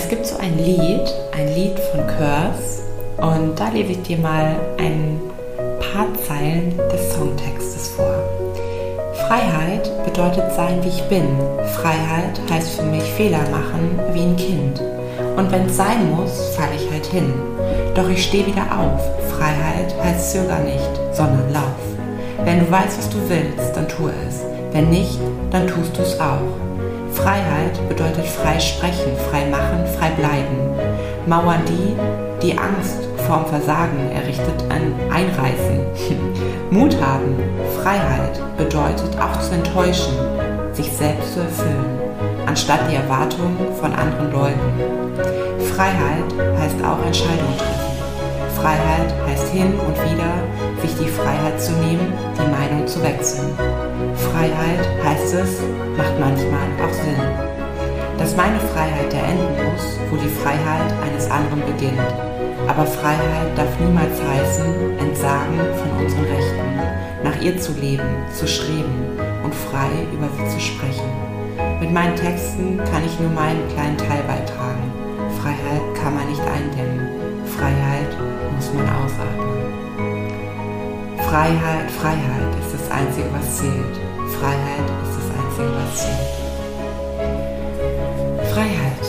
Es 0.00 0.08
gibt 0.08 0.26
so 0.26 0.36
ein 0.36 0.56
Lied, 0.56 1.12
ein 1.36 1.52
Lied 1.56 1.76
von 1.90 2.06
Curse 2.06 2.82
und 3.16 3.58
da 3.58 3.68
lese 3.70 3.90
ich 3.90 4.02
dir 4.02 4.18
mal 4.18 4.54
ein 4.78 5.20
paar 5.80 6.06
Zeilen 6.24 6.72
des 6.92 7.14
Songtextes 7.14 7.88
vor. 7.88 8.14
Freiheit 9.26 9.90
bedeutet 10.04 10.52
sein, 10.54 10.78
wie 10.84 10.88
ich 10.88 11.02
bin. 11.08 11.26
Freiheit 11.74 12.40
heißt 12.48 12.78
für 12.78 12.84
mich 12.84 13.02
Fehler 13.02 13.40
machen 13.50 13.98
wie 14.12 14.20
ein 14.20 14.36
Kind. 14.36 14.80
Und 15.36 15.50
wenn 15.50 15.66
es 15.66 15.76
sein 15.76 16.08
muss, 16.14 16.54
falle 16.54 16.76
ich 16.76 16.88
halt 16.92 17.06
hin. 17.06 17.34
Doch 17.96 18.08
ich 18.08 18.22
stehe 18.22 18.46
wieder 18.46 18.66
auf. 18.70 19.00
Freiheit 19.36 19.92
heißt 20.04 20.30
zöger 20.30 20.60
nicht, 20.60 20.90
sondern 21.12 21.52
lauf. 21.52 22.44
Wenn 22.44 22.60
du 22.60 22.70
weißt, 22.70 22.98
was 22.98 23.10
du 23.10 23.18
willst, 23.28 23.74
dann 23.74 23.88
tu 23.88 24.06
es. 24.06 24.44
Wenn 24.70 24.90
nicht, 24.90 25.18
dann 25.50 25.66
tust 25.66 25.98
du 25.98 26.02
es 26.02 26.20
auch. 26.20 26.67
Freiheit 27.22 27.88
bedeutet 27.88 28.26
frei 28.26 28.60
sprechen, 28.60 29.12
frei 29.30 29.46
machen, 29.50 29.84
frei 29.98 30.10
bleiben. 30.10 30.56
Mauern 31.26 31.62
die, 31.66 31.96
die 32.40 32.56
Angst 32.56 33.08
vorm 33.26 33.44
Versagen 33.46 34.10
errichtet, 34.14 34.62
an 34.68 34.94
Einreißen. 35.12 35.80
Mut 36.70 36.96
haben, 37.00 37.36
Freiheit 37.82 38.40
bedeutet 38.56 39.18
auch 39.20 39.38
zu 39.40 39.54
enttäuschen, 39.54 40.14
sich 40.72 40.90
selbst 40.92 41.34
zu 41.34 41.40
erfüllen, 41.40 42.00
anstatt 42.46 42.80
die 42.90 42.94
Erwartungen 42.94 43.56
von 43.80 43.92
anderen 43.92 44.32
Leuten. 44.32 45.18
Freiheit 45.74 46.28
heißt 46.60 46.82
auch 46.84 47.04
Entscheidungen 47.04 47.58
treffen. 47.58 47.88
Freiheit 48.60 49.12
heißt 49.26 49.48
hin 49.48 49.74
und 49.74 49.96
wieder, 50.10 50.32
sich 50.80 50.94
die 50.96 51.08
Freiheit 51.08 51.60
zu 51.60 51.72
nehmen, 51.72 52.12
die 52.36 52.50
Meinung 52.50 52.86
zu 52.86 53.02
wechseln. 53.02 53.52
Freiheit 54.16 54.86
heißt 55.04 55.34
es, 55.34 55.60
macht 55.96 56.18
manchmal 56.18 56.68
auch 56.82 56.92
Sinn. 56.92 57.20
Dass 58.18 58.36
meine 58.36 58.58
Freiheit 58.58 59.12
da 59.12 59.18
enden 59.18 59.70
muss, 59.70 59.98
wo 60.10 60.16
die 60.16 60.28
Freiheit 60.28 60.92
eines 61.02 61.30
anderen 61.30 61.62
beginnt. 61.66 61.98
Aber 62.66 62.84
Freiheit 62.84 63.56
darf 63.56 63.78
niemals 63.80 64.20
heißen, 64.20 64.98
Entsagen 64.98 65.58
von 65.78 66.04
unseren 66.04 66.24
Rechten, 66.24 66.68
nach 67.24 67.40
ihr 67.40 67.58
zu 67.58 67.72
leben, 67.72 68.08
zu 68.32 68.46
streben 68.46 69.18
und 69.44 69.54
frei 69.54 69.90
über 70.12 70.28
sie 70.36 70.54
zu 70.54 70.60
sprechen. 70.60 71.08
Mit 71.80 71.92
meinen 71.92 72.16
Texten 72.16 72.78
kann 72.90 73.04
ich 73.04 73.18
nur 73.20 73.30
meinen 73.30 73.66
kleinen 73.68 73.96
Teil 73.96 74.22
beitragen. 74.26 74.92
Freiheit 75.40 75.82
kann 76.02 76.14
man 76.14 76.28
nicht 76.28 76.42
eindämmen. 76.42 77.08
Freiheit 77.56 78.16
muss 78.54 78.72
man 78.74 78.88
ausatmen. 78.88 79.87
Freiheit, 81.28 81.90
Freiheit 81.90 82.54
ist 82.58 82.72
das 82.72 82.90
Einzige, 82.90 83.30
was 83.34 83.58
zählt. 83.58 83.96
Freiheit 84.40 84.88
ist 85.04 85.14
das 85.20 85.28
Einzige, 85.36 85.68
was 85.76 85.92
zählt. 86.00 86.32
Freiheit. 88.50 89.04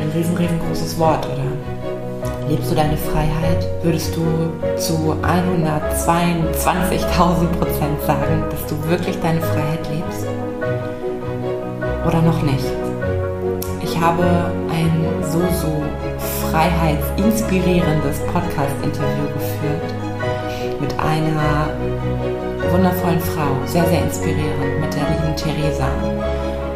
Ein 0.00 0.08
riesen, 0.16 0.34
riesengroßes 0.34 0.98
Wort, 0.98 1.26
oder? 1.26 1.52
Lebst 2.48 2.70
du 2.70 2.74
deine 2.74 2.96
Freiheit? 2.96 3.68
Würdest 3.82 4.16
du 4.16 4.22
zu 4.78 5.14
122.000 5.22 7.46
Prozent 7.58 8.00
sagen, 8.06 8.44
dass 8.50 8.66
du 8.66 8.82
wirklich 8.88 9.20
deine 9.20 9.42
Freiheit 9.42 9.86
lebst? 9.92 10.26
Oder 12.06 12.22
noch 12.22 12.40
nicht? 12.40 12.64
Ich 13.82 14.00
habe 14.00 14.24
ein 14.70 15.06
so, 15.30 15.42
so 15.60 15.82
freiheitsinspirierendes 16.50 18.20
Podcast-Interview 18.32 19.28
geführt 19.34 19.92
mit 20.82 20.98
einer 20.98 21.70
wundervollen 22.72 23.20
Frau, 23.20 23.54
sehr, 23.66 23.86
sehr 23.86 24.02
inspirierend, 24.02 24.80
mit 24.80 24.92
der 24.92 25.08
lieben 25.10 25.36
Theresa. 25.36 25.88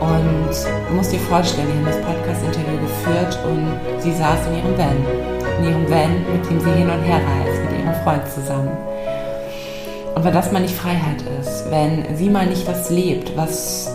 Und 0.01 0.55
du 0.89 0.95
musst 0.95 1.13
dir 1.13 1.19
vorstellen, 1.19 1.67
wir 1.67 1.75
haben 1.75 1.87
das 1.87 2.07
Podcast-Interview 2.07 2.79
geführt 2.81 3.39
und 3.45 4.01
sie 4.01 4.13
saß 4.13 4.47
in 4.47 4.59
ihrem 4.59 4.79
Van. 4.79 4.97
In 5.59 5.65
ihrem 5.65 5.91
Van, 5.91 6.33
mit 6.33 6.49
dem 6.49 6.61
sie 6.61 6.71
hin 6.71 6.89
und 6.89 7.03
her 7.03 7.17
reist, 7.17 7.63
mit 7.65 7.81
ihrem 7.81 7.95
Freund 8.05 8.23
zusammen. 8.33 8.71
Und 10.15 10.25
wenn 10.25 10.33
das 10.33 10.53
mal 10.53 10.63
nicht 10.63 10.75
Freiheit 10.75 11.23
ist, 11.41 11.71
wenn 11.71 12.17
sie 12.17 12.31
mal 12.31 12.47
nicht 12.47 12.69
das 12.69 12.89
lebt, 12.91 13.37
was 13.37 13.93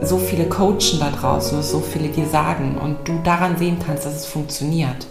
so 0.00 0.18
viele 0.18 0.44
coachen 0.44 1.00
da 1.00 1.10
draußen, 1.10 1.58
was 1.58 1.70
so 1.70 1.80
viele 1.80 2.08
dir 2.08 2.26
sagen 2.26 2.78
und 2.80 2.96
du 3.08 3.18
daran 3.24 3.56
sehen 3.56 3.78
kannst, 3.84 4.06
dass 4.06 4.14
es 4.14 4.26
funktioniert, 4.26 5.06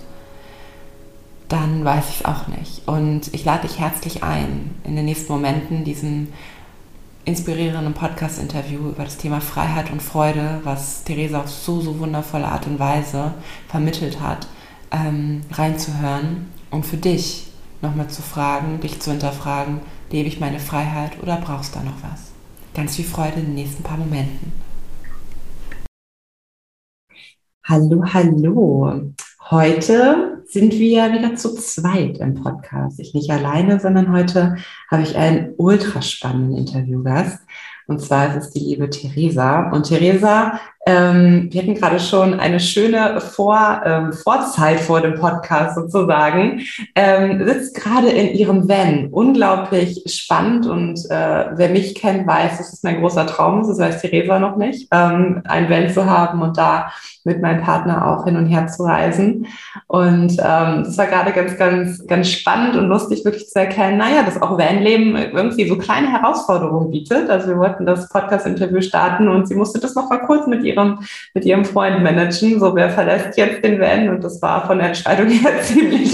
weiß 1.83 2.09
ich 2.09 2.19
es 2.21 2.25
auch 2.25 2.47
nicht. 2.47 2.87
Und 2.87 3.33
ich 3.33 3.45
lade 3.45 3.67
dich 3.67 3.79
herzlich 3.79 4.23
ein, 4.23 4.75
in 4.83 4.95
den 4.95 5.05
nächsten 5.05 5.31
Momenten 5.31 5.83
diesen 5.83 6.29
inspirierenden 7.25 7.93
Podcast-Interview 7.93 8.89
über 8.89 9.03
das 9.03 9.17
Thema 9.17 9.41
Freiheit 9.41 9.91
und 9.91 10.01
Freude, 10.01 10.61
was 10.63 11.03
Theresa 11.03 11.41
auf 11.41 11.49
so, 11.49 11.79
so 11.81 11.99
wundervolle 11.99 12.47
Art 12.47 12.65
und 12.65 12.79
Weise 12.79 13.33
vermittelt 13.67 14.19
hat, 14.19 14.47
ähm, 14.91 15.41
reinzuhören 15.51 16.47
und 16.71 16.85
für 16.85 16.97
dich 16.97 17.47
nochmal 17.81 18.09
zu 18.09 18.21
fragen, 18.21 18.79
dich 18.79 18.99
zu 18.99 19.11
hinterfragen, 19.11 19.81
lebe 20.11 20.27
ich 20.27 20.39
meine 20.39 20.59
Freiheit 20.59 21.21
oder 21.21 21.37
brauchst 21.37 21.75
du 21.75 21.79
da 21.79 21.85
noch 21.85 22.03
was? 22.03 22.31
Ganz 22.73 22.95
viel 22.95 23.05
Freude 23.05 23.39
in 23.39 23.47
den 23.47 23.55
nächsten 23.55 23.83
paar 23.83 23.97
Momenten. 23.97 24.51
Hallo, 27.63 28.03
hallo. 28.03 29.13
Heute 29.51 30.43
sind 30.45 30.71
wir 30.71 31.11
wieder 31.11 31.35
zu 31.35 31.53
zweit 31.55 32.19
im 32.19 32.35
Podcast. 32.35 33.01
Ich 33.01 33.13
nicht 33.13 33.29
alleine, 33.29 33.81
sondern 33.81 34.13
heute 34.13 34.55
habe 34.89 35.03
ich 35.03 35.17
einen 35.17 35.55
ultra 35.57 36.01
spannenden 36.01 36.55
Interviewgast. 36.55 37.41
Und 37.85 37.99
zwar 37.99 38.29
ist 38.29 38.45
es 38.45 38.51
die 38.51 38.59
liebe 38.59 38.89
Theresa. 38.89 39.69
Und 39.71 39.87
Theresa 39.87 40.57
ähm, 40.87 41.49
wir 41.51 41.61
hatten 41.61 41.75
gerade 41.75 41.99
schon 41.99 42.39
eine 42.39 42.59
schöne 42.59 43.21
Vor, 43.21 43.81
ähm, 43.85 44.13
Vorzeit 44.13 44.79
vor 44.79 45.01
dem 45.01 45.15
Podcast 45.15 45.75
sozusagen. 45.75 46.61
Ähm, 46.95 47.45
sitzt 47.45 47.75
gerade 47.75 48.09
in 48.09 48.35
ihrem 48.35 48.67
Van. 48.67 49.09
Unglaublich 49.11 50.03
spannend 50.07 50.65
und 50.65 50.99
äh, 51.11 51.45
wer 51.53 51.69
mich 51.69 51.93
kennt, 51.93 52.25
weiß, 52.25 52.57
das 52.57 52.73
ist 52.73 52.83
mein 52.83 52.99
großer 52.99 53.27
Traum. 53.27 53.67
Das 53.67 53.77
weiß 53.77 54.01
Theresa 54.01 54.39
noch 54.39 54.57
nicht, 54.57 54.87
ähm, 54.91 55.41
ein 55.45 55.69
Van 55.69 55.89
zu 55.89 56.09
haben 56.09 56.41
und 56.41 56.57
da 56.57 56.91
mit 57.23 57.41
meinem 57.41 57.61
Partner 57.61 58.07
auch 58.07 58.23
hin 58.25 58.35
und 58.35 58.47
her 58.47 58.65
zu 58.67 58.83
reisen. 58.83 59.47
Und 59.87 60.31
ähm, 60.31 60.83
das 60.83 60.97
war 60.97 61.05
gerade 61.05 61.31
ganz, 61.31 61.57
ganz, 61.57 62.07
ganz 62.07 62.29
spannend 62.29 62.75
und 62.75 62.87
lustig, 62.87 63.23
wirklich 63.23 63.47
zu 63.47 63.59
erkennen, 63.59 63.97
naja, 63.97 64.23
dass 64.23 64.41
auch 64.41 64.57
Vanleben 64.57 65.15
irgendwie 65.15 65.67
so 65.67 65.77
kleine 65.77 66.11
Herausforderungen 66.11 66.89
bietet. 66.89 67.29
Also 67.29 67.49
wir 67.49 67.57
wollten 67.57 67.85
das 67.85 68.09
Podcast-Interview 68.09 68.81
starten 68.81 69.27
und 69.27 69.47
sie 69.47 69.55
musste 69.55 69.79
das 69.79 69.93
noch 69.93 70.09
mal 70.09 70.25
kurz 70.25 70.47
mit 70.47 70.63
ihr 70.63 70.71
ihrem, 70.81 70.99
mit 71.33 71.45
ihrem 71.45 71.65
Freund 71.65 72.03
managen. 72.03 72.59
So, 72.59 72.75
wer 72.75 72.89
verlässt 72.89 73.37
jetzt 73.37 73.63
den 73.63 73.79
Van? 73.79 74.09
Und 74.09 74.23
das 74.23 74.41
war 74.41 74.65
von 74.67 74.77
der 74.77 74.87
Entscheidung 74.87 75.27
her 75.29 75.61
ziemlich, 75.61 76.11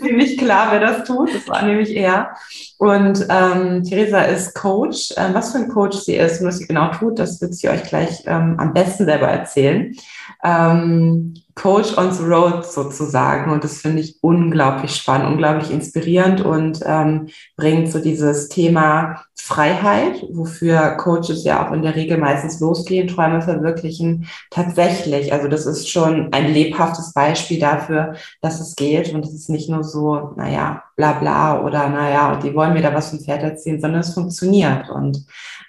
ziemlich 0.00 0.38
klar, 0.38 0.68
wer 0.70 0.80
das 0.80 1.04
tut. 1.04 1.34
Das 1.34 1.48
war 1.48 1.62
nämlich 1.62 1.94
er. 1.96 2.34
Und 2.78 3.26
ähm, 3.28 3.82
Theresa 3.82 4.22
ist 4.22 4.54
Coach. 4.54 5.14
Ähm, 5.16 5.34
was 5.34 5.52
für 5.52 5.58
ein 5.58 5.68
Coach 5.68 5.98
sie 5.98 6.16
ist 6.16 6.40
und 6.40 6.48
was 6.48 6.58
sie 6.58 6.66
genau 6.66 6.90
tut, 6.92 7.18
das 7.18 7.40
wird 7.40 7.54
sie 7.54 7.68
euch 7.68 7.82
gleich 7.84 8.22
ähm, 8.26 8.56
am 8.58 8.72
besten 8.72 9.04
selber 9.04 9.28
erzählen. 9.28 9.94
Ähm, 10.42 11.34
Coach 11.54 11.96
on 11.96 12.12
the 12.12 12.24
Road 12.24 12.64
sozusagen. 12.64 13.52
Und 13.52 13.62
das 13.62 13.78
finde 13.78 14.00
ich 14.00 14.18
unglaublich 14.20 14.94
spannend, 14.96 15.28
unglaublich 15.28 15.70
inspirierend 15.70 16.40
und 16.40 16.80
ähm, 16.84 17.28
bringt 17.56 17.90
so 17.90 18.00
dieses 18.00 18.48
Thema 18.48 19.24
Freiheit, 19.36 20.24
wofür 20.32 20.96
Coaches 20.96 21.44
ja 21.44 21.66
auch 21.66 21.72
in 21.72 21.82
der 21.82 21.94
Regel 21.94 22.16
meistens 22.16 22.60
losgehen, 22.60 23.08
Träume 23.08 23.42
verwirklichen, 23.42 24.26
tatsächlich. 24.50 25.34
Also 25.34 25.48
das 25.48 25.66
ist 25.66 25.88
schon 25.88 26.32
ein 26.32 26.52
lebhaftes 26.52 27.12
Beispiel 27.12 27.60
dafür, 27.60 28.14
dass 28.40 28.58
es 28.60 28.74
geht 28.74 29.12
und 29.12 29.24
es 29.24 29.34
ist 29.34 29.50
nicht 29.50 29.68
nur 29.68 29.84
so, 29.84 30.32
naja, 30.36 30.82
bla 30.96 31.12
bla 31.12 31.62
oder 31.62 31.90
naja, 31.90 32.40
die 32.42 32.54
wollen 32.54 32.72
mir 32.72 32.82
da 32.82 32.94
was 32.94 33.10
vom 33.10 33.20
Pferd 33.20 33.42
erzählen, 33.42 33.80
sondern 33.80 34.00
es 34.00 34.14
funktioniert. 34.14 34.88
Und 34.88 35.26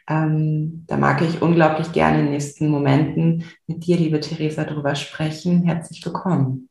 ähm, 0.08 0.86
da 0.88 0.98
mag 0.98 1.22
ich 1.22 1.42
unglaublich 1.42 1.92
gerne 1.92 2.20
in 2.20 2.26
den 2.26 2.34
nächsten 2.34 2.70
Momenten 2.70 3.46
mit 3.68 3.86
dir, 3.86 3.98
liebe 3.98 4.20
Theresa, 4.20 4.64
darüber 4.64 4.96
sprechen. 4.96 5.64
Herzlich 5.64 6.06
willkommen. 6.06 6.70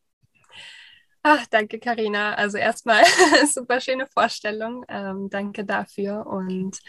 Ach, 1.23 1.45
danke, 1.49 1.79
Karina. 1.79 2.35
Also 2.35 2.57
erstmal 2.57 3.03
super 3.51 3.81
schöne 3.81 4.05
Vorstellung. 4.07 4.85
Ähm, 4.87 5.27
danke 5.29 5.65
dafür. 5.65 6.27
Und 6.27 6.79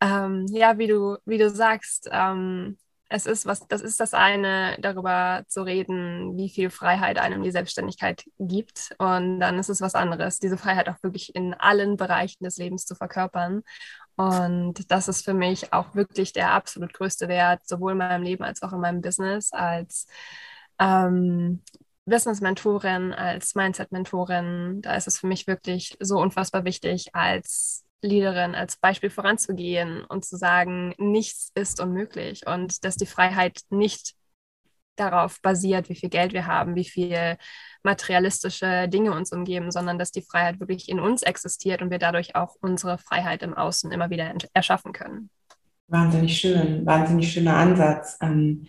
ähm, 0.00 0.46
ja, 0.50 0.76
wie 0.76 0.88
du, 0.88 1.16
wie 1.24 1.38
du 1.38 1.48
sagst, 1.48 2.08
ähm, 2.12 2.76
es 3.08 3.26
ist 3.26 3.46
was, 3.46 3.66
das 3.68 3.80
ist 3.80 4.00
das 4.00 4.12
eine, 4.12 4.76
darüber 4.80 5.44
zu 5.46 5.62
reden, 5.62 6.36
wie 6.36 6.48
viel 6.48 6.68
Freiheit 6.68 7.18
einem 7.18 7.42
die 7.42 7.52
Selbstständigkeit 7.52 8.24
gibt. 8.38 8.94
Und 8.98 9.38
dann 9.38 9.58
ist 9.58 9.68
es 9.68 9.80
was 9.80 9.94
anderes, 9.94 10.40
diese 10.40 10.58
Freiheit 10.58 10.88
auch 10.88 11.00
wirklich 11.02 11.34
in 11.34 11.54
allen 11.54 11.96
Bereichen 11.96 12.42
des 12.42 12.56
Lebens 12.56 12.86
zu 12.86 12.96
verkörpern. 12.96 13.62
Und 14.16 14.90
das 14.90 15.08
ist 15.08 15.24
für 15.24 15.34
mich 15.34 15.72
auch 15.72 15.94
wirklich 15.94 16.32
der 16.32 16.52
absolut 16.52 16.92
größte 16.94 17.28
Wert, 17.28 17.66
sowohl 17.66 17.92
in 17.92 17.98
meinem 17.98 18.22
Leben 18.22 18.44
als 18.44 18.62
auch 18.62 18.72
in 18.72 18.80
meinem 18.80 19.00
Business, 19.00 19.52
als 19.52 20.06
ähm, 20.78 21.62
Business-Mentorin, 22.06 23.12
als 23.12 23.54
Mindset-Mentorin. 23.54 24.82
Da 24.82 24.94
ist 24.94 25.08
es 25.08 25.18
für 25.18 25.26
mich 25.26 25.46
wirklich 25.46 25.96
so 26.00 26.18
unfassbar 26.18 26.64
wichtig, 26.64 27.14
als 27.14 27.84
Leaderin, 28.02 28.54
als 28.54 28.76
Beispiel 28.76 29.10
voranzugehen 29.10 30.04
und 30.04 30.24
zu 30.24 30.36
sagen, 30.36 30.94
nichts 30.98 31.50
ist 31.54 31.80
unmöglich 31.80 32.46
und 32.46 32.84
dass 32.84 32.96
die 32.96 33.06
Freiheit 33.06 33.60
nicht 33.70 34.14
darauf 34.96 35.40
basiert, 35.42 35.88
wie 35.88 35.94
viel 35.94 36.08
Geld 36.08 36.32
wir 36.32 36.46
haben, 36.46 36.74
wie 36.74 36.84
viel 36.84 37.36
materialistische 37.82 38.88
Dinge 38.88 39.12
uns 39.12 39.32
umgeben, 39.32 39.70
sondern 39.70 39.98
dass 39.98 40.10
die 40.10 40.22
Freiheit 40.22 40.60
wirklich 40.60 40.88
in 40.88 41.00
uns 41.00 41.22
existiert 41.22 41.82
und 41.82 41.90
wir 41.90 41.98
dadurch 41.98 42.34
auch 42.36 42.56
unsere 42.60 42.98
Freiheit 42.98 43.42
im 43.42 43.54
Außen 43.54 43.92
immer 43.92 44.10
wieder 44.10 44.32
erschaffen 44.54 44.92
können. 44.92 45.30
Wahnsinnig 45.88 46.38
schön, 46.38 46.86
wahnsinnig 46.86 47.30
schöner 47.30 47.56
Ansatz. 47.56 48.16
Ähm, 48.22 48.66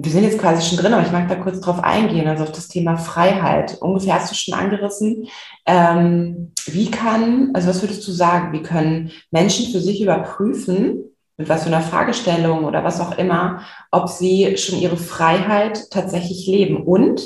wir 0.00 0.12
sind 0.12 0.22
jetzt 0.22 0.38
quasi 0.38 0.64
schon 0.64 0.78
drin, 0.78 0.94
aber 0.94 1.04
ich 1.04 1.10
mag 1.10 1.28
da 1.28 1.34
kurz 1.34 1.60
drauf 1.60 1.82
eingehen, 1.82 2.28
also 2.28 2.44
auf 2.44 2.52
das 2.52 2.68
Thema 2.68 2.96
Freiheit. 2.96 3.78
Ungefähr 3.80 4.14
hast 4.14 4.30
du 4.30 4.36
schon 4.36 4.54
angerissen. 4.54 5.26
Ähm, 5.66 6.52
wie 6.66 6.88
kann, 6.88 7.50
also 7.54 7.68
was 7.68 7.82
würdest 7.82 8.06
du 8.06 8.12
sagen, 8.12 8.52
wie 8.52 8.62
können 8.62 9.10
Menschen 9.32 9.72
für 9.72 9.80
sich 9.80 10.00
überprüfen, 10.00 11.07
mit 11.38 11.48
was 11.48 11.62
für 11.62 11.68
einer 11.68 11.82
Fragestellung 11.82 12.64
oder 12.64 12.84
was 12.84 13.00
auch 13.00 13.16
immer, 13.16 13.62
ob 13.90 14.08
sie 14.08 14.58
schon 14.58 14.78
ihre 14.78 14.96
Freiheit 14.96 15.90
tatsächlich 15.90 16.46
leben? 16.46 16.84
Und 16.84 17.22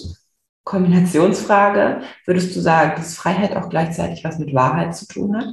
Kombinationsfrage, 0.64 2.02
würdest 2.26 2.54
du 2.54 2.60
sagen, 2.60 2.92
dass 2.96 3.16
Freiheit 3.16 3.56
auch 3.56 3.68
gleichzeitig 3.68 4.22
was 4.22 4.38
mit 4.38 4.54
Wahrheit 4.54 4.94
zu 4.94 5.08
tun 5.08 5.36
hat? 5.36 5.48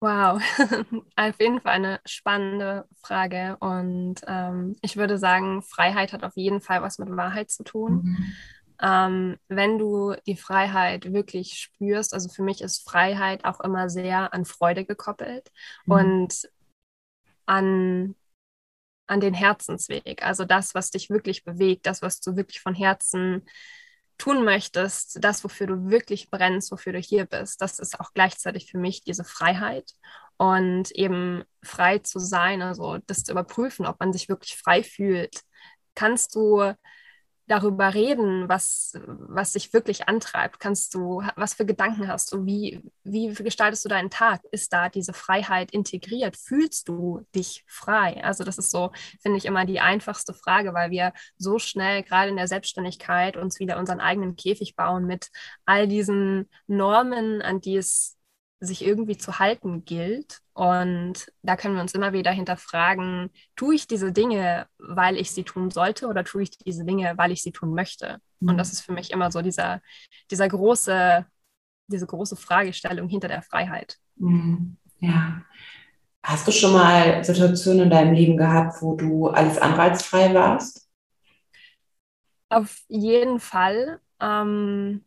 Wow, 0.00 0.40
auf 1.16 1.40
jeden 1.40 1.60
Fall 1.60 1.72
eine 1.72 2.00
spannende 2.04 2.86
Frage. 3.02 3.56
Und 3.60 4.16
ähm, 4.26 4.76
ich 4.82 4.96
würde 4.96 5.18
sagen, 5.18 5.62
Freiheit 5.62 6.12
hat 6.12 6.22
auf 6.22 6.36
jeden 6.36 6.60
Fall 6.60 6.82
was 6.82 6.98
mit 6.98 7.14
Wahrheit 7.16 7.50
zu 7.50 7.64
tun. 7.64 8.02
Mhm. 8.02 8.32
Ähm, 8.82 9.38
wenn 9.48 9.78
du 9.78 10.14
die 10.26 10.36
Freiheit 10.36 11.12
wirklich 11.12 11.54
spürst, 11.54 12.12
also 12.12 12.28
für 12.28 12.42
mich 12.42 12.60
ist 12.60 12.88
Freiheit 12.88 13.44
auch 13.44 13.60
immer 13.60 13.88
sehr 13.88 14.34
an 14.34 14.44
Freude 14.44 14.84
gekoppelt 14.84 15.50
mhm. 15.86 15.92
und 15.92 16.48
an, 17.46 18.14
an 19.06 19.20
den 19.20 19.34
Herzensweg. 19.34 20.24
Also 20.24 20.44
das, 20.44 20.74
was 20.74 20.90
dich 20.90 21.10
wirklich 21.10 21.44
bewegt, 21.44 21.86
das, 21.86 22.02
was 22.02 22.20
du 22.20 22.36
wirklich 22.36 22.60
von 22.60 22.74
Herzen 22.74 23.46
tun 24.18 24.44
möchtest, 24.44 25.22
das, 25.22 25.44
wofür 25.44 25.66
du 25.66 25.90
wirklich 25.90 26.30
brennst, 26.30 26.72
wofür 26.72 26.92
du 26.92 26.98
hier 26.98 27.26
bist, 27.26 27.60
das 27.60 27.78
ist 27.78 28.00
auch 28.00 28.12
gleichzeitig 28.14 28.70
für 28.70 28.78
mich 28.78 29.02
diese 29.02 29.24
Freiheit. 29.24 29.92
Und 30.38 30.90
eben 30.92 31.44
frei 31.62 31.98
zu 31.98 32.18
sein, 32.18 32.60
also 32.60 32.98
das 33.06 33.24
zu 33.24 33.32
überprüfen, 33.32 33.86
ob 33.86 34.00
man 34.00 34.12
sich 34.12 34.28
wirklich 34.28 34.56
frei 34.56 34.82
fühlt. 34.82 35.40
Kannst 35.94 36.34
du 36.34 36.74
darüber 37.46 37.94
reden, 37.94 38.48
was, 38.48 38.98
was 39.06 39.52
dich 39.52 39.72
wirklich 39.72 40.08
antreibt? 40.08 40.58
Kannst 40.58 40.94
du, 40.94 41.22
was 41.36 41.54
für 41.54 41.64
Gedanken 41.64 42.08
hast 42.08 42.32
du? 42.32 42.44
Wie, 42.44 42.82
wie 43.04 43.32
gestaltest 43.34 43.84
du 43.84 43.88
deinen 43.88 44.10
Tag? 44.10 44.42
Ist 44.50 44.72
da 44.72 44.88
diese 44.88 45.12
Freiheit 45.12 45.70
integriert? 45.70 46.36
Fühlst 46.36 46.88
du 46.88 47.26
dich 47.34 47.64
frei? 47.66 48.22
Also 48.24 48.44
das 48.44 48.58
ist 48.58 48.70
so, 48.70 48.90
finde 49.20 49.38
ich, 49.38 49.44
immer 49.44 49.64
die 49.64 49.80
einfachste 49.80 50.34
Frage, 50.34 50.74
weil 50.74 50.90
wir 50.90 51.12
so 51.38 51.58
schnell, 51.58 52.02
gerade 52.02 52.30
in 52.30 52.36
der 52.36 52.48
Selbstständigkeit, 52.48 53.36
uns 53.36 53.60
wieder 53.60 53.78
unseren 53.78 54.00
eigenen 54.00 54.36
Käfig 54.36 54.74
bauen 54.74 55.06
mit 55.06 55.30
all 55.64 55.86
diesen 55.86 56.48
Normen, 56.66 57.42
an 57.42 57.60
die 57.60 57.76
es 57.76 58.15
sich 58.60 58.84
irgendwie 58.84 59.16
zu 59.16 59.38
halten 59.38 59.84
gilt. 59.84 60.40
Und 60.54 61.32
da 61.42 61.56
können 61.56 61.74
wir 61.74 61.82
uns 61.82 61.94
immer 61.94 62.12
wieder 62.12 62.30
hinterfragen, 62.30 63.30
tue 63.54 63.74
ich 63.74 63.86
diese 63.86 64.12
Dinge, 64.12 64.66
weil 64.78 65.16
ich 65.16 65.30
sie 65.30 65.44
tun 65.44 65.70
sollte 65.70 66.06
oder 66.08 66.24
tue 66.24 66.42
ich 66.42 66.50
diese 66.50 66.84
Dinge, 66.84 67.12
weil 67.16 67.32
ich 67.32 67.42
sie 67.42 67.52
tun 67.52 67.74
möchte? 67.74 68.18
Mhm. 68.40 68.50
Und 68.50 68.58
das 68.58 68.72
ist 68.72 68.80
für 68.80 68.92
mich 68.92 69.10
immer 69.10 69.30
so 69.30 69.42
dieser, 69.42 69.82
dieser 70.30 70.48
große, 70.48 71.26
diese 71.88 72.06
große 72.06 72.36
Fragestellung 72.36 73.08
hinter 73.08 73.28
der 73.28 73.42
Freiheit. 73.42 73.98
Mhm. 74.16 74.76
Ja. 75.00 75.42
Hast 76.22 76.48
du 76.48 76.52
schon 76.52 76.72
mal 76.72 77.22
Situationen 77.22 77.84
in 77.84 77.90
deinem 77.90 78.14
Leben 78.14 78.36
gehabt, 78.36 78.82
wo 78.82 78.96
du 78.96 79.28
alles 79.28 79.58
anreizfrei 79.58 80.34
warst? 80.34 80.88
Auf 82.48 82.78
jeden 82.88 83.38
Fall. 83.38 84.00
Ähm, 84.18 85.04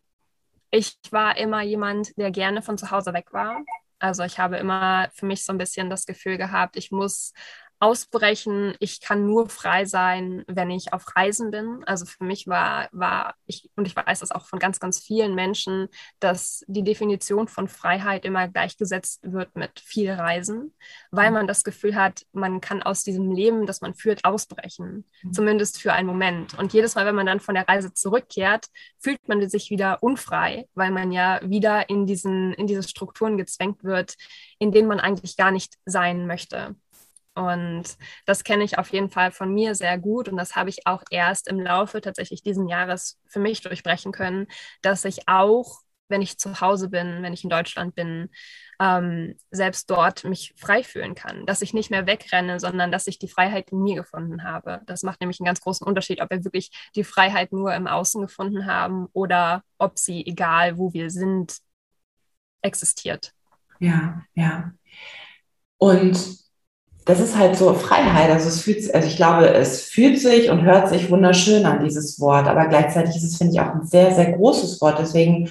ich 0.72 0.98
war 1.12 1.38
immer 1.38 1.62
jemand, 1.62 2.18
der 2.18 2.32
gerne 2.32 2.62
von 2.62 2.78
zu 2.78 2.92
Hause 2.92 3.14
weg 3.14 3.34
war. 3.34 3.64
Also 4.00 4.24
ich 4.24 4.40
habe 4.40 4.58
immer 4.58 5.10
für 5.14 5.26
mich 5.26 5.44
so 5.46 5.52
ein 5.54 5.58
bisschen 5.58 5.90
das 5.90 6.06
Gefühl 6.06 6.38
gehabt, 6.38 6.78
ich 6.78 6.92
muss 6.92 7.34
ausbrechen. 7.80 8.76
Ich 8.80 9.02
kann 9.02 9.26
nur 9.26 9.50
frei 9.50 9.86
sein, 9.86 10.44
wenn 10.48 10.70
ich 10.70 10.94
auf 10.94 11.16
Reisen 11.16 11.52
bin. 11.52 11.84
Also 11.86 12.06
für 12.06 12.24
mich 12.24 12.48
war, 12.48 12.90
war 12.92 13.36
ich, 13.46 13.70
und 13.76 13.88
ich 13.88 13.96
weiß 13.96 14.20
das 14.20 14.32
auch 14.32 14.46
von 14.46 14.60
ganz, 14.60 14.80
ganz 14.80 15.00
vielen 15.00 15.34
Menschen, 15.34 15.88
dass 16.20 16.64
die 16.68 16.84
Definition 16.84 17.48
von 17.48 17.68
Freiheit 17.68 18.26
immer 18.26 18.48
gleichgesetzt 18.48 19.22
wird 19.24 19.56
mit 19.56 19.80
viel 19.80 20.12
Reisen, 20.12 20.74
weil 21.12 21.30
mhm. 21.30 21.36
man 21.36 21.48
das 21.48 21.64
Gefühl 21.64 21.96
hat, 21.96 22.26
man 22.34 22.60
kann 22.62 22.84
aus 22.84 23.04
diesem 23.04 23.32
Leben, 23.32 23.66
das 23.66 23.82
man 23.82 23.94
führt, 23.94 24.26
ausbrechen. 24.26 25.06
Mhm. 25.24 25.34
Zumindest 25.34 25.82
für 25.82 25.94
einen 25.94 26.08
Moment. 26.08 26.58
Und 26.58 26.74
jedes 26.74 26.96
Mal, 26.96 27.06
wenn 27.06 27.16
man 27.16 27.26
dann 27.26 27.40
von 27.40 27.56
der 27.56 27.68
Reise 27.68 27.94
zurückkehrt, 27.94 28.68
fühlt 29.00 29.26
man 29.28 29.48
sich 29.50 29.70
wieder 29.70 30.04
unfrei, 30.04 30.68
weil 30.74 30.92
man 30.92 31.12
ja 31.12 31.40
wieder 31.44 31.90
in 31.90 32.06
diesen, 32.06 32.54
in 32.54 32.68
diese 32.68 32.84
Strukturen 32.84 33.38
gezwängt 33.38 33.84
wird, 33.84 34.16
in 34.60 34.72
denen 34.72 34.88
man 34.90 35.00
eigentlich 35.00 35.38
gar 35.38 35.52
nicht 35.52 35.76
sein 35.86 36.28
möchte. 36.28 36.76
Und 37.40 37.98
das 38.26 38.44
kenne 38.44 38.64
ich 38.64 38.78
auf 38.78 38.92
jeden 38.92 39.10
Fall 39.10 39.32
von 39.32 39.54
mir 39.54 39.74
sehr 39.74 39.98
gut. 39.98 40.28
Und 40.28 40.38
das 40.38 40.56
habe 40.56 40.70
ich 40.70 40.86
auch 40.86 41.04
erst 41.10 41.48
im 41.48 41.60
Laufe 41.60 42.02
tatsächlich 42.02 42.44
diesen 42.44 42.68
Jahres 42.68 43.18
für 43.28 43.40
mich 43.40 43.62
durchbrechen 43.62 44.12
können, 44.12 44.48
dass 44.82 45.06
ich 45.06 45.28
auch, 45.28 45.80
wenn 46.10 46.22
ich 46.22 46.38
zu 46.38 46.60
Hause 46.60 46.90
bin, 46.90 47.24
wenn 47.24 47.34
ich 47.34 47.44
in 47.44 47.50
Deutschland 47.50 47.96
bin, 47.96 48.30
ähm, 48.82 49.38
selbst 49.52 49.90
dort 49.90 50.26
mich 50.26 50.54
frei 50.58 50.84
fühlen 50.84 51.16
kann. 51.16 51.46
Dass 51.46 51.62
ich 51.62 51.74
nicht 51.74 51.92
mehr 51.92 52.08
wegrenne, 52.08 52.60
sondern 52.60 52.92
dass 52.92 53.08
ich 53.08 53.20
die 53.20 53.30
Freiheit 53.30 53.72
in 53.72 53.84
mir 53.84 53.96
gefunden 53.96 54.44
habe. 54.44 54.82
Das 54.86 55.04
macht 55.04 55.22
nämlich 55.22 55.40
einen 55.40 55.46
ganz 55.46 55.62
großen 55.62 55.88
Unterschied, 55.88 56.22
ob 56.22 56.30
wir 56.32 56.44
wirklich 56.44 56.72
die 56.96 57.06
Freiheit 57.06 57.54
nur 57.54 57.74
im 57.74 57.88
Außen 57.88 58.22
gefunden 58.22 58.66
haben 58.66 59.08
oder 59.14 59.64
ob 59.78 59.98
sie, 59.98 60.26
egal 60.26 60.78
wo 60.78 60.92
wir 60.92 61.10
sind, 61.10 61.60
existiert. 62.62 63.34
Ja, 63.80 64.26
ja. 64.34 64.74
Und 65.78 66.49
das 67.10 67.20
ist 67.20 67.36
halt 67.36 67.56
so 67.56 67.74
Freiheit. 67.74 68.30
Also 68.30 68.50
es 68.50 68.62
fühlt, 68.62 68.94
also 68.94 69.08
ich 69.08 69.16
glaube, 69.16 69.48
es 69.50 69.82
fühlt 69.82 70.20
sich 70.20 70.52
und 70.52 70.62
hört 70.62 70.90
sich 70.90 71.10
wunderschön 71.10 71.66
an, 71.66 71.84
dieses 71.84 72.20
Wort. 72.20 72.48
Aber 72.48 72.68
gleichzeitig 72.68 73.16
ist 73.16 73.24
es, 73.24 73.38
finde 73.38 73.54
ich, 73.54 73.60
auch 73.60 73.74
ein 73.74 73.84
sehr, 73.84 74.14
sehr 74.14 74.34
großes 74.34 74.80
Wort. 74.80 75.00
Deswegen 75.00 75.50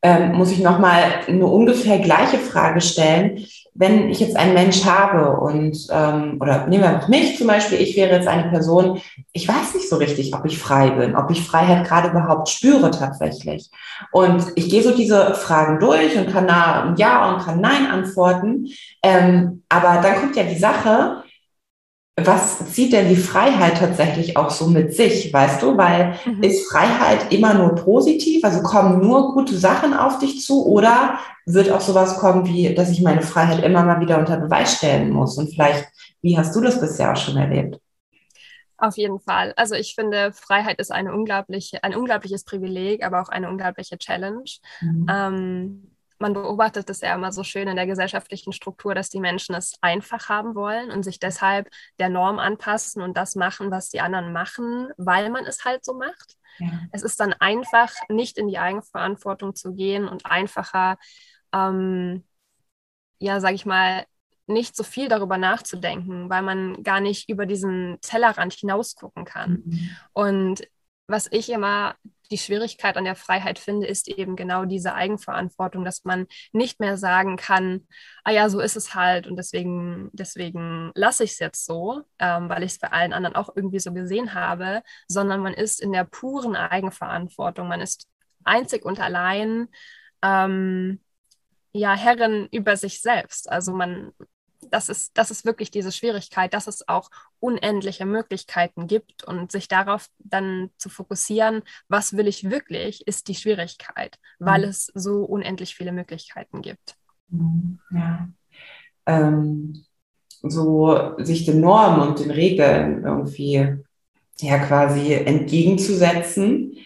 ähm, 0.00 0.32
muss 0.32 0.50
ich 0.50 0.60
nochmal 0.60 1.02
eine 1.28 1.46
ungefähr 1.46 1.98
gleiche 1.98 2.38
Frage 2.38 2.80
stellen 2.80 3.44
wenn 3.74 4.08
ich 4.08 4.20
jetzt 4.20 4.36
einen 4.36 4.54
Mensch 4.54 4.84
habe 4.84 5.40
und, 5.40 5.76
ähm, 5.90 6.38
oder 6.40 6.66
nehmen 6.68 6.84
wir 6.84 7.08
mich 7.08 7.36
zum 7.36 7.48
Beispiel, 7.48 7.80
ich 7.80 7.96
wäre 7.96 8.14
jetzt 8.14 8.28
eine 8.28 8.48
Person, 8.48 9.00
ich 9.32 9.48
weiß 9.48 9.74
nicht 9.74 9.88
so 9.88 9.96
richtig, 9.96 10.32
ob 10.32 10.44
ich 10.44 10.58
frei 10.58 10.90
bin, 10.90 11.16
ob 11.16 11.28
ich 11.30 11.42
Freiheit 11.44 11.84
gerade 11.86 12.10
überhaupt 12.10 12.48
spüre 12.48 12.92
tatsächlich. 12.92 13.70
Und 14.12 14.44
ich 14.54 14.70
gehe 14.70 14.82
so 14.82 14.94
diese 14.94 15.34
Fragen 15.34 15.80
durch 15.80 16.16
und 16.16 16.30
kann 16.30 16.46
da 16.46 16.94
Ja 16.96 17.34
und 17.34 17.44
kann 17.44 17.60
Nein 17.60 17.86
antworten. 17.86 18.68
Ähm, 19.02 19.64
aber 19.68 20.00
dann 20.00 20.20
kommt 20.20 20.36
ja 20.36 20.44
die 20.44 20.58
Sache, 20.58 21.23
was 22.16 22.72
zieht 22.72 22.92
denn 22.92 23.08
die 23.08 23.16
Freiheit 23.16 23.78
tatsächlich 23.78 24.36
auch 24.36 24.50
so 24.50 24.68
mit 24.68 24.94
sich, 24.94 25.32
weißt 25.32 25.62
du? 25.62 25.76
Weil 25.76 26.16
mhm. 26.24 26.42
ist 26.42 26.70
Freiheit 26.70 27.32
immer 27.32 27.54
nur 27.54 27.74
positiv, 27.74 28.44
also 28.44 28.62
kommen 28.62 29.00
nur 29.00 29.34
gute 29.34 29.56
Sachen 29.56 29.94
auf 29.94 30.18
dich 30.18 30.40
zu 30.42 30.64
oder 30.64 31.18
wird 31.44 31.70
auch 31.70 31.80
sowas 31.80 32.18
kommen 32.18 32.46
wie, 32.46 32.72
dass 32.74 32.90
ich 32.90 33.02
meine 33.02 33.22
Freiheit 33.22 33.64
immer 33.64 33.82
mal 33.82 34.00
wieder 34.00 34.18
unter 34.18 34.36
Beweis 34.36 34.76
stellen 34.76 35.10
muss? 35.10 35.36
Und 35.38 35.48
vielleicht, 35.48 35.86
wie 36.22 36.38
hast 36.38 36.54
du 36.54 36.60
das 36.60 36.80
bisher 36.80 37.12
auch 37.12 37.16
schon 37.16 37.36
erlebt? 37.36 37.80
Auf 38.76 38.96
jeden 38.96 39.18
Fall. 39.18 39.52
Also 39.56 39.74
ich 39.74 39.94
finde, 39.94 40.32
Freiheit 40.32 40.78
ist 40.78 40.92
eine 40.92 41.12
unglaubliche, 41.12 41.82
ein 41.82 41.94
unglaubliches 41.96 42.44
Privileg, 42.44 43.04
aber 43.04 43.22
auch 43.22 43.28
eine 43.28 43.48
unglaubliche 43.48 43.98
Challenge. 43.98 44.44
Mhm. 44.80 45.06
Ähm, 45.10 45.93
man 46.18 46.32
beobachtet 46.32 46.88
es 46.90 47.00
ja 47.00 47.14
immer 47.14 47.32
so 47.32 47.42
schön 47.42 47.68
in 47.68 47.76
der 47.76 47.86
gesellschaftlichen 47.86 48.52
Struktur, 48.52 48.94
dass 48.94 49.08
die 49.08 49.20
Menschen 49.20 49.54
es 49.54 49.74
einfach 49.80 50.28
haben 50.28 50.54
wollen 50.54 50.90
und 50.90 51.02
sich 51.02 51.18
deshalb 51.18 51.68
der 51.98 52.08
Norm 52.08 52.38
anpassen 52.38 53.02
und 53.02 53.16
das 53.16 53.34
machen, 53.34 53.70
was 53.70 53.90
die 53.90 54.00
anderen 54.00 54.32
machen, 54.32 54.88
weil 54.96 55.30
man 55.30 55.44
es 55.44 55.64
halt 55.64 55.84
so 55.84 55.94
macht. 55.94 56.36
Ja. 56.58 56.68
Es 56.92 57.02
ist 57.02 57.18
dann 57.20 57.32
einfach, 57.32 57.92
nicht 58.08 58.38
in 58.38 58.48
die 58.48 58.58
Eigenverantwortung 58.58 59.54
zu 59.54 59.74
gehen 59.74 60.06
und 60.06 60.26
einfacher, 60.26 60.98
ähm, 61.52 62.24
ja, 63.18 63.40
sage 63.40 63.54
ich 63.54 63.66
mal, 63.66 64.04
nicht 64.46 64.76
so 64.76 64.82
viel 64.82 65.08
darüber 65.08 65.38
nachzudenken, 65.38 66.28
weil 66.28 66.42
man 66.42 66.82
gar 66.82 67.00
nicht 67.00 67.28
über 67.30 67.46
diesen 67.46 67.98
Tellerrand 68.02 68.52
hinausgucken 68.52 69.24
kann. 69.24 69.62
Mhm. 69.64 69.90
Und 70.12 70.68
was 71.06 71.28
ich 71.30 71.50
immer 71.50 71.96
die 72.30 72.38
Schwierigkeit 72.38 72.96
an 72.96 73.04
der 73.04 73.16
Freiheit 73.16 73.58
finde, 73.58 73.86
ist 73.86 74.08
eben 74.08 74.36
genau 74.36 74.64
diese 74.64 74.94
Eigenverantwortung, 74.94 75.84
dass 75.84 76.04
man 76.04 76.26
nicht 76.52 76.80
mehr 76.80 76.96
sagen 76.96 77.36
kann, 77.36 77.86
ah 78.24 78.30
ja, 78.30 78.48
so 78.48 78.60
ist 78.60 78.76
es 78.76 78.94
halt 78.94 79.26
und 79.26 79.36
deswegen, 79.36 80.10
deswegen 80.12 80.90
lasse 80.94 81.24
ich 81.24 81.32
es 81.32 81.38
jetzt 81.38 81.66
so, 81.66 82.02
ähm, 82.18 82.48
weil 82.48 82.62
ich 82.62 82.72
es 82.72 82.78
bei 82.78 82.90
allen 82.92 83.12
anderen 83.12 83.36
auch 83.36 83.50
irgendwie 83.54 83.80
so 83.80 83.92
gesehen 83.92 84.34
habe, 84.34 84.82
sondern 85.08 85.40
man 85.40 85.54
ist 85.54 85.80
in 85.80 85.92
der 85.92 86.04
puren 86.04 86.56
Eigenverantwortung, 86.56 87.68
man 87.68 87.80
ist 87.80 88.08
einzig 88.44 88.84
und 88.84 89.00
allein 89.00 89.68
ähm, 90.22 91.00
ja 91.72 91.94
Herrin 91.94 92.48
über 92.52 92.76
sich 92.76 93.00
selbst. 93.02 93.50
Also 93.50 93.72
man 93.72 94.12
das 94.70 94.88
ist, 94.88 95.16
das 95.16 95.30
ist 95.30 95.44
wirklich 95.44 95.70
diese 95.70 95.92
Schwierigkeit, 95.92 96.54
dass 96.54 96.66
es 96.66 96.88
auch 96.88 97.10
unendliche 97.40 98.06
Möglichkeiten 98.06 98.86
gibt 98.86 99.24
und 99.24 99.52
sich 99.52 99.68
darauf 99.68 100.08
dann 100.18 100.70
zu 100.78 100.88
fokussieren, 100.88 101.62
was 101.88 102.16
will 102.16 102.28
ich 102.28 102.50
wirklich, 102.50 103.06
ist 103.06 103.28
die 103.28 103.34
Schwierigkeit, 103.34 104.18
weil 104.38 104.62
mhm. 104.62 104.68
es 104.68 104.86
so 104.94 105.24
unendlich 105.24 105.74
viele 105.74 105.92
Möglichkeiten 105.92 106.62
gibt. 106.62 106.96
Mhm. 107.28 107.78
Ja. 107.90 108.28
Ähm, 109.06 109.84
so 110.42 111.14
sich 111.18 111.46
den 111.46 111.60
Normen 111.60 112.08
und 112.08 112.20
den 112.20 112.30
Regeln 112.30 113.04
irgendwie 113.04 113.76
ja 114.40 114.58
quasi 114.58 115.12
entgegenzusetzen. 115.14 116.76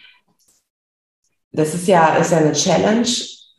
Das 1.52 1.74
ist 1.74 1.88
ja, 1.88 2.16
ist 2.16 2.32
ja 2.32 2.38
eine 2.38 2.52
Challenge, 2.52 3.08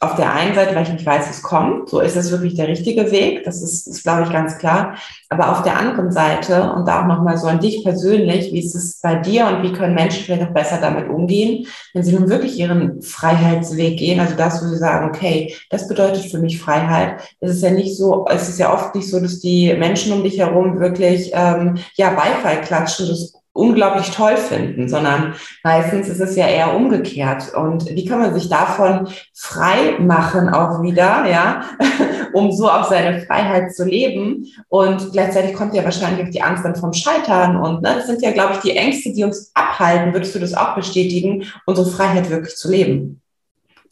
auf 0.02 0.16
der 0.16 0.34
einen 0.34 0.56
Seite, 0.56 0.76
weil 0.76 0.84
ich 0.84 0.94
nicht 0.94 1.06
weiß, 1.06 1.28
was 1.28 1.42
kommt, 1.42 1.90
so 1.90 2.00
ist 2.00 2.16
es 2.16 2.32
wirklich 2.32 2.56
der 2.56 2.70
richtige 2.70 3.12
Weg, 3.12 3.44
das 3.44 3.62
ist, 3.62 3.86
ist 3.86 4.04
glaube 4.04 4.24
ich, 4.24 4.32
ganz 4.32 4.58
klar. 4.58 4.96
Aber 5.28 5.52
auf 5.52 5.64
der 5.64 5.78
anderen 5.78 6.10
Seite 6.12 6.72
und 6.72 6.88
da 6.88 7.02
auch 7.02 7.08
nochmal 7.08 7.38
so 7.38 7.48
an 7.48 7.60
dich 7.60 7.84
persönlich, 7.84 8.54
wie 8.54 8.60
ist 8.60 8.76
es 8.76 9.02
bei 9.02 9.16
dir 9.16 9.48
und 9.48 9.62
wie 9.64 9.74
können 9.74 9.96
Menschen 9.96 10.24
vielleicht 10.24 10.44
auch 10.44 10.54
besser 10.54 10.80
damit 10.80 11.10
umgehen, 11.10 11.68
wenn 11.94 12.04
sie 12.04 12.14
nun 12.14 12.30
wirklich 12.30 12.58
ihren 12.58 13.02
Freiheitsweg 13.02 13.98
gehen, 13.98 14.22
also 14.22 14.36
das, 14.36 14.64
wo 14.64 14.68
sie 14.70 14.78
sagen, 14.78 15.10
okay, 15.10 15.54
das 15.70 15.90
bedeutet 15.90 16.32
für 16.32 16.40
mich 16.40 16.62
Freiheit. 16.62 17.20
Es 17.42 17.52
ist 17.52 17.64
ja 17.64 17.72
nicht 17.72 17.98
so, 17.98 18.26
es 18.30 18.48
ist 18.48 18.60
ja 18.60 18.74
oft 18.74 18.96
nicht 18.96 19.10
so, 19.10 19.20
dass 19.20 19.42
die 19.42 19.74
Menschen 19.74 20.14
um 20.14 20.24
dich 20.24 20.40
herum 20.40 20.80
wirklich 20.80 21.32
ähm, 21.34 21.78
ja 21.96 22.12
Beifall 22.12 22.62
klatschen, 22.62 23.10
das 23.10 23.34
unglaublich 23.60 24.10
toll 24.12 24.38
finden, 24.38 24.88
sondern 24.88 25.36
meistens 25.64 26.08
ist 26.08 26.22
es 26.22 26.36
ja 26.36 26.48
eher 26.48 26.76
umgekehrt. 26.76 27.54
Und 27.54 27.90
wie 27.90 28.06
kann 28.06 28.20
man 28.20 28.34
sich 28.34 28.50
davon 28.50 29.10
frei 29.36 29.98
machen 30.00 30.50
auch 30.50 30.82
wieder, 30.82 31.26
ja, 31.30 31.62
um 32.34 32.52
so 32.52 32.70
auf 32.70 32.88
seine 32.88 33.22
Freiheit 33.22 33.74
zu 33.74 33.86
leben? 33.86 34.46
Und 34.70 35.12
gleichzeitig 35.12 35.54
kommt 35.54 35.74
ja 35.74 35.84
wahrscheinlich 35.84 36.26
auch 36.26 36.32
die 36.32 36.42
Angst 36.42 36.64
dann 36.64 36.76
vom 36.76 36.94
Scheitern. 36.94 37.58
Und 37.58 37.82
ne, 37.82 37.96
das 37.98 38.08
sind 38.08 38.22
ja, 38.22 38.32
glaube 38.32 38.54
ich, 38.54 38.60
die 38.60 38.78
Ängste, 38.78 39.12
die 39.14 39.26
uns 39.26 39.52
abhalten, 39.54 40.14
würdest 40.14 40.34
du 40.34 40.40
das 40.40 40.54
auch 40.54 40.76
bestätigen, 40.76 41.44
unsere 41.66 41.90
Freiheit 41.90 42.30
wirklich 42.30 42.56
zu 42.56 42.72
leben? 42.72 43.22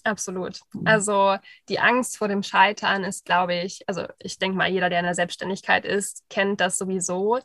Absolut. 0.08 0.62
Mhm. 0.74 0.88
Also 0.88 1.36
die 1.68 1.80
Angst 1.80 2.18
vor 2.18 2.30
dem 2.30 2.42
Scheitern 2.42 3.04
ist, 3.04 3.26
glaube 3.26 3.56
ich, 3.56 3.84
also 3.88 4.06
ich 4.20 4.40
denke 4.40 4.58
mal, 4.58 4.70
jeder, 4.70 4.90
der 4.90 5.00
in 5.00 5.06
der 5.06 5.16
Selbstständigkeit 5.16 5.84
ist, 5.84 6.24
kennt 6.30 6.62
das 6.62 6.78
sowieso. 6.78 7.40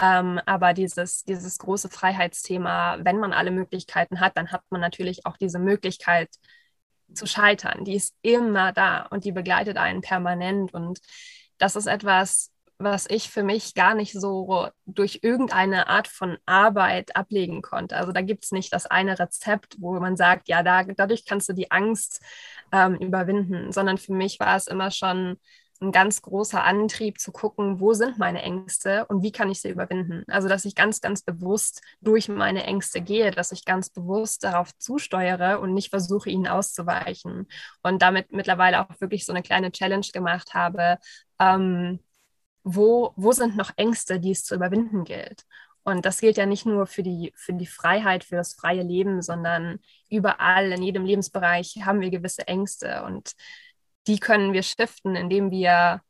Ähm, 0.00 0.40
aber 0.44 0.74
dieses, 0.74 1.22
dieses 1.22 1.58
große 1.58 1.88
Freiheitsthema, 1.88 2.98
wenn 3.02 3.18
man 3.18 3.32
alle 3.32 3.52
Möglichkeiten 3.52 4.18
hat, 4.18 4.36
dann 4.36 4.50
hat 4.50 4.62
man 4.70 4.80
natürlich 4.80 5.26
auch 5.26 5.36
diese 5.36 5.60
Möglichkeit 5.60 6.28
zu 7.14 7.26
scheitern. 7.26 7.84
Die 7.84 7.94
ist 7.94 8.14
immer 8.22 8.72
da 8.72 9.02
und 9.10 9.24
die 9.24 9.32
begleitet 9.32 9.76
einen 9.76 10.00
permanent. 10.00 10.74
Und 10.74 10.98
das 11.58 11.76
ist 11.76 11.86
etwas, 11.86 12.50
was 12.78 13.06
ich 13.08 13.30
für 13.30 13.42
mich 13.42 13.74
gar 13.74 13.94
nicht 13.94 14.12
so 14.12 14.68
durch 14.86 15.20
irgendeine 15.22 15.88
Art 15.88 16.06
von 16.06 16.38
Arbeit 16.46 17.16
ablegen 17.16 17.60
konnte. 17.60 17.96
Also 17.96 18.12
da 18.12 18.20
gibt 18.20 18.44
es 18.44 18.52
nicht 18.52 18.72
das 18.72 18.86
eine 18.86 19.18
Rezept, 19.18 19.76
wo 19.80 19.98
man 19.98 20.16
sagt, 20.16 20.48
ja, 20.48 20.62
da, 20.62 20.84
dadurch 20.84 21.24
kannst 21.24 21.48
du 21.48 21.54
die 21.54 21.70
Angst 21.72 22.22
ähm, 22.72 22.94
überwinden, 22.96 23.72
sondern 23.72 23.98
für 23.98 24.12
mich 24.12 24.38
war 24.38 24.56
es 24.56 24.68
immer 24.68 24.90
schon 24.92 25.38
ein 25.80 25.92
ganz 25.92 26.22
großer 26.22 26.62
Antrieb 26.62 27.20
zu 27.20 27.30
gucken, 27.32 27.80
wo 27.80 27.94
sind 27.94 28.18
meine 28.18 28.42
Ängste 28.42 29.06
und 29.06 29.22
wie 29.22 29.32
kann 29.32 29.50
ich 29.50 29.60
sie 29.60 29.70
überwinden. 29.70 30.24
Also 30.28 30.48
dass 30.48 30.64
ich 30.64 30.74
ganz, 30.74 31.00
ganz 31.00 31.22
bewusst 31.22 31.82
durch 32.00 32.28
meine 32.28 32.64
Ängste 32.64 33.00
gehe, 33.00 33.30
dass 33.30 33.52
ich 33.52 33.64
ganz 33.64 33.90
bewusst 33.90 34.44
darauf 34.44 34.76
zusteuere 34.78 35.60
und 35.60 35.74
nicht 35.74 35.90
versuche, 35.90 36.30
ihnen 36.30 36.48
auszuweichen. 36.48 37.46
Und 37.82 38.02
damit 38.02 38.32
mittlerweile 38.32 38.80
auch 38.80 39.00
wirklich 39.00 39.24
so 39.24 39.32
eine 39.32 39.42
kleine 39.42 39.70
Challenge 39.70 40.06
gemacht 40.12 40.54
habe. 40.54 40.98
Ähm, 41.38 42.00
wo, 42.74 43.12
wo 43.16 43.32
sind 43.32 43.56
noch 43.56 43.70
Ängste, 43.76 44.20
die 44.20 44.32
es 44.32 44.44
zu 44.44 44.54
überwinden 44.54 45.04
gilt. 45.04 45.44
Und 45.84 46.04
das 46.04 46.20
gilt 46.20 46.36
ja 46.36 46.44
nicht 46.44 46.66
nur 46.66 46.86
für 46.86 47.02
die, 47.02 47.32
für 47.34 47.54
die 47.54 47.66
Freiheit, 47.66 48.24
für 48.24 48.36
das 48.36 48.52
freie 48.52 48.82
Leben, 48.82 49.22
sondern 49.22 49.78
überall, 50.10 50.70
in 50.72 50.82
jedem 50.82 51.06
Lebensbereich 51.06 51.78
haben 51.86 52.02
wir 52.02 52.10
gewisse 52.10 52.46
Ängste 52.46 53.04
und 53.04 53.32
die 54.06 54.18
können 54.18 54.52
wir 54.52 54.62
shiften, 54.62 55.16
indem 55.16 55.50
wir 55.50 56.02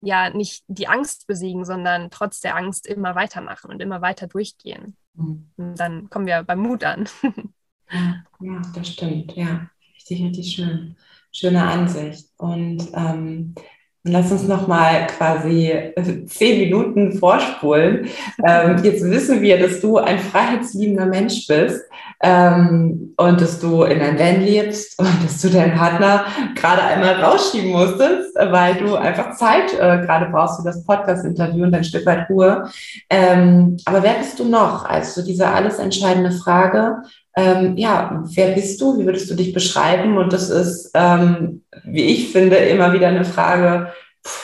ja 0.00 0.30
nicht 0.30 0.64
die 0.66 0.88
Angst 0.88 1.26
besiegen, 1.26 1.66
sondern 1.66 2.10
trotz 2.10 2.40
der 2.40 2.56
Angst 2.56 2.86
immer 2.86 3.14
weitermachen 3.14 3.70
und 3.70 3.82
immer 3.82 4.00
weiter 4.00 4.28
durchgehen. 4.28 4.96
Mhm. 5.12 5.50
Und 5.58 5.78
dann 5.78 6.08
kommen 6.08 6.26
wir 6.26 6.42
beim 6.42 6.60
Mut 6.60 6.84
an. 6.84 7.06
ja, 7.90 8.24
ja, 8.40 8.62
das 8.74 8.88
stimmt. 8.88 9.36
Ja, 9.36 9.68
richtig, 9.94 10.22
richtig 10.22 10.52
schön. 10.52 10.96
Schöne 11.32 11.62
Ansicht. 11.62 12.30
Und 12.38 12.88
ähm, 12.94 13.54
Lass 14.04 14.32
uns 14.32 14.48
noch 14.48 14.66
mal 14.66 15.06
quasi 15.08 15.68
äh, 15.70 16.24
zehn 16.24 16.60
Minuten 16.60 17.18
vorspulen. 17.18 18.08
Ähm, 18.46 18.82
jetzt 18.82 19.04
wissen 19.04 19.42
wir, 19.42 19.58
dass 19.58 19.80
du 19.80 19.98
ein 19.98 20.18
freiheitsliebender 20.18 21.04
Mensch 21.04 21.46
bist 21.46 21.82
ähm, 22.22 23.12
und 23.18 23.40
dass 23.42 23.60
du 23.60 23.82
in 23.82 24.00
ein 24.00 24.18
Van 24.18 24.40
lebst 24.40 24.98
und 24.98 25.22
dass 25.22 25.42
du 25.42 25.50
deinen 25.50 25.76
Partner 25.76 26.24
gerade 26.54 26.82
einmal 26.82 27.22
rausschieben 27.22 27.72
musstest, 27.72 28.34
weil 28.36 28.76
du 28.76 28.94
einfach 28.94 29.36
Zeit 29.36 29.74
äh, 29.74 29.98
gerade 29.98 30.30
brauchst 30.32 30.60
für 30.60 30.64
das 30.64 30.82
Podcast-Interview 30.86 31.64
und 31.64 31.74
ein 31.74 31.84
Stück 31.84 32.06
weit 32.06 32.30
Ruhe. 32.30 32.70
Ähm, 33.10 33.76
aber 33.84 34.02
wer 34.02 34.14
bist 34.14 34.38
du 34.38 34.46
noch? 34.46 34.86
Also 34.86 35.22
diese 35.22 35.46
alles 35.46 35.78
entscheidende 35.78 36.32
Frage 36.32 37.02
ähm, 37.36 37.76
ja, 37.76 38.22
wer 38.34 38.54
bist 38.54 38.80
du? 38.80 38.98
Wie 38.98 39.06
würdest 39.06 39.30
du 39.30 39.34
dich 39.34 39.52
beschreiben? 39.52 40.18
Und 40.18 40.32
das 40.32 40.50
ist, 40.50 40.90
ähm, 40.94 41.62
wie 41.84 42.04
ich 42.04 42.32
finde, 42.32 42.56
immer 42.56 42.92
wieder 42.92 43.08
eine 43.08 43.24
Frage, 43.24 43.92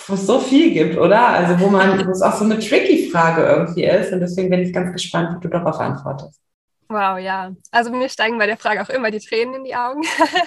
wo 0.06 0.14
es 0.14 0.26
so 0.26 0.38
viel 0.38 0.72
gibt, 0.72 0.96
oder? 0.96 1.28
Also 1.28 1.60
wo 1.60 1.68
man, 1.68 2.06
wo 2.06 2.10
es 2.10 2.22
auch 2.22 2.34
so 2.34 2.44
eine 2.44 2.58
tricky 2.58 3.10
Frage 3.10 3.42
irgendwie 3.42 3.84
ist. 3.84 4.12
Und 4.12 4.20
deswegen 4.20 4.50
bin 4.50 4.60
ich 4.60 4.72
ganz 4.72 4.92
gespannt, 4.92 5.36
wie 5.36 5.40
du 5.40 5.48
darauf 5.48 5.78
antwortest. 5.78 6.40
Wow, 6.88 7.18
ja. 7.18 7.52
Also 7.72 7.90
mir 7.90 8.08
steigen 8.08 8.38
bei 8.38 8.46
der 8.46 8.56
Frage 8.56 8.80
auch 8.80 8.88
immer 8.88 9.10
die 9.10 9.18
Tränen 9.18 9.56
in 9.56 9.64
die 9.64 9.74
Augen. 9.74 10.02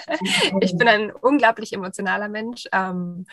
ich 0.62 0.78
bin 0.78 0.88
ein 0.88 1.12
unglaublich 1.12 1.74
emotionaler 1.74 2.30
Mensch. 2.30 2.64
Ähm, 2.72 3.26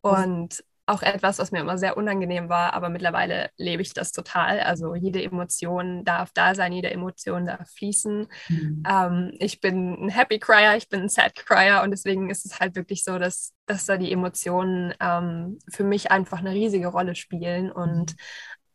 und 0.00 0.62
auch 0.92 1.02
etwas, 1.02 1.38
was 1.38 1.50
mir 1.50 1.60
immer 1.60 1.78
sehr 1.78 1.96
unangenehm 1.96 2.48
war, 2.48 2.74
aber 2.74 2.88
mittlerweile 2.90 3.50
lebe 3.56 3.82
ich 3.82 3.94
das 3.94 4.12
total. 4.12 4.60
Also 4.60 4.94
jede 4.94 5.22
Emotion 5.22 6.04
darf 6.04 6.30
da 6.34 6.54
sein, 6.54 6.72
jede 6.72 6.90
Emotion 6.90 7.46
darf 7.46 7.68
fließen. 7.70 8.28
Mhm. 8.48 8.82
Ähm, 8.88 9.32
ich 9.38 9.60
bin 9.60 10.06
ein 10.06 10.08
Happy 10.10 10.38
Crier, 10.38 10.76
ich 10.76 10.88
bin 10.88 11.02
ein 11.02 11.08
Sad 11.08 11.34
Crier 11.34 11.80
und 11.82 11.90
deswegen 11.90 12.30
ist 12.30 12.44
es 12.44 12.60
halt 12.60 12.76
wirklich 12.76 13.04
so, 13.04 13.18
dass, 13.18 13.54
dass 13.66 13.86
da 13.86 13.96
die 13.96 14.12
Emotionen 14.12 14.94
ähm, 15.00 15.58
für 15.70 15.84
mich 15.84 16.10
einfach 16.10 16.38
eine 16.38 16.52
riesige 16.52 16.88
Rolle 16.88 17.14
spielen. 17.14 17.72
Und 17.72 18.14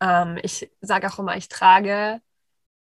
ähm, 0.02 0.40
ich 0.42 0.72
sage 0.82 1.08
auch 1.08 1.20
immer, 1.20 1.38
ich 1.38 1.48
trage, 1.50 2.20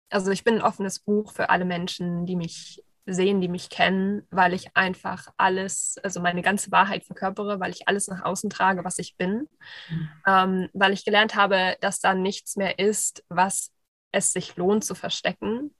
also 0.09 0.31
ich 0.31 0.43
bin 0.43 0.55
ein 0.55 0.61
offenes 0.61 0.99
Buch 0.99 1.31
für 1.31 1.49
alle 1.49 1.65
Menschen, 1.65 2.25
die 2.25 2.35
mich 2.35 2.83
sehen, 3.07 3.41
die 3.41 3.47
mich 3.47 3.69
kennen, 3.69 4.27
weil 4.29 4.53
ich 4.53 4.75
einfach 4.75 5.27
alles, 5.37 5.97
also 6.03 6.19
meine 6.19 6.41
ganze 6.41 6.71
Wahrheit 6.71 7.05
verkörpere, 7.05 7.59
weil 7.59 7.71
ich 7.71 7.87
alles 7.87 8.07
nach 8.07 8.23
außen 8.23 8.49
trage, 8.49 8.83
was 8.83 8.99
ich 8.99 9.15
bin, 9.15 9.47
mhm. 9.89 10.09
ähm, 10.27 10.69
weil 10.73 10.93
ich 10.93 11.05
gelernt 11.05 11.35
habe, 11.35 11.77
dass 11.81 11.99
da 11.99 12.13
nichts 12.13 12.57
mehr 12.57 12.77
ist, 12.79 13.23
was 13.29 13.71
es 14.11 14.33
sich 14.33 14.55
lohnt 14.57 14.83
zu 14.83 14.93
verstecken. 14.93 15.73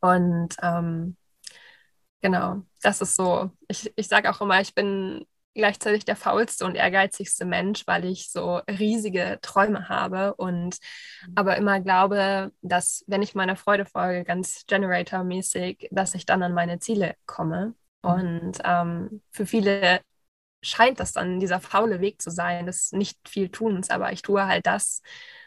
Und 0.00 0.56
ähm, 0.62 1.16
genau, 2.20 2.62
das 2.82 3.00
ist 3.00 3.14
so. 3.14 3.50
Ich, 3.68 3.92
ich 3.96 4.08
sage 4.08 4.30
auch 4.30 4.40
immer, 4.40 4.60
ich 4.60 4.74
bin 4.74 5.26
gleichzeitig 5.56 6.04
der 6.04 6.16
faulste 6.16 6.64
und 6.64 6.76
ehrgeizigste 6.76 7.44
Mensch, 7.44 7.86
weil 7.86 8.04
ich 8.04 8.30
so 8.30 8.60
riesige 8.68 9.38
Träume 9.42 9.88
habe 9.88 10.34
und 10.34 10.78
mhm. 11.26 11.32
aber 11.34 11.56
immer 11.56 11.80
glaube, 11.80 12.52
dass 12.62 13.04
wenn 13.06 13.22
ich 13.22 13.34
meiner 13.34 13.56
Freude 13.56 13.86
folge, 13.86 14.24
ganz 14.24 14.64
Generator-mäßig, 14.66 15.88
dass 15.90 16.14
ich 16.14 16.26
dann 16.26 16.42
an 16.42 16.54
meine 16.54 16.78
Ziele 16.78 17.14
komme. 17.26 17.74
Mhm. 18.02 18.10
Und 18.10 18.58
ähm, 18.64 19.22
für 19.30 19.46
viele 19.46 20.00
scheint 20.62 21.00
das 21.00 21.12
dann 21.12 21.40
dieser 21.40 21.60
faule 21.60 22.00
Weg 22.00 22.20
zu 22.20 22.30
sein, 22.30 22.66
des 22.66 22.92
nicht 22.92 23.28
viel 23.28 23.48
Tuns, 23.50 23.90
aber 23.90 24.12
ich 24.12 24.22
tue 24.22 24.46
halt 24.46 24.66
das, 24.66 25.02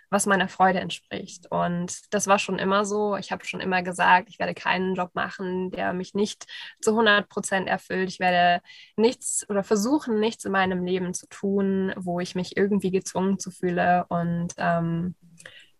was 0.10 0.26
meiner 0.26 0.48
Freude 0.48 0.80
entspricht. 0.80 1.52
Und 1.52 2.14
das 2.14 2.28
war 2.28 2.40
schon 2.40 2.60
immer 2.60 2.86
so. 2.86 3.16
Ich 3.18 3.32
habe 3.32 3.46
schon 3.46 3.60
immer 3.60 3.84
gesagt, 3.84 4.30
ich 4.30 4.40
werde 4.40 4.54
keinen 4.54 4.96
Job 4.96 5.12
machen, 5.14 5.72
der 5.72 5.94
mich 5.94 6.14
nicht 6.14 6.46
zu 6.82 6.92
100 6.92 7.30
Prozent 7.30 7.68
erfüllt. 7.68 8.10
Ich 8.10 8.20
werde 8.20 8.64
nichts 8.96 9.48
oder 9.50 9.64
versuchen, 9.64 10.20
nichts 10.20 10.46
in 10.46 10.52
meinem 10.52 10.84
Leben 10.84 11.14
zu 11.14 11.28
tun, 11.28 11.94
wo 11.96 12.20
ich 12.20 12.36
mich 12.36 12.58
irgendwie 12.58 12.92
gezwungen 12.92 13.40
zu 13.40 13.52
fühle. 13.52 14.06
Und 14.10 14.54
ähm, 14.58 15.16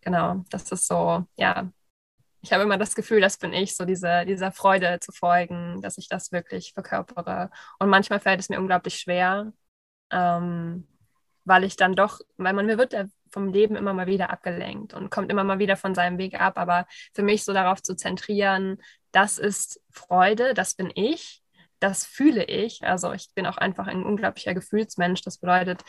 genau, 0.02 0.44
das 0.50 0.72
ist 0.72 0.88
so, 0.88 1.26
ja. 1.36 1.72
Ich 2.42 2.54
habe 2.54 2.64
immer 2.64 2.78
das 2.78 2.96
Gefühl, 2.96 3.20
das 3.20 3.38
bin 3.38 3.52
ich, 3.52 3.76
so 3.76 3.84
diese, 3.84 4.26
dieser 4.26 4.54
Freude 4.54 5.00
zu 5.02 5.12
folgen, 5.12 5.82
dass 5.82 5.98
ich 5.98 6.08
das 6.08 6.32
wirklich 6.32 6.72
verkörpere. 6.74 7.50
Und 7.80 7.90
manchmal 7.90 8.22
fällt 8.22 8.40
es 8.40 8.48
mir 8.48 8.60
unglaublich 8.60 8.96
schwer, 8.98 9.52
ähm, 10.12 10.88
weil 11.44 11.66
ich 11.66 11.76
dann 11.76 11.96
doch, 11.96 12.22
weil 12.38 12.54
man 12.54 12.66
mir 12.66 12.78
wird 12.78 12.94
vom 13.32 13.52
Leben 13.52 13.76
immer 13.76 13.94
mal 13.94 14.08
wieder 14.08 14.30
abgelenkt 14.30 14.94
und 14.94 15.10
kommt 15.10 15.32
immer 15.32 15.44
mal 15.44 15.60
wieder 15.60 15.78
von 15.78 15.96
seinem 15.96 16.18
Weg 16.18 16.40
ab. 16.40 16.58
Aber 16.58 16.86
für 17.14 17.24
mich 17.24 17.44
so 17.44 17.54
darauf 17.54 17.82
zu 17.82 17.96
zentrieren, 17.96 18.82
das 19.12 19.38
ist 19.38 19.82
Freude, 19.92 20.54
das 20.54 20.76
bin 20.76 20.92
ich, 20.94 21.42
das 21.80 22.06
fühle 22.06 22.44
ich. 22.46 22.84
Also 22.84 23.14
ich 23.14 23.34
bin 23.34 23.46
auch 23.46 23.58
einfach 23.58 23.88
ein 23.88 24.04
unglaublicher 24.04 24.54
Gefühlsmensch. 24.54 25.22
Das 25.22 25.38
bedeutet, 25.38 25.84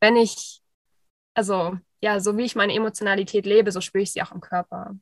wenn 0.00 0.16
ich, 0.16 0.60
also 1.34 1.76
ja, 2.00 2.20
so 2.20 2.36
wie 2.36 2.44
ich 2.44 2.56
meine 2.56 2.74
Emotionalität 2.74 3.46
lebe, 3.46 3.72
so 3.72 3.80
spüre 3.80 4.02
ich 4.02 4.12
sie 4.12 4.22
auch 4.22 4.32
im 4.32 4.40
Körper. 4.40 4.94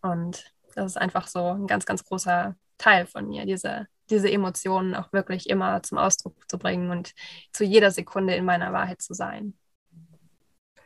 Und 0.00 0.52
das 0.74 0.92
ist 0.92 0.96
einfach 0.96 1.28
so 1.28 1.52
ein 1.52 1.66
ganz, 1.66 1.86
ganz 1.86 2.04
großer 2.04 2.56
Teil 2.78 3.06
von 3.06 3.28
mir, 3.28 3.46
diese, 3.46 3.86
diese 4.10 4.30
Emotionen 4.30 4.94
auch 4.94 5.12
wirklich 5.12 5.48
immer 5.48 5.82
zum 5.82 5.98
Ausdruck 5.98 6.34
zu 6.50 6.58
bringen 6.58 6.90
und 6.90 7.12
zu 7.52 7.64
jeder 7.64 7.90
Sekunde 7.90 8.34
in 8.34 8.44
meiner 8.44 8.72
Wahrheit 8.72 9.00
zu 9.00 9.14
sein. 9.14 9.54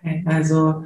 Okay, 0.07 0.25
also 0.27 0.85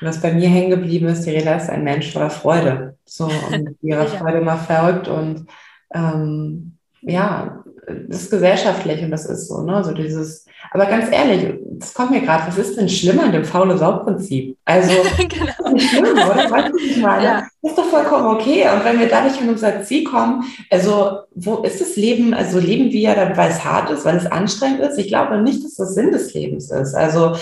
was 0.00 0.20
bei 0.20 0.32
mir 0.32 0.48
hängen 0.48 0.70
geblieben 0.70 1.06
ist, 1.06 1.24
die 1.24 1.30
Reda 1.30 1.54
ist 1.54 1.70
ein 1.70 1.84
Mensch 1.84 2.12
voller 2.12 2.30
Freude. 2.30 2.98
So 3.04 3.24
und 3.24 3.76
ihre 3.82 4.04
ja. 4.04 4.06
Freude 4.06 4.38
immer 4.38 4.58
folgt 4.58 5.08
und 5.08 5.46
ähm, 5.94 6.76
ja, 7.00 7.64
das 8.08 8.22
ist 8.22 8.30
gesellschaftlich 8.30 9.02
und 9.02 9.10
das 9.10 9.26
ist 9.26 9.48
so, 9.48 9.62
ne? 9.62 9.84
So 9.84 9.92
dieses, 9.92 10.46
aber 10.70 10.86
ganz 10.86 11.10
ehrlich, 11.10 11.54
das 11.72 11.92
kommt 11.92 12.12
mir 12.12 12.22
gerade, 12.22 12.46
was 12.46 12.56
ist 12.56 12.78
denn 12.78 12.88
schlimmer 12.88 13.24
an 13.24 13.32
dem 13.32 13.44
faule 13.44 13.76
Sau-Prinzip? 13.76 14.56
Also, 14.64 14.92
genau. 15.18 15.70
nicht 15.72 15.90
schlimm, 15.90 16.12
oder? 16.12 16.50
Weißt 16.50 16.72
du, 16.72 16.78
ich 16.78 16.96
meine? 16.96 17.24
Ja. 17.24 17.46
Das 17.62 17.72
ist 17.72 17.78
doch 17.78 17.84
vollkommen 17.84 18.26
okay. 18.26 18.64
Und 18.74 18.84
wenn 18.84 18.98
wir 18.98 19.08
dadurch 19.08 19.40
an 19.40 19.50
unser 19.50 19.82
Ziel 19.82 20.04
kommen, 20.04 20.44
also, 20.70 21.18
wo 21.34 21.56
ist 21.56 21.80
das 21.80 21.96
Leben, 21.96 22.32
also 22.32 22.58
leben 22.58 22.90
wir 22.90 23.00
ja, 23.00 23.36
weil 23.36 23.50
es 23.50 23.64
hart 23.64 23.90
ist, 23.90 24.04
weil 24.04 24.16
es 24.16 24.26
anstrengend 24.26 24.80
ist? 24.80 24.98
Ich 24.98 25.08
glaube 25.08 25.42
nicht, 25.42 25.62
dass 25.64 25.74
das 25.74 25.94
Sinn 25.94 26.10
des 26.10 26.32
Lebens 26.32 26.70
ist. 26.70 26.94
Also, 26.94 27.36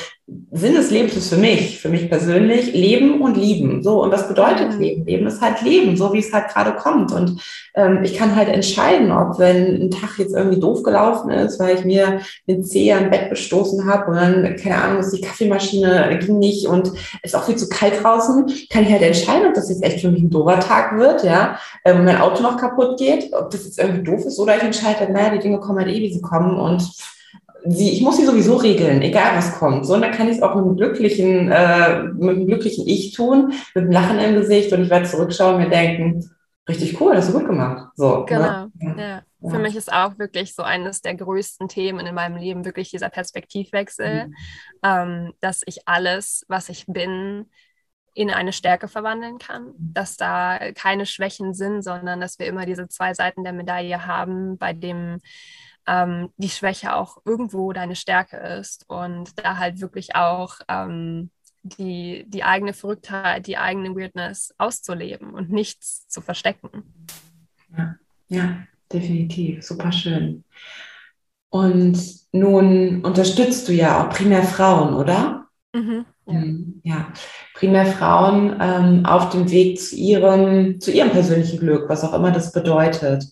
Sinn 0.51 0.75
des 0.75 0.91
Lebens 0.91 1.17
ist 1.17 1.31
für 1.31 1.37
mich, 1.37 1.81
für 1.81 1.89
mich 1.89 2.09
persönlich, 2.09 2.73
Leben 2.73 3.21
und 3.21 3.37
Lieben. 3.37 3.83
So, 3.83 4.03
und 4.03 4.13
was 4.13 4.29
bedeutet. 4.29 4.79
Leben? 4.79 5.05
Leben 5.05 5.27
ist 5.27 5.41
halt 5.41 5.63
Leben, 5.63 5.97
so 5.97 6.13
wie 6.13 6.19
es 6.19 6.33
halt 6.33 6.49
gerade 6.49 6.75
kommt. 6.75 7.13
Und 7.13 7.41
ähm, 7.75 8.01
ich 8.03 8.15
kann 8.15 8.37
halt 8.37 8.49
entscheiden, 8.49 9.11
ob 9.11 9.39
wenn 9.39 9.83
ein 9.83 9.91
Tag 9.91 10.19
jetzt 10.19 10.35
irgendwie 10.35 10.61
doof 10.61 10.83
gelaufen 10.83 11.31
ist, 11.31 11.59
weil 11.59 11.77
ich 11.77 11.85
mir 11.85 12.21
den 12.47 12.63
Zeh 12.63 12.93
am 12.93 13.11
Bett 13.11 13.31
bestoßen 13.31 13.87
habe 13.91 14.11
und 14.11 14.17
dann, 14.17 14.57
keine 14.57 14.83
Ahnung, 14.83 15.01
ist 15.01 15.13
die 15.13 15.21
Kaffeemaschine 15.21 16.19
ging 16.21 16.39
nicht 16.39 16.67
und 16.67 16.89
es 17.23 17.33
ist 17.33 17.35
auch 17.35 17.45
viel 17.45 17.57
zu 17.57 17.69
kalt 17.69 18.03
draußen, 18.03 18.47
kann 18.71 18.85
ich 18.85 18.93
halt 18.93 19.03
entscheiden, 19.03 19.49
ob 19.49 19.55
das 19.55 19.69
jetzt 19.69 19.83
echt 19.83 20.01
für 20.01 20.11
mich 20.11 20.23
ein 20.23 20.31
doofer 20.31 20.61
Tag 20.61 20.99
wird, 20.99 21.25
ja, 21.25 21.59
ähm, 21.85 22.01
und 22.01 22.05
mein 22.05 22.21
Auto 22.21 22.43
noch 22.43 22.57
kaputt 22.57 22.99
geht, 22.99 23.33
ob 23.33 23.51
das 23.51 23.65
jetzt 23.65 23.79
irgendwie 23.79 24.03
doof 24.03 24.25
ist 24.27 24.39
oder 24.39 24.57
ich 24.57 24.63
entscheide, 24.63 25.11
naja, 25.13 25.31
die 25.31 25.41
Dinge 25.41 25.61
kommen 25.61 25.79
halt 25.79 25.89
eh, 25.89 26.01
wie 26.01 26.13
sie 26.13 26.21
kommen 26.21 26.59
und 26.59 26.83
sie, 27.65 27.91
ich 27.91 28.03
muss 28.03 28.17
sie 28.17 28.25
sowieso 28.25 28.57
regeln, 28.57 29.03
egal 29.03 29.37
was 29.37 29.59
kommt. 29.59 29.87
So, 29.87 29.95
und 29.95 30.03
dann 30.03 30.13
kann 30.13 30.29
ich 30.29 30.37
es 30.37 30.43
auch 30.43 30.55
mit 30.55 30.65
einem 30.65 30.77
glücklichen, 30.77 31.51
äh, 31.51 32.03
mit 32.05 32.37
einem 32.37 32.47
glücklichen 32.47 32.87
Ich 32.87 33.13
tun, 33.13 33.53
mit 33.75 33.85
einem 33.85 33.93
Lachen 33.93 34.19
im 34.19 34.35
Gesicht 34.35 34.73
und 34.73 34.83
ich 34.83 34.91
werde 34.91 35.07
zurückschauen 35.07 35.57
und 35.57 35.63
mir 35.63 35.71
denken, 35.71 36.31
richtig 36.69 37.01
cool, 37.01 37.17
hast 37.17 37.29
du 37.29 37.39
gut 37.39 37.47
gemacht. 37.47 37.93
So, 37.97 38.21
ne? 38.21 38.25
genau, 38.27 38.67
ne? 38.75 38.95
ja. 38.99 39.23
Ja. 39.43 39.51
Für 39.51 39.59
mich 39.59 39.75
ist 39.75 39.93
auch 39.93 40.19
wirklich 40.19 40.55
so 40.55 40.63
eines 40.63 41.01
der 41.03 41.17
größten 41.17 41.69
Themen 41.69 42.07
in 42.07 42.15
meinem 42.15 42.37
Leben 42.37 42.65
wirklich 42.65 42.91
dieser 42.91 43.09
Perspektivwechsel, 43.09 44.29
mhm. 44.29 44.35
ähm, 44.85 45.33
dass 45.41 45.63
ich 45.67 45.89
alles, 45.89 46.45
was 46.49 46.69
ich 46.69 46.85
bin, 46.87 47.47
in 48.15 48.31
eine 48.31 48.53
Stärke 48.53 48.89
verwandeln 48.89 49.39
kann, 49.39 49.65
mhm. 49.65 49.95
dass 49.95 50.17
da 50.17 50.73
keine 50.75 51.07
Schwächen 51.07 51.55
sind, 51.55 51.83
sondern 51.83 52.21
dass 52.21 52.39
wir 52.39 52.47
immer 52.47 52.67
diese 52.67 52.87
zwei 52.89 53.15
Seiten 53.15 53.43
der 53.43 53.53
Medaille 53.53 54.07
haben, 54.07 54.59
bei 54.59 54.73
dem 54.73 55.19
ähm, 55.87 56.31
die 56.37 56.49
Schwäche 56.49 56.95
auch 56.95 57.19
irgendwo 57.25 57.73
deine 57.73 57.97
Stärke 57.97 58.37
ist 58.37 58.85
und 58.89 59.31
da 59.43 59.59
halt 59.59 59.81
wirklich 59.81 60.15
auch 60.15 60.57
ähm, 60.69 61.31
die, 61.63 62.25
die 62.29 62.45
eigene 62.45 62.73
Verrücktheit, 62.73 63.47
die 63.47 63.57
eigene 63.57 63.95
Weirdness 63.95 64.55
auszuleben 64.59 65.33
und 65.33 65.51
nichts 65.51 66.09
zu 66.09 66.21
verstecken. 66.21 66.71
Ja, 67.77 67.97
ja 68.29 68.57
definitiv. 68.93 69.63
Super 69.65 69.93
schön. 69.93 70.45
Und 71.51 71.99
nun 72.33 73.05
unterstützt 73.05 73.69
du 73.69 73.73
ja 73.73 74.03
auch 74.03 74.11
primär 74.11 74.43
Frauen, 74.43 74.95
oder? 74.95 75.47
Mhm, 75.75 76.05
ja. 76.27 76.33
Mhm, 76.33 76.81
ja. 76.83 77.13
primär 77.55 77.87
Frauen 77.87 78.57
ähm, 78.61 79.07
auf 79.07 79.31
dem 79.31 79.51
Weg 79.51 79.81
zu 79.81 79.97
ihrem, 79.97 80.81
zu 80.81 80.91
ihrem 80.91 81.11
persönlichen 81.11 81.61
Glück, 81.61 81.89
was 81.89 82.05
auch 82.05 82.15
immer 82.15 82.31
das 82.31 82.53
bedeutet. 82.53 83.25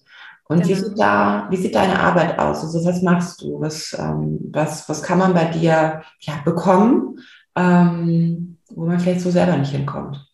Und 0.51 0.65
genau. 0.65 0.69
wie, 0.69 0.75
sieht 0.75 0.99
da, 0.99 1.47
wie 1.49 1.57
sieht 1.57 1.77
deine 1.77 2.01
Arbeit 2.01 2.37
aus? 2.41 2.65
Also 2.65 2.85
was 2.85 3.03
machst 3.03 3.41
du? 3.41 3.61
Was, 3.61 3.97
ähm, 3.97 4.51
was, 4.53 4.89
was 4.89 5.01
kann 5.01 5.19
man 5.19 5.33
bei 5.33 5.45
dir 5.45 6.03
ja, 6.19 6.43
bekommen, 6.45 7.21
ähm, 7.55 8.59
wo 8.71 8.85
man 8.85 8.99
vielleicht 8.99 9.21
so 9.21 9.31
selber 9.31 9.57
nicht 9.57 9.71
hinkommt? 9.71 10.27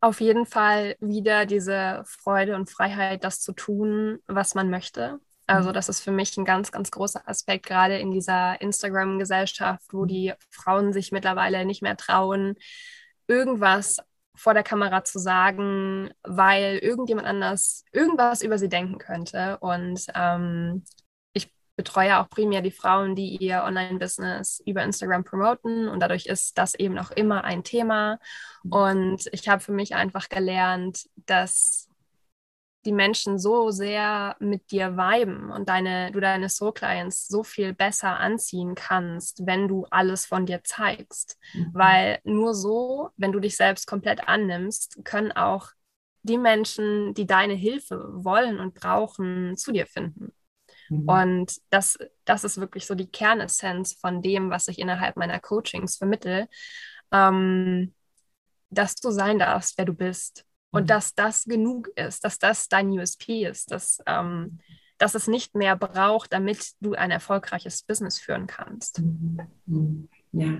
Auf 0.00 0.22
jeden 0.22 0.46
Fall 0.46 0.96
wieder 1.00 1.44
diese 1.44 2.02
Freude 2.06 2.56
und 2.56 2.70
Freiheit, 2.70 3.24
das 3.24 3.40
zu 3.40 3.52
tun, 3.52 4.20
was 4.26 4.54
man 4.54 4.70
möchte. 4.70 5.20
Also 5.46 5.68
mhm. 5.68 5.74
das 5.74 5.90
ist 5.90 6.00
für 6.00 6.10
mich 6.10 6.34
ein 6.38 6.46
ganz, 6.46 6.72
ganz 6.72 6.90
großer 6.90 7.28
Aspekt, 7.28 7.66
gerade 7.66 7.98
in 7.98 8.10
dieser 8.10 8.58
Instagram-Gesellschaft, 8.62 9.92
wo 9.92 10.06
die 10.06 10.32
Frauen 10.48 10.94
sich 10.94 11.12
mittlerweile 11.12 11.66
nicht 11.66 11.82
mehr 11.82 11.98
trauen, 11.98 12.54
irgendwas 13.26 13.98
vor 14.40 14.54
der 14.54 14.62
Kamera 14.62 15.04
zu 15.04 15.18
sagen, 15.18 16.10
weil 16.22 16.78
irgendjemand 16.78 17.28
anders 17.28 17.84
irgendwas 17.92 18.40
über 18.40 18.56
sie 18.56 18.70
denken 18.70 18.96
könnte. 18.96 19.58
Und 19.58 20.06
ähm, 20.14 20.82
ich 21.34 21.52
betreue 21.76 22.18
auch 22.18 22.30
primär 22.30 22.62
die 22.62 22.70
Frauen, 22.70 23.14
die 23.14 23.36
ihr 23.36 23.62
Online-Business 23.64 24.62
über 24.64 24.82
Instagram 24.82 25.24
promoten. 25.24 25.88
Und 25.88 26.00
dadurch 26.00 26.24
ist 26.24 26.56
das 26.56 26.74
eben 26.74 26.98
auch 26.98 27.10
immer 27.10 27.44
ein 27.44 27.64
Thema. 27.64 28.18
Mhm. 28.62 28.72
Und 28.72 29.28
ich 29.32 29.46
habe 29.46 29.60
für 29.60 29.72
mich 29.72 29.94
einfach 29.94 30.30
gelernt, 30.30 31.06
dass 31.26 31.89
die 32.86 32.92
Menschen 32.92 33.38
so 33.38 33.70
sehr 33.70 34.36
mit 34.38 34.70
dir 34.70 34.96
viben 34.96 35.50
und 35.50 35.68
deine, 35.68 36.10
du 36.12 36.20
deine 36.20 36.48
Soul 36.48 36.72
Clients 36.72 37.28
so 37.28 37.42
viel 37.42 37.74
besser 37.74 38.18
anziehen 38.18 38.74
kannst, 38.74 39.46
wenn 39.46 39.68
du 39.68 39.86
alles 39.90 40.24
von 40.24 40.46
dir 40.46 40.62
zeigst. 40.64 41.38
Mhm. 41.52 41.70
Weil 41.74 42.18
nur 42.24 42.54
so, 42.54 43.10
wenn 43.16 43.32
du 43.32 43.40
dich 43.40 43.56
selbst 43.56 43.86
komplett 43.86 44.26
annimmst, 44.28 45.04
können 45.04 45.32
auch 45.32 45.70
die 46.22 46.38
Menschen, 46.38 47.12
die 47.14 47.26
deine 47.26 47.54
Hilfe 47.54 48.08
wollen 48.12 48.58
und 48.58 48.74
brauchen, 48.74 49.56
zu 49.56 49.72
dir 49.72 49.86
finden. 49.86 50.32
Mhm. 50.88 51.08
Und 51.08 51.56
das, 51.68 51.98
das 52.24 52.44
ist 52.44 52.58
wirklich 52.58 52.86
so 52.86 52.94
die 52.94 53.10
Kernessenz 53.10 53.94
von 53.94 54.22
dem, 54.22 54.50
was 54.50 54.68
ich 54.68 54.78
innerhalb 54.78 55.16
meiner 55.16 55.38
Coachings 55.38 55.96
vermittel, 55.96 56.48
ähm, 57.12 57.94
dass 58.70 58.94
du 58.94 59.10
sein 59.10 59.38
darfst, 59.38 59.76
wer 59.76 59.84
du 59.84 59.92
bist 59.92 60.46
und 60.70 60.82
mhm. 60.82 60.86
dass 60.86 61.14
das 61.14 61.44
genug 61.44 61.88
ist, 61.96 62.24
dass 62.24 62.38
das 62.38 62.68
dein 62.68 62.90
USP 62.90 63.46
ist, 63.46 63.70
dass, 63.70 63.98
ähm, 64.06 64.58
dass 64.98 65.14
es 65.14 65.26
nicht 65.26 65.54
mehr 65.54 65.76
braucht, 65.76 66.32
damit 66.32 66.72
du 66.80 66.94
ein 66.94 67.10
erfolgreiches 67.10 67.82
Business 67.82 68.18
führen 68.18 68.46
kannst. 68.46 69.00
Mhm. 69.00 69.40
mhm. 69.66 70.08
Ja. 70.32 70.58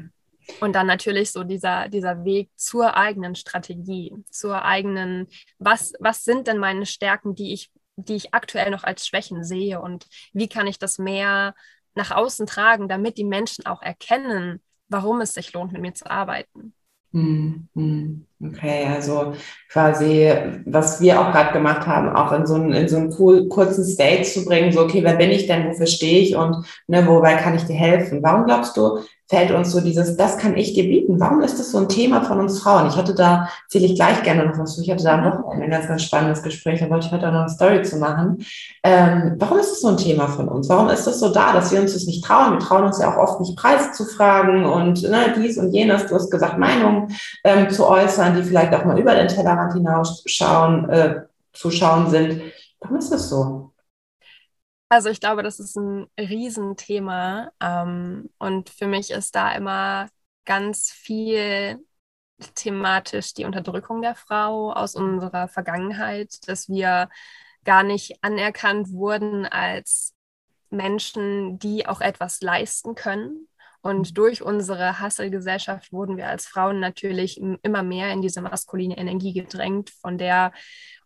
Und 0.60 0.74
dann 0.74 0.86
natürlich 0.86 1.30
so 1.30 1.44
dieser, 1.44 1.88
dieser 1.88 2.24
Weg 2.24 2.50
zur 2.56 2.96
eigenen 2.96 3.36
Strategie, 3.36 4.12
zur 4.30 4.64
eigenen, 4.64 5.28
was, 5.58 5.92
was 6.00 6.24
sind 6.24 6.48
denn 6.48 6.58
meine 6.58 6.86
Stärken, 6.86 7.36
die 7.36 7.52
ich, 7.52 7.70
die 7.96 8.16
ich 8.16 8.34
aktuell 8.34 8.70
noch 8.70 8.82
als 8.82 9.06
Schwächen 9.06 9.44
sehe 9.44 9.80
und 9.80 10.06
wie 10.32 10.48
kann 10.48 10.66
ich 10.66 10.78
das 10.78 10.98
mehr 10.98 11.54
nach 11.94 12.10
außen 12.10 12.46
tragen, 12.46 12.88
damit 12.88 13.18
die 13.18 13.24
Menschen 13.24 13.66
auch 13.66 13.82
erkennen, 13.82 14.60
warum 14.88 15.20
es 15.20 15.34
sich 15.34 15.52
lohnt, 15.52 15.72
mit 15.72 15.82
mir 15.82 15.94
zu 15.94 16.10
arbeiten. 16.10 16.74
Hm, 17.12 17.68
hm. 17.74 18.26
Okay, 18.42 18.86
also 18.86 19.34
quasi, 19.70 20.32
was 20.64 20.98
wir 21.02 21.20
auch 21.20 21.30
gerade 21.30 21.52
gemacht 21.52 21.86
haben, 21.86 22.08
auch 22.08 22.32
in 22.32 22.46
so 22.46 22.54
einen, 22.54 22.72
in 22.72 22.88
so 22.88 22.96
einen 22.96 23.14
cool, 23.18 23.48
kurzen 23.48 23.84
State 23.84 24.22
zu 24.22 24.46
bringen, 24.46 24.72
so, 24.72 24.80
okay, 24.80 25.04
wer 25.04 25.16
bin 25.16 25.30
ich 25.30 25.46
denn, 25.46 25.68
wofür 25.68 25.86
stehe 25.86 26.20
ich 26.20 26.36
und 26.36 26.64
ne, 26.86 27.06
wobei 27.06 27.34
kann 27.34 27.54
ich 27.54 27.64
dir 27.64 27.76
helfen? 27.76 28.22
Warum 28.22 28.46
glaubst 28.46 28.78
du, 28.78 29.00
fällt 29.30 29.52
uns 29.52 29.70
so 29.70 29.80
dieses, 29.80 30.16
das 30.16 30.38
kann 30.38 30.56
ich 30.56 30.74
dir 30.74 30.82
bieten. 30.82 31.20
Warum 31.20 31.40
ist 31.40 31.56
das 31.60 31.70
so 31.70 31.78
ein 31.78 31.88
Thema 31.88 32.24
von 32.24 32.40
uns 32.40 32.60
Frauen? 32.60 32.88
Ich 32.88 32.96
hatte 32.96 33.14
da, 33.14 33.48
zähle 33.68 33.86
ich 33.86 33.94
gleich 33.94 34.24
gerne 34.24 34.44
noch 34.44 34.58
was 34.58 34.74
zu. 34.74 34.82
Ich 34.82 34.90
hatte 34.90 35.04
da 35.04 35.22
Wochenende 35.22 35.66
ein 35.66 35.70
ganz, 35.70 35.86
ganz 35.86 36.02
spannendes 36.02 36.42
Gespräch, 36.42 36.80
da 36.80 36.90
wollte 36.90 37.06
ich 37.06 37.12
heute 37.12 37.28
auch 37.28 37.32
noch 37.32 37.40
eine 37.42 37.48
Story 37.48 37.82
zu 37.82 37.98
machen. 37.98 38.44
Ähm, 38.82 39.36
warum 39.38 39.58
ist 39.58 39.70
das 39.70 39.80
so 39.82 39.88
ein 39.88 39.96
Thema 39.96 40.26
von 40.26 40.48
uns? 40.48 40.68
Warum 40.68 40.88
ist 40.88 41.06
das 41.06 41.20
so 41.20 41.32
da, 41.32 41.52
dass 41.52 41.70
wir 41.70 41.80
uns 41.80 41.94
das 41.94 42.06
nicht 42.06 42.24
trauen? 42.24 42.54
Wir 42.54 42.58
trauen 42.58 42.82
uns 42.82 42.98
ja 42.98 43.14
auch 43.14 43.18
oft 43.18 43.40
nicht 43.40 43.56
Preis 43.56 43.92
zu 43.92 44.04
fragen 44.04 44.64
und 44.64 45.02
ne, 45.02 45.32
dies 45.36 45.58
und 45.58 45.70
jenes. 45.70 46.06
Du 46.06 46.16
hast 46.16 46.28
gesagt, 46.28 46.58
Meinungen 46.58 47.14
ähm, 47.44 47.70
zu 47.70 47.86
äußern, 47.86 48.29
die 48.34 48.42
vielleicht 48.42 48.72
auch 48.74 48.84
mal 48.84 48.98
über 48.98 49.14
den 49.14 49.28
Tellerrand 49.28 49.72
hinausschauen, 49.74 50.88
äh, 50.90 51.22
zu 51.52 51.70
schauen 51.70 52.10
sind. 52.10 52.42
Warum 52.80 52.96
ist 52.96 53.10
das 53.10 53.28
so? 53.28 53.72
Also 54.88 55.08
ich 55.08 55.20
glaube, 55.20 55.42
das 55.42 55.60
ist 55.60 55.76
ein 55.76 56.06
Riesenthema. 56.18 57.52
Ähm, 57.60 58.30
und 58.38 58.70
für 58.70 58.86
mich 58.86 59.10
ist 59.10 59.34
da 59.36 59.52
immer 59.52 60.08
ganz 60.44 60.90
viel 60.90 61.84
thematisch 62.54 63.34
die 63.34 63.44
Unterdrückung 63.44 64.02
der 64.02 64.14
Frau 64.14 64.72
aus 64.72 64.94
unserer 64.96 65.48
Vergangenheit, 65.48 66.48
dass 66.48 66.68
wir 66.68 67.08
gar 67.64 67.82
nicht 67.82 68.22
anerkannt 68.22 68.90
wurden 68.90 69.46
als 69.46 70.14
Menschen, 70.70 71.58
die 71.58 71.86
auch 71.86 72.00
etwas 72.00 72.40
leisten 72.40 72.94
können. 72.94 73.48
Und 73.82 74.18
durch 74.18 74.42
unsere 74.42 75.00
Hasselgesellschaft 75.00 75.92
wurden 75.92 76.16
wir 76.16 76.28
als 76.28 76.46
Frauen 76.46 76.80
natürlich 76.80 77.40
immer 77.40 77.82
mehr 77.82 78.12
in 78.12 78.20
diese 78.20 78.42
maskuline 78.42 78.98
Energie 78.98 79.32
gedrängt, 79.32 79.90
von 79.90 80.18
der 80.18 80.52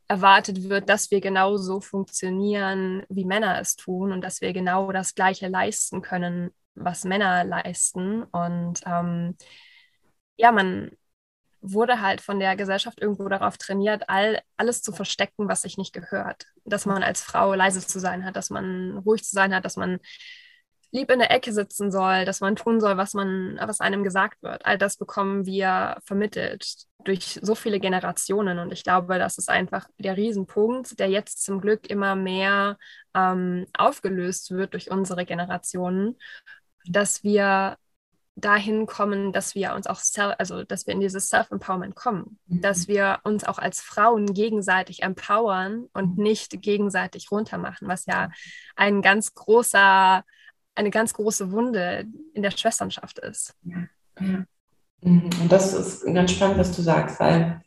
erwartet 0.08 0.68
wird, 0.68 0.88
dass 0.88 1.10
wir 1.10 1.20
genauso 1.20 1.80
funktionieren, 1.80 3.04
wie 3.08 3.24
Männer 3.24 3.58
es 3.60 3.76
tun 3.76 4.12
und 4.12 4.22
dass 4.22 4.40
wir 4.40 4.52
genau 4.52 4.92
das 4.92 5.14
Gleiche 5.14 5.48
leisten 5.48 6.02
können, 6.02 6.50
was 6.74 7.04
Männer 7.04 7.44
leisten. 7.44 8.24
Und 8.24 8.80
ähm, 8.86 9.36
ja, 10.36 10.52
man 10.52 10.90
wurde 11.60 12.02
halt 12.02 12.20
von 12.20 12.38
der 12.38 12.56
Gesellschaft 12.56 13.00
irgendwo 13.00 13.28
darauf 13.28 13.56
trainiert, 13.56 14.08
all, 14.08 14.40
alles 14.58 14.82
zu 14.82 14.92
verstecken, 14.92 15.48
was 15.48 15.62
sich 15.62 15.78
nicht 15.78 15.94
gehört. 15.94 16.46
Dass 16.64 16.84
man 16.84 17.02
als 17.02 17.22
Frau 17.22 17.54
leise 17.54 17.86
zu 17.86 17.98
sein 17.98 18.24
hat, 18.24 18.36
dass 18.36 18.50
man 18.50 18.98
ruhig 18.98 19.24
zu 19.24 19.32
sein 19.32 19.54
hat, 19.54 19.64
dass 19.64 19.76
man 19.76 20.00
lieb 20.94 21.10
in 21.10 21.18
der 21.18 21.32
Ecke 21.32 21.52
sitzen 21.52 21.90
soll, 21.90 22.24
dass 22.24 22.40
man 22.40 22.54
tun 22.54 22.80
soll, 22.80 22.96
was 22.96 23.14
man, 23.14 23.58
was 23.60 23.80
einem 23.80 24.04
gesagt 24.04 24.42
wird. 24.42 24.64
All 24.64 24.78
das 24.78 24.96
bekommen 24.96 25.44
wir 25.44 25.98
vermittelt 26.04 26.86
durch 27.02 27.40
so 27.42 27.56
viele 27.56 27.80
Generationen. 27.80 28.60
Und 28.60 28.72
ich 28.72 28.84
glaube, 28.84 29.18
das 29.18 29.36
ist 29.36 29.50
einfach 29.50 29.88
der 29.98 30.16
Riesenpunkt, 30.16 30.98
der 31.00 31.08
jetzt 31.10 31.42
zum 31.42 31.60
Glück 31.60 31.90
immer 31.90 32.14
mehr 32.14 32.78
ähm, 33.12 33.66
aufgelöst 33.76 34.52
wird 34.52 34.72
durch 34.72 34.90
unsere 34.92 35.24
Generationen, 35.24 36.16
dass 36.86 37.24
wir 37.24 37.76
dahin 38.36 38.86
kommen, 38.86 39.32
dass 39.32 39.56
wir 39.56 39.74
uns 39.74 39.88
auch, 39.88 40.00
also 40.38 40.62
dass 40.62 40.86
wir 40.86 40.94
in 40.94 41.00
dieses 41.00 41.28
Self-Empowerment 41.28 41.96
kommen, 41.96 42.38
mhm. 42.46 42.60
dass 42.60 42.86
wir 42.86 43.18
uns 43.24 43.42
auch 43.42 43.58
als 43.58 43.80
Frauen 43.80 44.32
gegenseitig 44.32 45.02
empowern 45.02 45.86
und 45.92 46.18
mhm. 46.18 46.22
nicht 46.22 46.62
gegenseitig 46.62 47.32
runtermachen, 47.32 47.88
was 47.88 48.06
ja 48.06 48.30
ein 48.76 49.02
ganz 49.02 49.34
großer 49.34 50.24
eine 50.74 50.90
ganz 50.90 51.14
große 51.14 51.52
Wunde 51.52 52.06
in 52.32 52.42
der 52.42 52.50
Schwesternschaft 52.50 53.18
ist. 53.18 53.54
Ja, 53.64 53.76
ja. 54.20 54.44
Mhm. 55.04 55.30
Und 55.42 55.52
das 55.52 55.74
ist 55.74 56.04
ganz 56.06 56.32
spannend, 56.32 56.58
was 56.58 56.74
du 56.74 56.82
sagst, 56.82 57.20
weil 57.20 57.60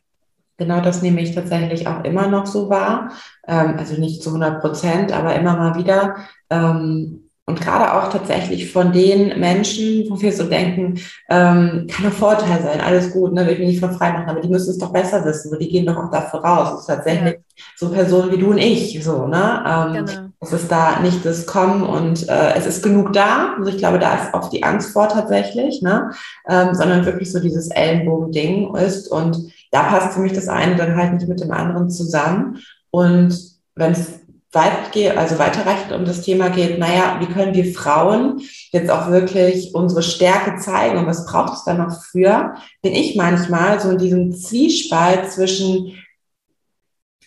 genau 0.56 0.80
das 0.80 1.02
nehme 1.02 1.20
ich 1.20 1.34
tatsächlich 1.34 1.86
auch 1.86 2.04
immer 2.04 2.26
noch 2.26 2.46
so 2.46 2.68
wahr. 2.68 3.12
Ähm, 3.46 3.76
also 3.78 3.98
nicht 3.98 4.22
zu 4.22 4.30
100 4.30 4.60
Prozent, 4.60 5.12
aber 5.12 5.34
immer 5.36 5.56
mal 5.56 5.76
wieder. 5.76 6.16
Ähm, 6.50 7.24
und 7.46 7.62
gerade 7.62 7.94
auch 7.94 8.12
tatsächlich 8.12 8.70
von 8.70 8.92
den 8.92 9.40
Menschen, 9.40 10.04
wo 10.10 10.20
wir 10.20 10.32
so 10.32 10.44
denken, 10.44 11.00
ähm, 11.30 11.86
kann 11.90 12.04
ein 12.04 12.12
Vorteil 12.12 12.60
sein, 12.60 12.82
alles 12.82 13.10
gut, 13.10 13.32
ne, 13.32 13.46
will 13.46 13.54
ich 13.54 13.58
mich 13.58 13.68
nicht 13.68 13.80
von 13.80 13.92
frei 13.92 14.12
machen, 14.12 14.28
aber 14.28 14.42
die 14.42 14.50
müssen 14.50 14.68
es 14.68 14.76
doch 14.76 14.92
besser 14.92 15.24
wissen, 15.24 15.50
weil 15.50 15.58
die 15.60 15.70
gehen 15.70 15.86
doch 15.86 15.96
auch 15.96 16.10
dafür 16.10 16.40
raus. 16.40 16.74
Es 16.74 16.80
ist 16.80 16.86
tatsächlich 16.88 17.34
ja. 17.36 17.64
so 17.74 17.88
Personen 17.88 18.32
wie 18.32 18.36
du 18.36 18.50
und 18.50 18.58
ich, 18.58 19.02
so, 19.02 19.26
ne? 19.26 19.62
Genau. 19.94 20.27
Es 20.40 20.52
ist 20.52 20.70
da 20.70 21.00
nicht 21.00 21.24
das 21.24 21.46
Kommen 21.46 21.82
und 21.82 22.28
äh, 22.28 22.54
es 22.54 22.64
ist 22.64 22.82
genug 22.82 23.12
da. 23.12 23.54
Also 23.58 23.70
ich 23.70 23.78
glaube, 23.78 23.98
da 23.98 24.14
ist 24.14 24.34
auch 24.34 24.50
die 24.50 24.62
Angst 24.62 24.92
vor 24.92 25.08
tatsächlich, 25.08 25.82
ne? 25.82 26.10
Ähm, 26.48 26.74
sondern 26.74 27.04
wirklich 27.04 27.32
so 27.32 27.40
dieses 27.40 27.70
Ellenbogen-Ding 27.70 28.74
ist. 28.76 29.08
Und 29.08 29.52
da 29.72 29.82
passt 29.82 30.14
für 30.14 30.20
mich 30.20 30.32
das 30.32 30.48
eine 30.48 30.76
dann 30.76 30.96
halt 30.96 31.14
nicht 31.14 31.28
mit 31.28 31.40
dem 31.40 31.50
anderen 31.50 31.90
zusammen. 31.90 32.58
Und 32.90 33.36
wenn 33.74 33.92
es 33.92 34.20
weit 34.52 34.96
also 35.16 35.38
weiterreichend 35.38 35.92
um 35.92 36.04
das 36.04 36.22
Thema 36.22 36.48
geht, 36.48 36.78
naja, 36.78 37.18
wie 37.20 37.26
können 37.26 37.54
wir 37.54 37.72
Frauen 37.72 38.40
jetzt 38.70 38.90
auch 38.90 39.10
wirklich 39.10 39.74
unsere 39.74 40.02
Stärke 40.02 40.56
zeigen 40.56 40.98
und 40.98 41.06
was 41.06 41.26
braucht 41.26 41.52
es 41.52 41.64
da 41.64 41.74
noch 41.74 42.02
für, 42.02 42.54
bin 42.80 42.92
ich 42.92 43.14
manchmal 43.14 43.78
so 43.78 43.90
in 43.90 43.98
diesem 43.98 44.32
Zwiespalt 44.32 45.30
zwischen, 45.30 45.92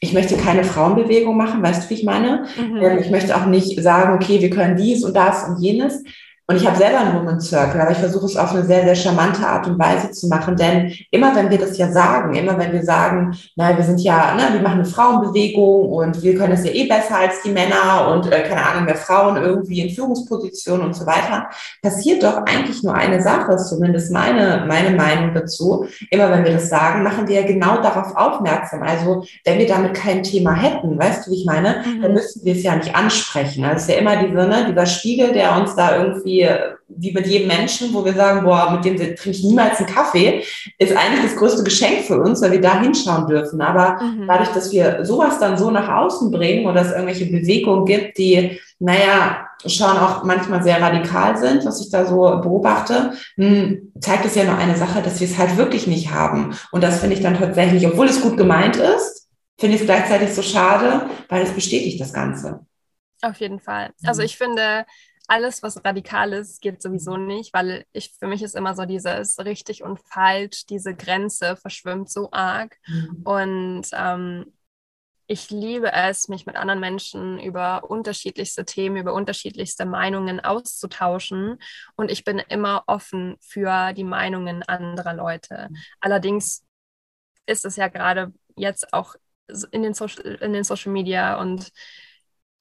ich 0.04 0.14
möchte 0.14 0.36
keine 0.36 0.64
Frauenbewegung 0.64 1.38
machen, 1.38 1.62
weißt 1.62 1.86
du, 1.86 1.90
wie 1.90 2.00
ich 2.00 2.04
meine? 2.04 2.48
Mhm. 2.58 2.78
Ähm, 2.78 2.98
ich 2.98 3.12
möchte 3.12 3.36
auch 3.38 3.46
nicht 3.46 3.82
sagen, 3.82 4.16
okay, 4.16 4.42
wir 4.42 4.50
können 4.50 4.76
dies 4.76 5.04
und 5.04 5.16
das 5.16 5.48
und 5.48 5.62
jenes, 5.62 6.04
und 6.52 6.58
ich 6.58 6.68
habe 6.68 6.78
selber 6.78 7.00
einen 7.00 7.16
Woman 7.16 7.40
Circle, 7.40 7.80
aber 7.80 7.92
ich 7.92 7.98
versuche 7.98 8.26
es 8.26 8.36
auf 8.36 8.52
eine 8.54 8.66
sehr, 8.66 8.84
sehr 8.84 8.96
charmante 8.96 9.48
Art 9.48 9.68
und 9.68 9.80
Weise 9.80 10.12
zu 10.12 10.28
machen. 10.28 10.58
Denn 10.58 10.94
immer 11.10 11.34
wenn 11.34 11.50
wir 11.50 11.58
das 11.58 11.78
ja 11.78 11.90
sagen, 11.90 12.36
immer 12.36 12.60
wenn 12.60 12.74
wir 12.74 12.84
sagen, 12.84 13.34
na, 13.56 13.78
wir 13.78 13.86
sind 13.86 14.02
ja, 14.02 14.36
ne, 14.36 14.50
wir 14.52 14.62
machen 14.62 14.82
eine 14.82 14.86
Frauenbewegung 14.86 15.90
und 15.90 16.22
wir 16.22 16.36
können 16.36 16.52
es 16.52 16.66
ja 16.66 16.72
eh 16.72 16.88
besser 16.88 17.20
als 17.20 17.42
die 17.44 17.52
Männer 17.52 18.10
und 18.12 18.30
äh, 18.30 18.42
keine 18.42 18.66
Ahnung, 18.66 18.84
mehr 18.84 18.96
Frauen 18.96 19.38
irgendwie 19.38 19.80
in 19.80 19.96
Führungspositionen 19.96 20.88
und 20.88 20.94
so 20.94 21.06
weiter, 21.06 21.48
passiert 21.82 22.22
doch 22.22 22.46
eigentlich 22.46 22.84
nur 22.84 22.96
eine 22.96 23.22
Sache, 23.22 23.54
ist 23.54 23.70
zumindest 23.70 24.12
meine, 24.12 24.66
meine 24.68 24.94
Meinung 24.94 25.34
dazu. 25.34 25.86
Immer 26.10 26.32
wenn 26.32 26.44
wir 26.44 26.52
das 26.52 26.68
sagen, 26.68 27.02
machen 27.02 27.30
wir 27.30 27.42
ja 27.42 27.48
genau 27.48 27.82
darauf 27.82 28.14
aufmerksam. 28.18 28.84
Also 28.84 29.24
wenn 29.46 29.58
wir 29.58 29.68
damit 29.68 29.94
kein 29.94 30.22
Thema 30.22 30.54
hätten, 30.54 31.00
weißt 31.00 31.26
du, 31.26 31.32
wie 31.32 31.36
ich 31.36 31.46
meine, 31.46 31.78
mhm. 31.86 32.02
dann 32.02 32.14
müssten 32.14 32.44
wir 32.44 32.56
es 32.56 32.64
ja 32.64 32.76
nicht 32.76 32.94
ansprechen. 32.94 33.64
Also 33.64 33.78
es 33.78 33.82
ist 33.84 33.90
ja 33.90 33.96
immer 33.96 34.18
diese, 34.18 34.48
ne, 34.48 34.66
dieser 34.70 34.86
Spiegel, 34.86 35.32
der 35.32 35.56
uns 35.56 35.76
da 35.76 35.96
irgendwie 35.96 36.41
wie, 36.88 37.12
mit 37.12 37.28
jedem 37.28 37.48
Menschen, 37.48 37.94
wo 37.94 38.04
wir 38.04 38.14
sagen, 38.14 38.44
boah, 38.44 38.72
mit 38.72 38.86
dem 38.86 38.98
trinke 38.98 39.30
ich 39.30 39.44
niemals 39.44 39.80
einen 39.80 39.88
Kaffee, 39.88 40.44
ist 40.78 40.96
eigentlich 40.96 41.24
das 41.24 41.36
größte 41.36 41.64
Geschenk 41.64 42.06
für 42.06 42.20
uns, 42.20 42.42
weil 42.42 42.52
wir 42.52 42.62
da 42.62 42.80
hinschauen 42.82 43.28
dürfen. 43.28 43.62
Aber 43.62 44.02
mhm. 44.02 44.28
dadurch, 44.28 44.50
dass 44.50 44.72
wir 44.72 45.04
sowas 45.06 45.40
dann 45.40 45.58
so 45.58 45.72
nach 45.72 45.88
außen 45.88 46.32
bringen 46.32 46.68
oder 46.68 46.82
es 46.82 46.92
irgendwelche 46.92 47.26
Bewegungen 47.26 47.86
gibt, 47.86 48.18
die, 48.18 48.60
naja, 48.80 49.48
schon 49.66 49.98
auch 49.98 50.24
manchmal 50.24 50.64
sehr 50.64 50.82
radikal 50.82 51.38
sind, 51.38 51.66
was 51.66 51.82
ich 51.82 51.92
da 51.92 52.06
so 52.06 52.20
beobachte, 52.42 53.14
hm, 53.36 53.92
zeigt 54.00 54.26
es 54.26 54.36
ja 54.36 54.44
nur 54.44 54.58
eine 54.58 54.76
Sache, 54.76 55.02
dass 55.02 55.20
wir 55.20 55.28
es 55.28 55.38
halt 55.38 55.58
wirklich 55.58 55.88
nicht 55.88 56.12
haben. 56.12 56.56
Und 56.72 56.84
das 56.84 57.00
finde 57.00 57.16
ich 57.16 57.22
dann 57.22 57.38
tatsächlich, 57.38 57.86
obwohl 57.86 58.08
es 58.08 58.22
gut 58.22 58.38
gemeint 58.38 58.78
ist, 58.78 59.30
finde 59.60 59.76
ich 59.76 59.82
es 59.82 59.88
gleichzeitig 59.88 60.34
so 60.34 60.42
schade, 60.42 61.08
weil 61.30 61.44
es 61.44 61.52
bestätigt 61.52 62.02
das 62.02 62.14
Ganze. 62.14 62.66
Auf 63.22 63.38
jeden 63.38 63.60
Fall. 63.60 63.92
Also 64.04 64.22
mhm. 64.22 64.26
ich 64.26 64.38
finde, 64.38 64.86
alles, 65.28 65.64
was 65.64 65.84
radikal 65.84 66.34
ist, 66.34 66.62
geht 66.62 66.82
sowieso 66.82 67.18
nicht, 67.18 67.54
weil 67.54 67.86
ich 67.94 68.14
für 68.20 68.28
mich 68.28 68.42
ist 68.44 68.56
immer 68.56 68.76
so 68.76 68.86
dieses 68.86 69.40
richtig 69.40 69.84
und 69.84 70.00
falsch, 70.00 70.66
diese 70.66 70.96
Grenze 70.96 71.56
verschwimmt 71.56 72.10
so 72.10 72.30
arg. 72.32 72.78
Mhm. 72.88 73.22
Und 73.24 73.88
ähm, 73.94 74.54
ich 75.28 75.50
liebe 75.50 75.94
es, 75.94 76.28
mich 76.28 76.46
mit 76.46 76.58
anderen 76.58 76.82
Menschen 76.82 77.40
über 77.40 77.90
unterschiedlichste 77.90 78.66
Themen, 78.66 78.98
über 78.98 79.14
unterschiedlichste 79.14 79.86
Meinungen 79.86 80.42
auszutauschen. 80.42 81.58
Und 81.96 82.12
ich 82.12 82.26
bin 82.26 82.40
immer 82.40 82.84
offen 82.88 83.38
für 83.40 83.94
die 83.94 84.04
Meinungen 84.04 84.64
anderer 84.64 85.14
Leute. 85.14 85.68
Mhm. 85.70 85.78
Allerdings 86.02 86.66
ist 87.46 87.64
es 87.64 87.78
ja 87.78 87.88
gerade 87.88 88.34
jetzt 88.58 88.94
auch 88.94 89.16
in 89.72 89.84
den, 89.84 89.94
Social, 89.94 90.36
in 90.42 90.54
den 90.54 90.66
Social 90.66 90.92
Media 90.92 91.40
und 91.40 91.72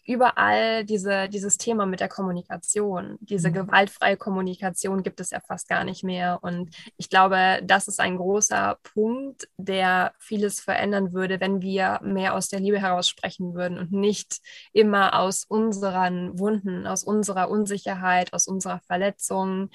überall 0.07 0.85
diese, 0.85 1.29
dieses 1.29 1.57
Thema 1.57 1.87
mit 1.87 2.01
der 2.01 2.09
Kommunikation. 2.09 3.17
Diese 3.21 3.51
mhm. 3.51 3.55
gewaltfreie 3.55 4.17
Kommunikation 4.17 5.03
gibt 5.03 5.21
es 5.21 5.31
ja 5.31 5.41
fast 5.41 5.69
gar 5.69 5.85
nicht 5.85 6.05
mehr. 6.05 6.39
Und 6.43 6.75
ich 6.97 7.09
glaube, 7.09 7.61
das 7.65 7.89
ist 7.89 8.01
ein 8.01 8.17
großer 8.17 8.79
Punkt, 8.83 9.49
der 9.57 10.13
vieles 10.19 10.61
verändern 10.61 11.13
würde, 11.13 11.41
wenn 11.41 11.61
wir 11.63 12.01
mehr 12.03 12.35
aus 12.35 12.49
der 12.49 12.61
Liebe 12.61 12.81
heraus 12.81 13.09
sprechen 13.09 13.55
würden 13.55 13.79
und 13.79 13.93
nicht 13.93 14.41
immer 14.73 15.19
aus 15.19 15.45
unseren 15.45 16.39
Wunden, 16.39 16.87
aus 16.87 17.05
unserer 17.05 17.51
Unsicherheit, 17.51 18.33
aus 18.33 18.47
unserer 18.47 18.81
Verletzung, 18.81 19.71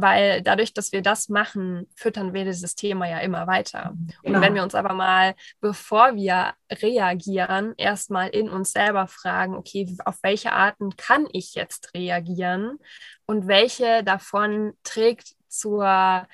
weil 0.00 0.42
dadurch, 0.42 0.72
dass 0.74 0.92
wir 0.92 1.02
das 1.02 1.28
machen, 1.28 1.86
füttern 1.94 2.32
wir 2.32 2.44
dieses 2.44 2.74
Thema 2.74 3.08
ja 3.08 3.18
immer 3.20 3.46
weiter. 3.46 3.94
Genau. 4.22 4.36
Und 4.36 4.42
wenn 4.42 4.54
wir 4.54 4.62
uns 4.62 4.74
aber 4.74 4.94
mal, 4.94 5.34
bevor 5.60 6.14
wir 6.14 6.54
reagieren, 6.70 7.74
erstmal 7.76 8.28
in 8.28 8.48
uns 8.48 8.72
selber 8.72 9.06
fragen, 9.06 9.54
okay, 9.54 9.96
auf 10.04 10.18
welche 10.22 10.52
Arten 10.52 10.96
kann 10.96 11.26
ich 11.32 11.54
jetzt 11.54 11.94
reagieren 11.94 12.78
und 13.26 13.46
welche 13.46 14.04
davon 14.04 14.72
trägt 14.84 15.34
zur 15.48 16.26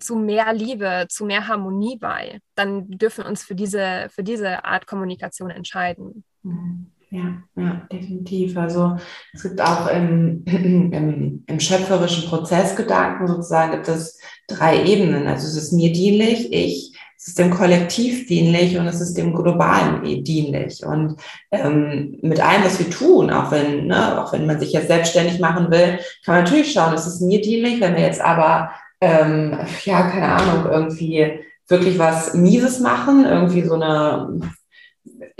zu 0.00 0.16
mehr 0.16 0.52
Liebe, 0.52 1.06
zu 1.08 1.24
mehr 1.24 1.48
Harmonie 1.48 1.98
bei, 1.98 2.40
dann 2.54 2.88
dürfen 2.88 3.24
wir 3.24 3.28
uns 3.28 3.42
für 3.42 3.56
diese, 3.56 4.08
für 4.10 4.22
diese 4.22 4.64
Art 4.64 4.86
Kommunikation 4.86 5.50
entscheiden. 5.50 6.24
Mhm. 6.42 6.92
Ja, 7.10 7.42
ja, 7.56 7.82
definitiv. 7.90 8.56
Also 8.58 8.96
es 9.32 9.42
gibt 9.42 9.60
auch 9.62 9.88
im, 9.88 10.44
im, 10.44 11.44
im 11.46 11.60
schöpferischen 11.60 12.28
Prozessgedanken 12.28 13.26
sozusagen 13.26 13.72
gibt 13.72 13.88
es 13.88 14.18
drei 14.46 14.84
Ebenen. 14.84 15.26
Also 15.26 15.46
es 15.46 15.56
ist 15.56 15.72
mir 15.72 15.90
dienlich, 15.90 16.52
ich, 16.52 16.92
es 17.16 17.28
ist 17.28 17.38
dem 17.38 17.50
Kollektiv 17.50 18.26
dienlich 18.26 18.76
und 18.78 18.86
es 18.86 19.00
ist 19.00 19.16
dem 19.16 19.34
Globalen 19.34 20.22
dienlich. 20.22 20.84
Und 20.84 21.16
ähm, 21.50 22.18
mit 22.20 22.40
allem, 22.40 22.64
was 22.64 22.78
wir 22.78 22.90
tun, 22.90 23.30
auch 23.30 23.50
wenn, 23.52 23.86
ne, 23.86 24.22
auch 24.22 24.32
wenn 24.34 24.46
man 24.46 24.60
sich 24.60 24.72
jetzt 24.72 24.88
selbstständig 24.88 25.40
machen 25.40 25.70
will, 25.70 25.98
kann 26.24 26.34
man 26.34 26.44
natürlich 26.44 26.72
schauen, 26.72 26.92
es 26.92 27.06
ist 27.06 27.22
mir 27.22 27.40
dienlich, 27.40 27.80
wenn 27.80 27.96
wir 27.96 28.02
jetzt 28.02 28.20
aber, 28.20 28.70
ähm, 29.00 29.58
ja, 29.84 30.02
keine 30.10 30.28
Ahnung, 30.28 30.70
irgendwie 30.70 31.40
wirklich 31.68 31.98
was 31.98 32.34
Mieses 32.34 32.80
machen, 32.80 33.24
irgendwie 33.24 33.62
so 33.62 33.74
eine 33.74 34.40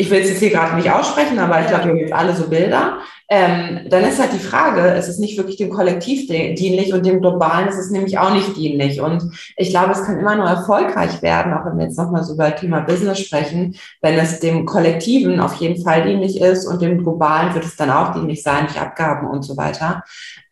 ich 0.00 0.10
will 0.10 0.20
es 0.20 0.28
jetzt 0.28 0.38
hier 0.38 0.50
gerade 0.50 0.76
nicht 0.76 0.90
aussprechen, 0.90 1.40
aber 1.40 1.60
ich 1.60 1.66
glaube, 1.66 1.86
wir 1.86 1.90
haben 1.90 1.98
jetzt 1.98 2.12
alle 2.12 2.32
so 2.32 2.48
Bilder, 2.48 2.98
ähm, 3.28 3.80
dann 3.90 4.04
ist 4.04 4.20
halt 4.20 4.32
die 4.32 4.38
Frage, 4.38 4.80
es 4.92 5.08
ist 5.08 5.18
nicht 5.18 5.36
wirklich 5.36 5.56
dem 5.56 5.70
Kollektiv 5.70 6.28
dienlich 6.28 6.94
und 6.94 7.04
dem 7.04 7.20
Globalen 7.20 7.68
ist 7.68 7.78
es 7.78 7.90
nämlich 7.90 8.16
auch 8.16 8.32
nicht 8.32 8.56
dienlich. 8.56 9.00
Und 9.00 9.24
ich 9.56 9.70
glaube, 9.70 9.90
es 9.92 10.04
kann 10.04 10.20
immer 10.20 10.36
nur 10.36 10.46
erfolgreich 10.46 11.20
werden, 11.20 11.52
auch 11.52 11.66
wenn 11.66 11.78
wir 11.78 11.86
jetzt 11.86 11.98
nochmal 11.98 12.22
so 12.22 12.34
über 12.34 12.54
Thema 12.54 12.80
Business 12.80 13.18
sprechen, 13.18 13.74
wenn 14.00 14.14
es 14.14 14.38
dem 14.38 14.64
Kollektiven 14.64 15.40
auf 15.40 15.54
jeden 15.54 15.82
Fall 15.82 16.04
dienlich 16.04 16.40
ist 16.40 16.64
und 16.66 16.80
dem 16.80 16.98
Globalen 17.02 17.52
wird 17.54 17.64
es 17.64 17.74
dann 17.74 17.90
auch 17.90 18.14
dienlich 18.14 18.44
sein, 18.44 18.66
durch 18.66 18.80
Abgaben 18.80 19.26
und 19.26 19.42
so 19.42 19.56
weiter. 19.56 20.04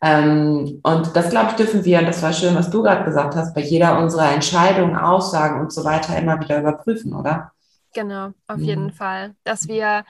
Ähm, 0.03 0.81
und 0.83 1.15
das, 1.15 1.29
glaube 1.29 1.51
ich, 1.51 1.55
dürfen 1.55 1.85
wir, 1.85 1.99
und 1.99 2.07
das 2.07 2.21
war 2.21 2.33
schön, 2.33 2.53
was 2.53 2.69
du 2.69 2.83
gerade 2.83 3.05
gesagt 3.05 3.33
hast, 3.37 3.55
bei 3.55 3.61
jeder 3.61 3.97
unserer 3.97 4.33
Entscheidungen, 4.33 4.97
Aussagen 4.97 5.61
und 5.61 5.71
so 5.71 5.85
weiter 5.85 6.17
immer 6.17 6.39
wieder 6.41 6.59
überprüfen, 6.59 7.15
oder? 7.15 7.53
Genau, 7.97 8.31
auf 8.45 8.57
mhm. 8.57 8.63
jeden 8.63 8.91
Fall. 8.91 9.35
Dass 9.43 9.67
wir, 9.67 10.05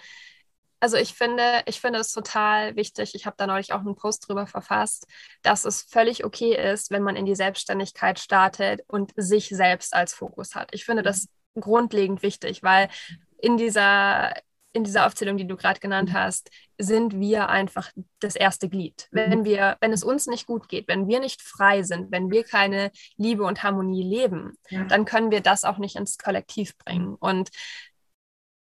also 0.82 0.98
ich 0.98 1.14
finde, 1.14 1.62
ich 1.68 1.80
finde 1.80 2.00
es 2.00 2.12
total 2.12 2.76
wichtig, 2.76 3.16
ich 3.16 3.26
habe 3.26 3.38
da 3.38 3.48
neulich 3.48 3.72
auch 3.72 3.80
einen 3.80 3.96
Post 3.96 4.28
drüber 4.28 4.46
verfasst, 4.46 5.08
dass 5.42 5.64
es 5.64 5.84
völlig 5.84 6.26
okay 6.26 6.54
ist, 6.54 6.92
wenn 6.92 7.02
man 7.02 7.16
in 7.16 7.26
die 7.26 7.34
Selbstständigkeit 7.34 8.20
startet 8.20 8.82
und 8.90 9.14
sich 9.16 9.48
selbst 9.48 9.94
als 9.94 10.14
Fokus 10.14 10.54
hat. 10.54 10.74
Ich 10.74 10.84
finde 10.84 11.02
das 11.02 11.30
grundlegend 11.58 12.24
wichtig, 12.24 12.62
weil 12.62 12.90
in 13.38 13.56
dieser 13.56 14.34
in 14.74 14.84
dieser 14.84 15.08
Aufzählung, 15.08 15.38
die 15.38 15.48
du 15.48 15.56
gerade 15.56 15.80
genannt 15.80 16.10
mhm. 16.10 16.14
hast, 16.14 16.52
sind 16.78 17.20
wir 17.20 17.50
einfach 17.50 17.92
das 18.20 18.36
erste 18.36 18.70
Glied. 18.70 19.08
Mhm. 19.12 19.18
Wenn 19.18 19.46
wir, 19.46 19.78
wenn 19.82 19.94
es 19.94 20.04
uns 20.04 20.28
nicht 20.28 20.46
gut 20.46 20.70
geht, 20.70 20.88
wenn 20.88 21.08
wir 21.08 21.20
nicht 21.20 21.42
frei 21.42 21.84
sind, 21.84 22.12
wenn 22.12 22.30
wir 22.30 22.44
keine 22.44 22.92
Liebe 23.16 23.44
und 23.44 23.64
Harmonie 23.64 24.04
leben, 24.04 24.54
ja. 24.70 24.84
dann 24.86 25.06
können 25.06 25.32
wir 25.32 25.42
das 25.42 25.64
auch 25.64 25.78
nicht 25.78 25.96
ins 25.96 26.18
Kollektiv 26.18 26.78
bringen. 26.78 27.16
Und 27.16 27.50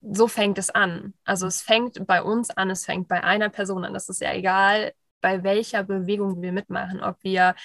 so 0.01 0.27
fängt 0.27 0.57
es 0.57 0.69
an. 0.69 1.13
Also 1.25 1.47
es 1.47 1.61
fängt 1.61 2.05
bei 2.07 2.21
uns 2.21 2.49
an, 2.49 2.69
es 2.69 2.85
fängt 2.85 3.07
bei 3.07 3.23
einer 3.23 3.49
Person 3.49 3.85
an. 3.85 3.93
Das 3.93 4.09
ist 4.09 4.21
ja 4.21 4.33
egal, 4.33 4.93
bei 5.21 5.43
welcher 5.43 5.83
Bewegung 5.83 6.41
wir 6.41 6.51
mitmachen, 6.51 7.01
ob 7.01 7.17
wir, 7.21 7.55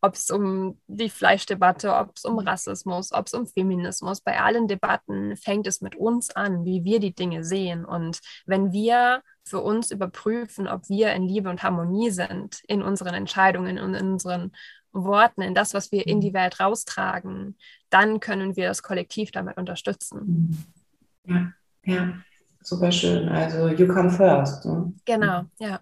ob 0.00 0.14
es 0.14 0.30
um 0.30 0.80
die 0.86 1.10
Fleischdebatte, 1.10 1.94
ob 1.94 2.12
es 2.16 2.24
um 2.24 2.38
Rassismus, 2.38 3.12
ob 3.12 3.26
es 3.26 3.34
um 3.34 3.46
Feminismus, 3.46 4.20
bei 4.20 4.40
allen 4.40 4.68
Debatten 4.68 5.36
fängt 5.36 5.66
es 5.66 5.80
mit 5.80 5.96
uns 5.96 6.30
an, 6.30 6.64
wie 6.64 6.84
wir 6.84 7.00
die 7.00 7.14
Dinge 7.14 7.44
sehen. 7.44 7.84
Und 7.84 8.20
wenn 8.46 8.72
wir 8.72 9.22
für 9.44 9.60
uns 9.60 9.90
überprüfen, 9.90 10.68
ob 10.68 10.88
wir 10.88 11.12
in 11.12 11.28
Liebe 11.28 11.50
und 11.50 11.62
Harmonie 11.62 12.10
sind 12.10 12.62
in 12.68 12.82
unseren 12.82 13.14
Entscheidungen 13.14 13.78
und 13.78 13.94
in 13.94 14.12
unseren 14.12 14.52
Worten, 14.92 15.42
in 15.42 15.54
das, 15.54 15.74
was 15.74 15.90
wir 15.90 16.06
in 16.06 16.20
die 16.20 16.30
mhm. 16.30 16.34
Welt 16.34 16.60
raustragen, 16.60 17.56
dann 17.90 18.20
können 18.20 18.56
wir 18.56 18.68
das 18.68 18.82
Kollektiv 18.82 19.30
damit 19.32 19.56
unterstützen. 19.56 20.64
Mhm. 21.24 21.34
Ja, 21.34 21.52
ja, 21.84 22.14
super 22.62 22.92
schön. 22.92 23.28
Also 23.28 23.68
you 23.68 23.86
come 23.86 24.10
first. 24.10 24.64
Ne? 24.64 24.92
Genau, 25.04 25.44
ja. 25.58 25.80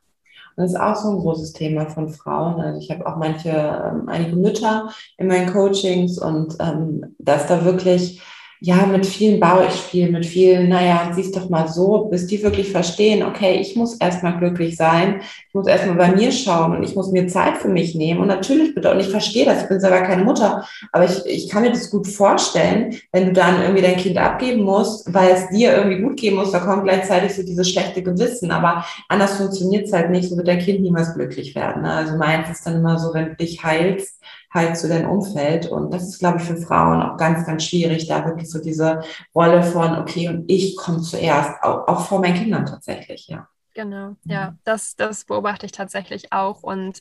Das 0.61 0.73
ist 0.73 0.81
auch 0.81 0.96
so 0.96 1.11
ein 1.11 1.18
großes 1.18 1.55
Thema 1.55 1.87
von 1.87 2.11
Frauen. 2.11 2.61
Also 2.61 2.79
ich 2.79 2.90
habe 2.90 3.07
auch 3.07 3.16
manche, 3.16 3.49
ähm, 3.51 4.09
einige 4.09 4.37
Mütter 4.37 4.90
in 5.16 5.27
meinen 5.27 5.51
Coachings 5.51 6.18
und 6.18 6.57
ähm, 6.61 7.16
dass 7.18 7.46
da 7.46 7.64
wirklich 7.64 8.20
ja, 8.62 8.85
mit 8.85 9.07
vielen 9.07 9.40
Beispielen, 9.40 10.12
mit 10.12 10.27
vielen, 10.27 10.68
naja, 10.68 11.11
siehst 11.14 11.35
doch 11.35 11.49
mal 11.49 11.66
so, 11.66 12.05
bis 12.11 12.27
die 12.27 12.42
wirklich 12.42 12.70
verstehen, 12.70 13.23
okay, 13.23 13.59
ich 13.59 13.75
muss 13.75 13.96
erstmal 13.96 14.38
glücklich 14.38 14.77
sein, 14.77 15.23
ich 15.49 15.55
muss 15.55 15.66
erstmal 15.66 15.96
bei 15.96 16.14
mir 16.14 16.31
schauen 16.31 16.77
und 16.77 16.83
ich 16.83 16.94
muss 16.94 17.11
mir 17.11 17.27
Zeit 17.27 17.57
für 17.57 17.68
mich 17.68 17.94
nehmen. 17.94 18.20
Und 18.20 18.29
natürlich 18.29 18.75
bitte, 18.75 18.90
und 18.90 19.01
ich 19.01 19.09
verstehe 19.09 19.46
das, 19.46 19.62
ich 19.62 19.68
bin 19.70 19.81
selber 19.81 20.03
keine 20.03 20.25
Mutter, 20.25 20.66
aber 20.92 21.07
ich, 21.07 21.25
ich 21.25 21.49
kann 21.49 21.62
mir 21.62 21.70
das 21.70 21.90
gut 21.90 22.07
vorstellen, 22.07 22.94
wenn 23.12 23.29
du 23.29 23.33
dann 23.33 23.62
irgendwie 23.62 23.83
dein 23.83 23.96
Kind 23.96 24.18
abgeben 24.18 24.62
musst, 24.62 25.12
weil 25.12 25.31
es 25.31 25.49
dir 25.49 25.75
irgendwie 25.75 26.03
gut 26.03 26.18
gehen 26.18 26.35
muss, 26.35 26.53
da 26.53 26.59
kommt 26.59 26.85
gleichzeitig 26.85 27.35
so 27.35 27.42
dieses 27.42 27.70
schlechte 27.70 28.03
Gewissen. 28.03 28.51
Aber 28.51 28.85
anders 29.09 29.38
funktioniert 29.38 29.87
es 29.87 29.94
halt 29.94 30.11
nicht, 30.11 30.29
so 30.29 30.37
wird 30.37 30.49
dein 30.49 30.59
Kind 30.59 30.83
niemals 30.83 31.14
glücklich 31.14 31.55
werden. 31.55 31.81
Ne? 31.83 31.92
Also 31.92 32.18
meins 32.18 32.51
ist 32.51 32.66
dann 32.66 32.77
immer 32.77 32.99
so, 32.99 33.14
wenn 33.14 33.31
du 33.31 33.37
dich 33.37 33.64
heilst, 33.64 34.20
halt 34.53 34.77
zu 34.77 34.89
deinem 34.89 35.11
Umfeld. 35.11 35.67
Und 35.67 35.93
das 35.93 36.05
ist, 36.09 36.19
glaube 36.19 36.39
ich, 36.39 36.45
für 36.45 36.57
Frauen 36.57 37.03
auch 37.03 37.17
ganz, 37.17 37.47
ganz 37.47 37.65
schwierig, 37.65 38.09
da 38.09 38.25
wirklich 38.25 38.51
so 38.51 38.61
diese 38.61 39.03
Rolle 39.35 39.63
von, 39.63 39.99
okay, 39.99 40.29
und 40.29 40.51
ich 40.51 40.77
komme 40.77 41.01
zuerst, 41.01 41.63
auch, 41.63 41.87
auch 41.89 42.07
vor 42.07 42.21
meinen 42.21 42.35
Kindern 42.35 42.67
tatsächlich, 42.67 43.29
ja. 43.29 43.49
Genau, 43.75 44.17
ja, 44.25 44.57
das, 44.65 44.97
das 44.97 45.25
beobachte 45.25 45.65
ich 45.65 45.73
tatsächlich 45.73 46.33
auch. 46.33 46.63
Und 46.63 47.01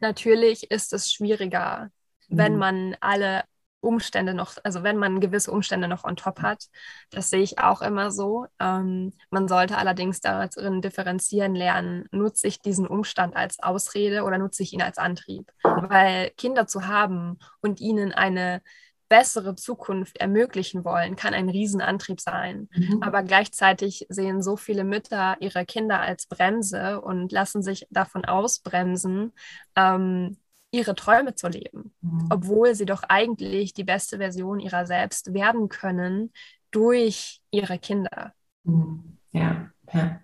natürlich 0.00 0.70
ist 0.70 0.92
es 0.92 1.12
schwieriger, 1.12 1.90
wenn 2.28 2.54
mhm. 2.54 2.58
man 2.58 2.96
alle 3.00 3.42
Umstände 3.86 4.34
noch, 4.34 4.56
also 4.64 4.82
wenn 4.82 4.96
man 4.96 5.20
gewisse 5.20 5.50
Umstände 5.50 5.88
noch 5.88 6.04
on 6.04 6.16
top 6.16 6.42
hat. 6.42 6.64
Das 7.10 7.30
sehe 7.30 7.42
ich 7.42 7.58
auch 7.58 7.82
immer 7.82 8.10
so. 8.10 8.46
Ähm, 8.58 9.12
man 9.30 9.48
sollte 9.48 9.78
allerdings 9.78 10.20
darin 10.20 10.82
differenzieren 10.82 11.54
lernen, 11.54 12.06
nutze 12.10 12.48
ich 12.48 12.60
diesen 12.60 12.86
Umstand 12.86 13.36
als 13.36 13.62
Ausrede 13.62 14.24
oder 14.24 14.38
nutze 14.38 14.62
ich 14.62 14.72
ihn 14.72 14.82
als 14.82 14.98
Antrieb. 14.98 15.50
Weil 15.62 16.30
Kinder 16.36 16.66
zu 16.66 16.86
haben 16.86 17.38
und 17.60 17.80
ihnen 17.80 18.12
eine 18.12 18.60
bessere 19.08 19.54
Zukunft 19.54 20.18
ermöglichen 20.18 20.84
wollen, 20.84 21.16
kann 21.16 21.34
ein 21.34 21.48
Riesenantrieb 21.48 22.20
sein. 22.20 22.68
Mhm. 22.74 23.02
Aber 23.02 23.22
gleichzeitig 23.22 24.06
sehen 24.08 24.42
so 24.42 24.56
viele 24.56 24.84
Mütter 24.84 25.36
ihre 25.40 25.64
Kinder 25.64 26.00
als 26.00 26.26
Bremse 26.26 27.00
und 27.00 27.30
lassen 27.32 27.62
sich 27.62 27.86
davon 27.90 28.24
ausbremsen, 28.24 29.32
ähm, 29.76 30.36
ihre 30.70 30.94
Träume 30.94 31.34
zu 31.34 31.48
leben, 31.48 31.94
mhm. 32.00 32.26
obwohl 32.30 32.74
sie 32.74 32.86
doch 32.86 33.02
eigentlich 33.04 33.72
die 33.74 33.84
beste 33.84 34.18
Version 34.18 34.60
ihrer 34.60 34.86
selbst 34.86 35.32
werden 35.32 35.68
können 35.68 36.32
durch 36.70 37.40
ihre 37.50 37.78
Kinder. 37.78 38.32
Mhm. 38.64 39.18
Ja, 39.32 39.70
ja. 39.92 40.20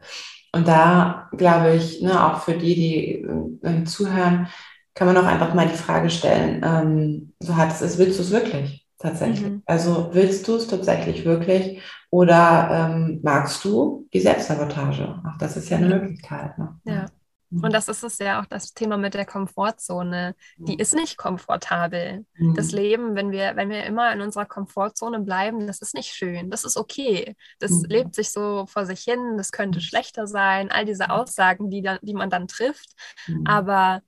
Und 0.54 0.68
da 0.68 1.30
glaube 1.32 1.74
ich, 1.74 2.02
ne, 2.02 2.24
auch 2.24 2.42
für 2.42 2.54
die, 2.54 2.74
die 2.74 3.66
äh, 3.66 3.84
zuhören, 3.84 4.48
kann 4.94 5.06
man 5.06 5.16
auch 5.16 5.24
einfach 5.24 5.54
mal 5.54 5.68
die 5.68 5.74
Frage 5.74 6.10
stellen, 6.10 6.62
ähm, 6.62 7.32
so 7.40 7.56
hat 7.56 7.80
es, 7.80 7.98
willst 7.98 8.18
du 8.18 8.22
es 8.22 8.30
wirklich 8.30 8.86
tatsächlich? 8.98 9.48
Mhm. 9.48 9.62
Also 9.64 10.10
willst 10.12 10.46
du 10.48 10.56
es 10.56 10.66
tatsächlich 10.66 11.24
wirklich 11.24 11.80
oder 12.10 12.90
ähm, 12.92 13.20
magst 13.22 13.64
du 13.64 14.06
die 14.12 14.20
Selbstsabotage? 14.20 15.22
Auch 15.26 15.38
das 15.38 15.56
ist 15.56 15.70
ja 15.70 15.78
eine 15.78 15.88
Möglichkeit. 15.88 16.58
Ne? 16.58 16.78
Ja. 16.84 17.06
Und 17.52 17.68
mhm. 17.68 17.72
das 17.72 17.88
ist 17.88 18.02
es 18.02 18.18
ja 18.18 18.40
auch 18.40 18.46
das 18.46 18.72
Thema 18.72 18.96
mit 18.96 19.14
der 19.14 19.26
Komfortzone. 19.26 20.34
Die 20.56 20.74
mhm. 20.74 20.78
ist 20.78 20.94
nicht 20.94 21.18
komfortabel. 21.18 22.24
Mhm. 22.34 22.54
Das 22.54 22.72
Leben, 22.72 23.14
wenn 23.14 23.30
wir, 23.30 23.56
wenn 23.56 23.68
wir 23.68 23.84
immer 23.84 24.12
in 24.12 24.22
unserer 24.22 24.46
Komfortzone 24.46 25.20
bleiben, 25.20 25.66
das 25.66 25.80
ist 25.80 25.94
nicht 25.94 26.14
schön. 26.14 26.50
Das 26.50 26.64
ist 26.64 26.78
okay. 26.78 27.36
Das 27.58 27.70
mhm. 27.72 27.84
lebt 27.88 28.14
sich 28.14 28.30
so 28.30 28.66
vor 28.66 28.86
sich 28.86 29.00
hin. 29.00 29.36
Das 29.36 29.52
könnte 29.52 29.80
mhm. 29.80 29.82
schlechter 29.82 30.26
sein. 30.26 30.70
All 30.70 30.86
diese 30.86 31.10
Aussagen, 31.10 31.68
die, 31.68 31.82
dann, 31.82 31.98
die 32.00 32.14
man 32.14 32.30
dann 32.30 32.48
trifft. 32.48 32.90
Mhm. 33.26 33.46
Aber 33.46 34.00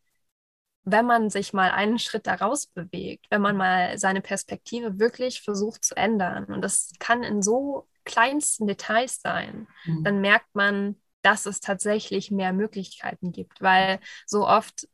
wenn 0.85 1.07
man 1.07 1.28
sich 1.28 1.52
mal 1.52 1.70
einen 1.70 1.98
Schritt 1.98 2.26
daraus 2.26 2.66
bewegt, 2.66 3.26
wenn 3.30 3.42
man 3.42 3.57
mal 3.57 3.98
seine 3.98 4.20
Perspektive 4.20 4.98
wirklich 4.98 5.42
versucht 5.42 5.85
zu 5.85 5.96
ändern, 5.96 6.44
und 6.46 6.62
das 6.62 6.92
kann 6.98 7.22
in 7.22 7.42
so 7.42 7.88
kleinsten 8.04 8.66
Details 8.66 9.20
sein, 9.22 9.66
dann 10.02 10.20
merkt 10.20 10.54
man, 10.54 10.96
dass 11.24 11.46
es 11.46 11.60
tatsächlich 11.60 12.30
mehr 12.30 12.52
Möglichkeiten 12.52 13.32
gibt, 13.32 13.60
weil 13.60 13.98
so 14.26 14.46
oft 14.46 14.88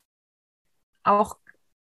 auch 1.03 1.37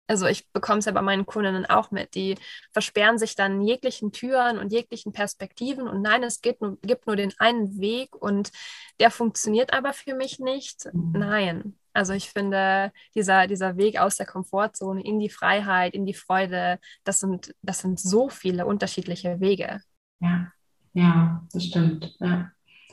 also 0.09 0.25
ich 0.25 0.51
bekomme 0.51 0.79
es 0.79 0.85
ja 0.85 0.91
bei 0.91 1.03
meinen 1.03 1.27
Kundinnen 1.27 1.67
auch 1.67 1.91
mit, 1.91 2.15
die 2.15 2.35
versperren 2.71 3.19
sich 3.19 3.35
dann 3.35 3.61
jeglichen 3.61 4.11
Türen 4.11 4.57
und 4.57 4.71
jeglichen 4.71 5.13
Perspektiven 5.13 5.87
und 5.87 6.01
nein, 6.01 6.23
es 6.23 6.41
gibt 6.41 6.61
nur, 6.61 6.79
gibt 6.81 7.05
nur 7.05 7.15
den 7.15 7.31
einen 7.37 7.79
Weg 7.79 8.15
und 8.15 8.51
der 8.99 9.11
funktioniert 9.11 9.71
aber 9.71 9.93
für 9.93 10.15
mich 10.15 10.39
nicht. 10.39 10.89
Mhm. 10.91 11.11
Nein. 11.11 11.75
Also 11.93 12.13
ich 12.13 12.31
finde, 12.31 12.91
dieser, 13.13 13.45
dieser 13.45 13.77
Weg 13.77 13.99
aus 13.99 14.17
der 14.17 14.25
Komfortzone 14.25 15.03
in 15.03 15.19
die 15.19 15.29
Freiheit, 15.29 15.93
in 15.93 16.05
die 16.05 16.13
Freude, 16.13 16.79
das 17.03 17.19
sind, 17.19 17.53
das 17.61 17.79
sind 17.79 17.99
so 17.99 18.29
viele 18.29 18.65
unterschiedliche 18.65 19.39
Wege. 19.39 19.81
Ja, 20.19 20.51
ja, 20.93 21.45
das 21.51 21.65
stimmt. 21.65 22.15
Ja. 22.19 22.51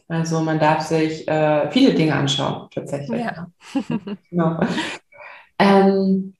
Also 0.09 0.41
man 0.41 0.59
darf 0.59 0.83
sich 0.83 1.27
äh, 1.27 1.71
viele 1.71 1.95
Dinge 1.95 2.15
anschauen, 2.15 2.69
tatsächlich. 2.73 3.25
Ja. 3.25 3.49
genau. 4.31 4.61
ähm, 5.59 6.35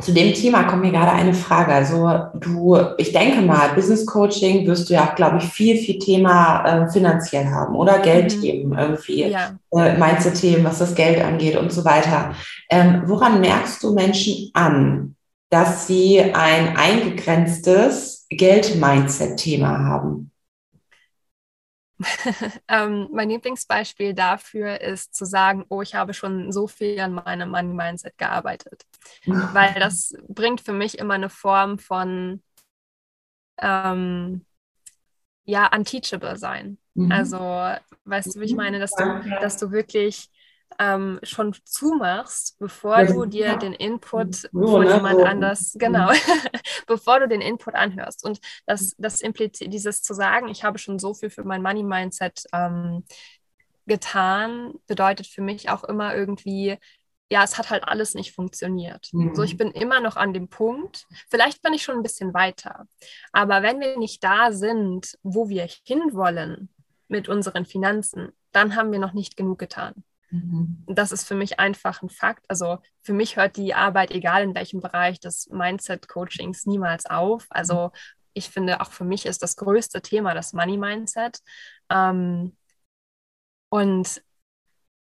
zu 0.00 0.12
dem 0.12 0.34
Thema 0.34 0.64
kommt 0.64 0.82
mir 0.82 0.92
gerade 0.92 1.12
eine 1.12 1.34
Frage. 1.34 1.72
Also 1.72 2.08
du, 2.34 2.78
ich 2.98 3.12
denke 3.12 3.40
mal, 3.42 3.70
Business 3.74 4.06
Coaching 4.06 4.66
wirst 4.66 4.88
du 4.88 4.94
ja, 4.94 5.12
glaube 5.14 5.38
ich, 5.38 5.44
viel, 5.44 5.76
viel 5.76 5.98
Thema 5.98 6.64
äh, 6.64 6.90
finanziell 6.90 7.46
haben 7.46 7.74
oder 7.74 7.98
Geldthemen 7.98 8.68
mhm. 8.68 8.78
irgendwie, 8.78 9.24
ja. 9.26 9.58
äh, 9.72 9.98
Mindset-Themen, 9.98 10.64
was 10.64 10.78
das 10.78 10.94
Geld 10.94 11.22
angeht 11.22 11.56
und 11.56 11.72
so 11.72 11.84
weiter. 11.84 12.34
Ähm, 12.70 13.02
woran 13.06 13.40
merkst 13.40 13.82
du 13.82 13.94
Menschen 13.94 14.50
an, 14.54 15.16
dass 15.50 15.86
sie 15.86 16.20
ein 16.20 16.76
eingegrenztes 16.76 18.26
Geld-Mindset-Thema 18.30 19.78
haben? 19.84 20.29
ähm, 22.68 23.08
mein 23.12 23.28
Lieblingsbeispiel 23.28 24.14
dafür 24.14 24.80
ist 24.80 25.14
zu 25.14 25.24
sagen, 25.24 25.64
oh, 25.68 25.82
ich 25.82 25.94
habe 25.94 26.14
schon 26.14 26.52
so 26.52 26.66
viel 26.66 26.98
an 27.00 27.12
meinem 27.12 27.50
Money 27.50 27.74
Mindset 27.74 28.16
gearbeitet. 28.18 28.84
Weil 29.26 29.74
das 29.78 30.14
bringt 30.28 30.60
für 30.60 30.72
mich 30.72 30.98
immer 30.98 31.14
eine 31.14 31.30
Form 31.30 31.78
von 31.78 32.42
ähm, 33.60 34.44
ja, 35.44 35.74
unteachable 35.74 36.36
sein. 36.36 36.78
Mhm. 36.94 37.12
Also, 37.12 37.38
weißt 38.04 38.34
du, 38.34 38.40
wie 38.40 38.44
ich 38.44 38.54
meine, 38.54 38.78
dass 38.78 38.92
du, 38.92 39.04
dass 39.40 39.58
du 39.58 39.70
wirklich 39.70 40.30
ähm, 40.78 41.18
schon 41.22 41.54
zumachst, 41.64 42.58
bevor 42.58 43.04
du 43.04 43.26
dir 43.26 43.56
den 43.56 43.72
Input 43.72 44.36
von 44.52 44.84
ne? 44.84 44.94
jemand 44.94 45.20
anders, 45.22 45.74
genau, 45.78 46.10
bevor 46.86 47.20
du 47.20 47.28
den 47.28 47.40
Input 47.40 47.74
anhörst. 47.74 48.24
Und 48.24 48.40
das, 48.66 48.94
das 48.98 49.20
impliziert, 49.20 49.72
dieses 49.72 50.02
zu 50.02 50.14
sagen, 50.14 50.48
ich 50.48 50.64
habe 50.64 50.78
schon 50.78 50.98
so 50.98 51.14
viel 51.14 51.30
für 51.30 51.44
mein 51.44 51.62
Money-Mindset 51.62 52.44
ähm, 52.52 53.04
getan, 53.86 54.74
bedeutet 54.86 55.26
für 55.26 55.42
mich 55.42 55.68
auch 55.70 55.84
immer 55.84 56.14
irgendwie, 56.14 56.78
ja, 57.30 57.44
es 57.44 57.58
hat 57.58 57.70
halt 57.70 57.84
alles 57.84 58.14
nicht 58.14 58.34
funktioniert. 58.34 59.08
Mhm. 59.12 59.34
So, 59.34 59.42
ich 59.42 59.56
bin 59.56 59.70
immer 59.70 60.00
noch 60.00 60.16
an 60.16 60.32
dem 60.32 60.48
Punkt, 60.48 61.06
vielleicht 61.28 61.62
bin 61.62 61.72
ich 61.72 61.82
schon 61.82 61.96
ein 61.96 62.02
bisschen 62.02 62.34
weiter, 62.34 62.86
aber 63.32 63.62
wenn 63.62 63.80
wir 63.80 63.98
nicht 63.98 64.22
da 64.24 64.52
sind, 64.52 65.18
wo 65.22 65.48
wir 65.48 65.68
hinwollen 65.84 66.68
mit 67.08 67.28
unseren 67.28 67.66
Finanzen, 67.66 68.32
dann 68.52 68.76
haben 68.76 68.92
wir 68.92 68.98
noch 68.98 69.12
nicht 69.12 69.36
genug 69.36 69.58
getan. 69.58 70.04
Mhm. 70.30 70.84
Das 70.86 71.12
ist 71.12 71.26
für 71.26 71.34
mich 71.34 71.58
einfach 71.60 72.02
ein 72.02 72.08
Fakt. 72.08 72.44
Also 72.48 72.78
für 73.02 73.12
mich 73.12 73.36
hört 73.36 73.56
die 73.56 73.74
Arbeit, 73.74 74.10
egal 74.10 74.42
in 74.42 74.54
welchem 74.54 74.80
Bereich 74.80 75.20
des 75.20 75.48
Mindset-Coachings, 75.50 76.66
niemals 76.66 77.06
auf. 77.06 77.46
Also 77.50 77.90
ich 78.32 78.50
finde, 78.50 78.80
auch 78.80 78.90
für 78.90 79.04
mich 79.04 79.26
ist 79.26 79.42
das 79.42 79.56
größte 79.56 80.02
Thema 80.02 80.34
das 80.34 80.52
Money-Mindset. 80.52 81.40
Ähm, 81.90 82.56
und 83.68 84.22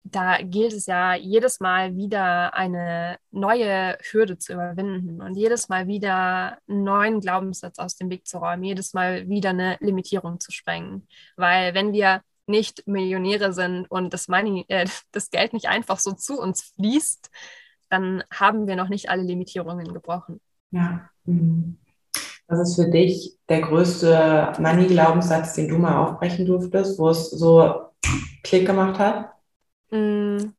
da 0.04 0.38
gilt 0.42 0.72
es 0.72 0.87
ja 0.87 1.14
jedes 1.14 1.61
Mal 1.61 1.96
wieder 1.96 2.54
eine 2.54 3.18
neue 3.30 3.96
Hürde 4.02 4.37
zu 4.37 4.52
überwinden 4.52 5.22
und 5.22 5.37
jedes 5.37 5.68
Mal 5.68 5.87
wieder 5.87 6.58
einen 6.68 6.82
neuen 6.82 7.20
Glaubenssatz 7.20 7.78
aus 7.78 7.96
dem 7.96 8.11
Weg 8.11 8.26
zu 8.26 8.38
räumen, 8.38 8.64
jedes 8.64 8.94
Mal 8.94 9.28
wieder 9.28 9.50
eine 9.50 9.76
Limitierung 9.80 10.40
zu 10.40 10.50
sprengen. 10.50 11.06
Weil 11.37 11.74
wenn 11.74 11.92
wir 11.92 12.22
nicht 12.46 12.87
Millionäre 12.87 13.52
sind 13.52 13.90
und 13.90 14.12
das, 14.12 14.28
Money, 14.28 14.64
äh, 14.68 14.87
das 15.12 15.31
Geld 15.31 15.52
nicht 15.52 15.68
einfach 15.68 15.98
so 15.98 16.12
zu 16.12 16.40
uns 16.40 16.72
fließt, 16.76 17.31
dann 17.88 18.24
haben 18.33 18.66
wir 18.66 18.76
noch 18.76 18.88
nicht 18.88 19.11
alle 19.11 19.22
Limitierungen 19.22 19.92
gebrochen. 19.92 20.40
Ja. 20.70 21.09
Mhm. 21.24 21.78
Was 22.46 22.68
ist 22.68 22.76
für 22.76 22.90
dich 22.90 23.38
der 23.48 23.62
größte 23.62 24.52
Money-Glaubenssatz, 24.59 25.55
den 25.55 25.68
du 25.68 25.78
mal 25.78 25.96
aufbrechen 25.96 26.44
durftest, 26.44 26.98
wo 26.98 27.09
es 27.09 27.31
so 27.31 27.87
Klick 28.42 28.66
gemacht 28.66 28.98
hat? 28.98 29.33
Mm. 29.90 30.52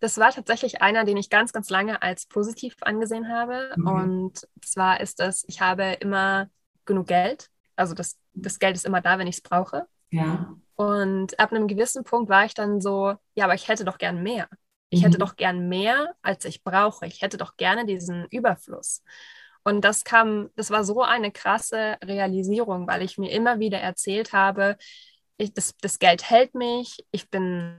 Das 0.00 0.18
war 0.18 0.32
tatsächlich 0.32 0.82
einer, 0.82 1.04
den 1.04 1.16
ich 1.16 1.30
ganz, 1.30 1.52
ganz 1.52 1.70
lange 1.70 2.02
als 2.02 2.26
positiv 2.26 2.74
angesehen 2.80 3.28
habe. 3.28 3.72
Mhm. 3.76 3.86
Und 3.86 4.48
zwar 4.60 5.00
ist 5.00 5.20
das, 5.20 5.44
ich 5.46 5.60
habe 5.60 5.92
immer 6.00 6.50
genug 6.84 7.06
Geld. 7.06 7.48
Also 7.76 7.94
das, 7.94 8.18
das 8.34 8.58
Geld 8.58 8.74
ist 8.74 8.84
immer 8.84 9.00
da, 9.00 9.18
wenn 9.18 9.28
ich 9.28 9.36
es 9.36 9.42
brauche. 9.42 9.86
Ja. 10.12 10.54
Und 10.76 11.38
ab 11.38 11.52
einem 11.52 11.66
gewissen 11.66 12.04
Punkt 12.04 12.28
war 12.28 12.44
ich 12.44 12.54
dann 12.54 12.80
so, 12.80 13.14
ja, 13.34 13.44
aber 13.44 13.54
ich 13.54 13.68
hätte 13.68 13.84
doch 13.84 13.98
gern 13.98 14.22
mehr. 14.22 14.48
Ich 14.90 15.00
mhm. 15.00 15.06
hätte 15.06 15.18
doch 15.18 15.36
gern 15.36 15.68
mehr, 15.68 16.14
als 16.22 16.44
ich 16.44 16.62
brauche. 16.62 17.06
Ich 17.06 17.22
hätte 17.22 17.38
doch 17.38 17.56
gerne 17.56 17.86
diesen 17.86 18.26
Überfluss. 18.26 19.02
Und 19.64 19.82
das 19.84 20.04
kam, 20.04 20.50
das 20.56 20.70
war 20.70 20.84
so 20.84 21.02
eine 21.02 21.30
krasse 21.30 21.96
Realisierung, 22.04 22.86
weil 22.86 23.02
ich 23.02 23.16
mir 23.16 23.30
immer 23.30 23.58
wieder 23.58 23.78
erzählt 23.78 24.32
habe, 24.32 24.76
ich, 25.38 25.54
das, 25.54 25.76
das 25.80 25.98
Geld 25.98 26.28
hält 26.28 26.54
mich, 26.54 27.06
ich 27.10 27.30
bin, 27.30 27.78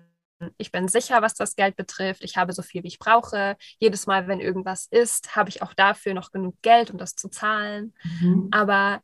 ich 0.57 0.71
bin 0.71 0.87
sicher, 0.87 1.21
was 1.21 1.33
das 1.33 1.55
Geld 1.55 1.75
betrifft, 1.75 2.23
ich 2.23 2.37
habe 2.37 2.53
so 2.53 2.61
viel, 2.61 2.83
wie 2.83 2.87
ich 2.87 2.99
brauche. 2.99 3.57
Jedes 3.79 4.07
Mal, 4.07 4.27
wenn 4.27 4.39
irgendwas 4.39 4.87
ist, 4.89 5.35
habe 5.35 5.49
ich 5.49 5.61
auch 5.61 5.73
dafür 5.73 6.13
noch 6.13 6.31
genug 6.31 6.55
Geld, 6.61 6.89
um 6.89 6.97
das 6.97 7.15
zu 7.15 7.29
zahlen. 7.29 7.93
Mhm. 8.21 8.47
Aber 8.51 9.01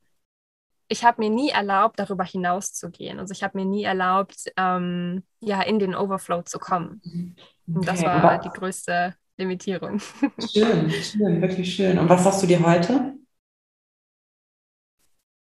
ich 0.89 1.05
habe 1.05 1.21
mir 1.21 1.29
nie 1.29 1.49
erlaubt, 1.49 1.99
darüber 1.99 2.23
hinaus 2.23 2.73
zu 2.73 2.89
gehen. 2.89 3.19
Also 3.19 3.31
ich 3.31 3.43
habe 3.43 3.57
mir 3.57 3.65
nie 3.65 3.83
erlaubt, 3.83 4.51
ähm, 4.57 5.23
ja, 5.39 5.61
in 5.61 5.79
den 5.79 5.95
Overflow 5.95 6.41
zu 6.41 6.57
kommen. 6.59 7.01
Mhm. 7.03 7.35
Und 7.67 7.87
das 7.87 8.03
war 8.03 8.39
die 8.39 8.49
größte 8.49 9.15
Limitierung. 9.37 9.99
Schön, 10.51 10.89
schön, 10.89 11.41
wirklich 11.41 11.73
schön. 11.73 11.97
Und 11.97 12.09
was 12.09 12.23
sagst 12.23 12.43
du 12.43 12.47
dir 12.47 12.65
heute? 12.65 13.13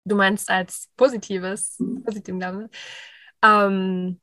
Du 0.05 0.15
meinst 0.15 0.49
als 0.49 0.89
positives, 0.95 1.79
mhm. 1.79 2.03
positiven 2.03 2.39
Glauben. 2.39 2.69
Ähm, 3.43 4.21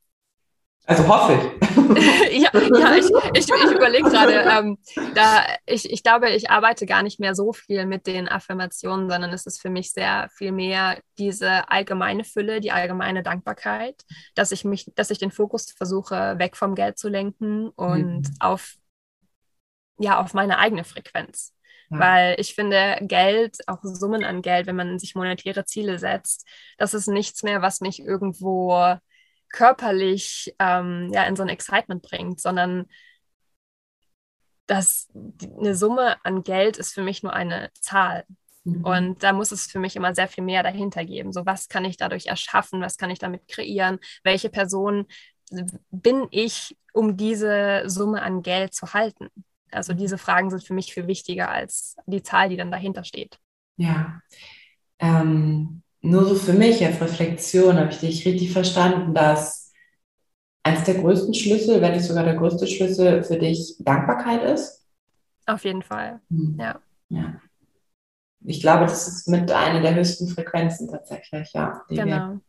also 0.87 1.09
hoffe 1.09 1.35
ich. 1.35 1.67
ja, 2.43 2.51
ja, 2.53 2.95
ich, 2.97 3.11
ich, 3.35 3.49
ich 3.49 3.73
überlege 3.73 4.09
gerade, 4.09 4.33
ähm, 4.33 4.79
da 5.15 5.45
ich, 5.67 5.91
ich 5.91 6.03
glaube, 6.03 6.31
ich 6.31 6.51
arbeite 6.51 6.87
gar 6.87 7.03
nicht 7.03 7.19
mehr 7.19 7.35
so 7.35 7.53
viel 7.53 7.87
mit 7.87 8.07
den 8.07 8.29
Affirmationen, 8.29 9.11
sondern 9.11 9.33
es 9.33 9.47
ist 9.47 9.61
für 9.61 9.71
mich 9.71 9.93
sehr 9.93 10.29
viel 10.35 10.53
mehr 10.53 11.01
diese 11.19 11.69
allgemeine 11.69 12.25
Fülle, 12.25 12.61
die 12.61 12.71
allgemeine 12.71 13.23
Dankbarkeit, 13.23 14.05
dass 14.35 14.53
ich 14.53 14.65
mich, 14.65 14.91
dass 14.95 15.11
ich 15.11 15.19
den 15.19 15.33
Fokus 15.33 15.73
versuche, 15.73 16.39
weg 16.39 16.57
vom 16.57 16.75
Geld 16.75 16.99
zu 16.99 17.09
lenken 17.09 17.69
und 17.71 18.23
mhm. 18.23 18.37
auf 18.39 18.75
ja, 19.99 20.21
auf 20.21 20.35
meine 20.35 20.59
eigene 20.59 20.85
Frequenz. 20.85 21.55
Ja. 21.91 21.99
Weil 21.99 22.37
ich 22.39 22.55
finde, 22.55 22.99
Geld, 23.03 23.59
auch 23.67 23.79
Summen 23.83 24.25
an 24.25 24.43
Geld, 24.43 24.67
wenn 24.67 24.77
man 24.77 24.99
sich 24.99 25.15
monetäre 25.15 25.65
Ziele 25.65 25.99
setzt, 25.99 26.47
das 26.79 26.95
ist 26.95 27.07
nichts 27.07 27.43
mehr, 27.43 27.63
was 27.63 27.81
mich 27.81 28.01
irgendwo 28.01 28.99
körperlich 29.57 30.55
ähm, 30.59 31.09
ja, 31.13 31.25
in 31.25 31.35
so 31.35 31.43
ein 31.43 31.49
Excitement 31.49 32.03
bringt, 32.03 32.41
sondern 32.41 32.85
das, 34.67 35.09
eine 35.59 35.75
Summe 35.75 36.23
an 36.25 36.43
Geld 36.43 36.77
ist 36.77 36.93
für 36.93 37.03
mich 37.03 37.23
nur 37.23 37.33
eine 37.33 37.71
Zahl. 37.81 38.25
Mhm. 38.65 38.85
Und 38.85 39.23
da 39.23 39.33
muss 39.33 39.53
es 39.53 39.67
für 39.67 39.79
mich 39.79 39.97
immer 39.97 40.15
sehr 40.15 40.29
viel 40.29 40.45
mehr 40.45 40.63
dahinter 40.63 41.07
geben. 41.07 41.33
So, 41.33 41.47
was 41.47 41.69
kann 41.69 41.87
ich 41.87 41.97
dadurch 41.97 42.27
erschaffen? 42.27 42.83
Was 42.83 42.99
kann 42.99 43.09
ich 43.09 43.19
damit 43.19 43.49
kreieren? 43.49 43.99
Welche 44.25 44.51
Person 44.51 45.07
bin 45.91 46.27
ich, 46.33 46.77
um 46.93 47.17
diese 47.17 47.85
Summe 47.87 48.21
an 48.21 48.43
Geld 48.43 48.75
zu 48.75 48.93
halten? 48.93 49.31
Also 49.71 49.95
mhm. 49.95 49.99
diese 49.99 50.19
Fragen 50.19 50.51
sind 50.51 50.65
für 50.65 50.75
mich 50.75 50.93
viel 50.93 51.07
wichtiger 51.07 51.49
als 51.49 51.97
die 52.05 52.23
Zahl, 52.23 52.51
die 52.51 52.59
dann 52.59 52.71
dahinter 52.71 53.05
steht. 53.05 53.39
Ja. 53.79 54.21
Ähm, 54.99 55.83
nur 56.03 56.25
so 56.25 56.35
für 56.35 56.53
mich 56.53 56.85
als 56.85 57.01
Reflexion 57.01 57.77
habe 57.77 57.91
ich 57.91 57.99
dich 57.99 58.27
richtig 58.27 58.53
verstanden, 58.53 59.15
dass 59.15 59.73
eines 60.63 60.85
der 60.85 60.95
größten 60.95 61.35
Schlüssel, 61.35 61.81
wenn 61.81 61.93
nicht 61.93 62.05
sogar 62.05 62.25
der 62.25 62.35
größte 62.35 62.67
Schlüssel 62.67 63.23
für 63.23 63.39
dich 63.39 63.77
Dankbarkeit 63.79 64.43
ist. 64.43 64.85
Auf 65.47 65.65
jeden 65.65 65.83
Fall, 65.83 66.21
mhm. 66.29 66.57
ja. 66.59 66.81
ja. 67.09 67.41
Ich 68.45 68.61
glaube, 68.61 68.85
das 68.85 69.07
ist 69.09 69.29
mit 69.29 69.51
einer 69.51 69.81
der 69.81 69.95
höchsten 69.95 70.29
Frequenzen 70.29 70.89
tatsächlich, 70.89 71.53
ja, 71.53 71.83
die, 71.89 71.97
genau. 71.97 72.07
wir, 72.07 72.41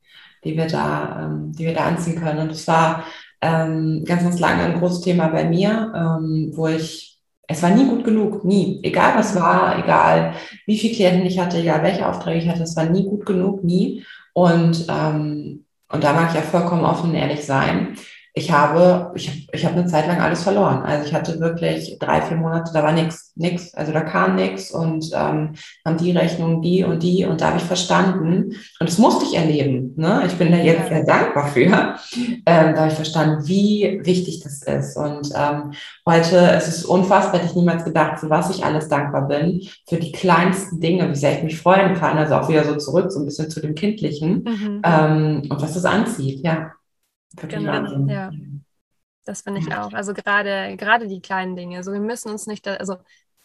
die, 0.44 0.58
wir, 0.58 0.68
da, 0.68 1.26
ähm, 1.26 1.52
die 1.54 1.66
wir 1.66 1.74
da 1.74 1.86
anziehen 1.86 2.20
können. 2.20 2.40
Und 2.40 2.52
es 2.52 2.68
war 2.68 3.04
ähm, 3.42 4.04
ganz, 4.06 4.24
ganz 4.24 4.40
lange 4.40 4.64
ein 4.64 4.80
großes 4.80 5.02
Thema 5.02 5.28
bei 5.28 5.46
mir, 5.46 5.94
ähm, 5.96 6.52
wo 6.56 6.68
ich 6.68 7.17
es 7.48 7.64
war 7.64 7.72
nie 7.72 7.86
gut 7.86 8.04
genug, 8.04 8.44
nie. 8.44 8.80
Egal 8.84 9.18
was 9.18 9.36
war, 9.36 9.80
egal 9.80 10.34
wie 10.66 10.78
viele 10.78 10.94
Klienten 10.94 11.26
ich 11.26 11.40
hatte, 11.40 11.58
egal 11.58 11.82
welche 11.84 12.08
Aufträge 12.08 12.44
ich 12.44 12.50
hatte, 12.50 12.64
es 12.64 12.76
war 12.76 12.86
nie 12.86 13.06
gut 13.06 13.26
genug, 13.26 13.64
nie. 13.64 14.04
Und, 14.34 14.86
ähm, 14.90 15.66
und 15.90 16.04
da 16.04 16.14
mag 16.14 16.30
ich 16.30 16.36
ja 16.36 16.42
vollkommen 16.42 16.84
offen 16.84 17.12
und 17.12 17.16
ehrlich 17.16 17.46
sein 17.46 17.98
ich 18.38 18.52
habe, 18.52 19.12
ich 19.16 19.28
habe 19.28 19.38
ich 19.52 19.66
hab 19.66 19.74
eine 19.74 19.88
Zeit 19.88 20.08
lang 20.08 20.22
alles 20.22 20.44
verloren. 20.44 20.84
Also 20.84 21.08
ich 21.08 21.14
hatte 21.14 21.40
wirklich 21.40 21.98
drei, 22.00 22.22
vier 22.22 22.38
Monate, 22.38 22.72
da 22.72 22.84
war 22.84 22.92
nichts, 22.92 23.32
nichts. 23.36 23.74
Also 23.74 23.92
da 23.92 24.02
kam 24.02 24.36
nichts 24.36 24.72
und 24.72 25.12
ähm, 25.14 25.54
haben 25.86 25.98
die 25.98 26.12
Rechnung, 26.12 26.62
die 26.62 26.84
und 26.84 27.02
die 27.02 27.26
und 27.26 27.42
da 27.42 27.48
habe 27.48 27.58
ich 27.58 27.64
verstanden 27.64 28.54
und 28.80 28.90
das 28.90 29.00
musste 29.00 29.26
ich 29.26 29.36
erleben. 29.36 29.94
Ne? 29.96 30.24
Ich 30.28 30.36
bin 30.36 30.52
da 30.52 30.58
jetzt 30.58 30.90
sehr 30.90 31.04
dankbar 31.04 31.48
für. 31.48 31.62
Ähm, 31.62 32.46
da 32.46 32.76
habe 32.76 32.88
ich 32.90 32.94
verstanden, 32.94 33.48
wie 33.48 34.00
wichtig 34.04 34.42
das 34.44 34.62
ist. 34.62 34.96
Und 34.96 35.30
ähm, 35.36 35.74
heute 36.06 36.38
es 36.52 36.68
ist 36.68 36.78
es 36.78 36.86
unfassbar, 36.86 37.40
hätte 37.40 37.50
ich 37.50 37.56
niemals 37.56 37.84
gedacht, 37.84 38.20
für 38.20 38.30
was 38.30 38.56
ich 38.56 38.64
alles 38.64 38.88
dankbar 38.88 39.28
bin, 39.28 39.68
für 39.88 39.98
die 39.98 40.12
kleinsten 40.12 40.80
Dinge, 40.80 41.10
wie 41.10 41.16
sehr 41.16 41.38
ich 41.38 41.44
mich 41.44 41.60
freuen 41.60 41.96
kann. 41.96 42.18
Also 42.18 42.36
auch 42.36 42.50
wieder 42.50 42.64
so 42.64 42.76
zurück, 42.76 43.12
so 43.12 43.20
ein 43.20 43.26
bisschen 43.26 43.50
zu 43.50 43.62
dem 43.62 43.74
Kindlichen 43.74 44.44
mhm. 44.44 44.82
ähm, 44.84 45.42
und 45.50 45.62
was 45.62 45.74
das 45.74 45.86
anzieht, 45.86 46.46
ja. 46.46 46.72
Genau, 47.36 48.08
ja. 48.08 48.32
Das 49.26 49.42
finde 49.42 49.60
ich 49.60 49.74
auch. 49.74 49.92
Also 49.94 50.14
gerade, 50.14 50.78
gerade 50.78 51.08
die 51.08 51.22
kleinen 51.22 51.56
Dinge. 51.56 51.84
So, 51.84 51.92
wir 51.92 52.00
müssen 52.00 52.30
uns 52.30 52.48
nicht, 52.48 52.66
da, 52.66 52.76
also 52.76 52.96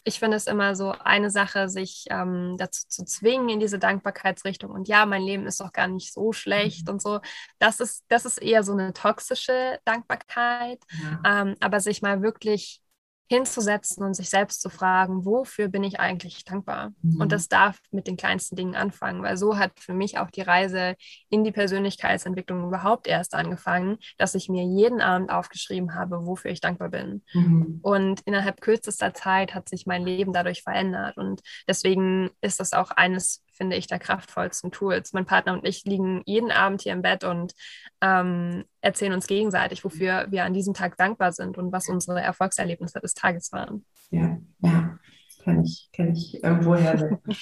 ich 0.05 0.19
finde 0.19 0.37
es 0.37 0.47
immer 0.47 0.75
so 0.75 0.93
eine 0.93 1.31
Sache, 1.31 1.69
sich 1.69 2.07
ähm, 2.11 2.57
dazu 2.59 2.87
zu 2.89 3.05
zwingen 3.05 3.49
in 3.49 3.61
diese 3.61 3.79
Dankbarkeitsrichtung. 3.79 4.71
Und 4.71 4.89
ja, 4.89 5.07
mein 5.07 5.23
Leben 5.23 5.47
ist 5.47 5.61
doch 5.61 5.73
gar 5.73 5.89
nicht 5.89 6.13
so 6.13 6.33
schlecht 6.33 6.87
mhm. 6.87 6.95
und 6.95 7.03
so. 7.03 7.21
Das 7.59 7.81
ist, 7.81 8.05
das 8.09 8.25
ist 8.25 8.39
eher 8.39 8.63
so 8.65 8.73
eine 8.73 8.93
toxische 8.93 9.79
Dankbarkeit. 9.85 10.81
Ja. 11.03 11.43
Ähm, 11.43 11.57
aber 11.61 11.81
sich 11.81 12.03
mal 12.03 12.23
wirklich 12.23 12.82
hinzusetzen 13.29 14.05
und 14.05 14.15
sich 14.15 14.29
selbst 14.29 14.61
zu 14.61 14.69
fragen, 14.69 15.25
wofür 15.25 15.69
bin 15.69 15.85
ich 15.85 16.01
eigentlich 16.01 16.45
dankbar? 16.45 16.93
Mhm. 17.03 17.21
Und 17.21 17.33
das 17.33 17.49
darf 17.49 17.79
mit 17.91 18.07
den 18.07 18.17
kleinsten 18.17 18.57
Dingen 18.57 18.75
anfangen, 18.75 19.23
weil 19.23 19.37
so 19.37 19.57
hat 19.59 19.81
für 19.81 19.95
mich 19.95 20.19
auch 20.19 20.31
die 20.31 20.43
Reise 20.43 20.97
in 21.31 21.43
die 21.45 21.53
Persönlichkeitsentwicklung 21.53 22.67
überhaupt 22.67 23.07
erst 23.07 23.35
angefangen, 23.35 23.99
dass 24.19 24.35
ich 24.35 24.49
mir 24.49 24.65
jeden 24.65 25.01
Abend 25.01 25.31
aufgeschrieben 25.31 25.95
habe, 25.95 26.27
wofür 26.27 26.51
ich 26.51 26.61
dankbar 26.61 26.91
bin. 26.91 27.23
Mhm. 27.33 27.81
Und 27.83 28.21
innerhalb 28.27 28.61
kürzester 28.61 29.15
Zeit 29.15 29.55
hat 29.55 29.69
sich 29.69 29.87
mein 29.87 30.05
Leben 30.05 30.33
dadurch 30.33 30.63
verändert. 30.63 31.17
Und 31.17 31.41
deswegen 31.67 32.31
ist 32.43 32.61
das 32.61 32.73
auch 32.73 32.91
eines 32.91 33.43
finde 33.53 33.77
ich, 33.77 33.87
der 33.87 33.99
kraftvollsten 33.99 34.71
Tools. 34.71 35.13
Mein 35.13 35.27
Partner 35.27 35.53
und 35.53 35.67
ich 35.67 35.85
liegen 35.85 36.23
jeden 36.25 36.51
Abend 36.51 36.83
hier 36.83 36.93
im 36.93 37.03
Bett 37.03 37.25
und 37.25 37.53
ähm, 38.01 38.65
erzählen 38.81 39.13
uns 39.13 39.27
gegenseitig, 39.27 39.85
wofür 39.85 40.27
wir 40.31 40.45
an 40.45 40.55
diesem 40.55 40.75
Tag 40.75 40.97
dankbar 40.97 41.33
sind 41.33 41.59
und 41.59 41.73
was 41.73 41.89
unsere 41.89 42.21
Erfolgserlebnisse 42.21 43.01
des 43.01 43.15
Tages 43.15 43.53
waren. 43.53 43.85
Ja, 44.11 44.39
ja, 44.61 44.99
kann 45.45 45.65
ich, 45.65 45.89
kann 45.95 46.13
ich 46.13 46.43
irgendwoher. 46.43 47.21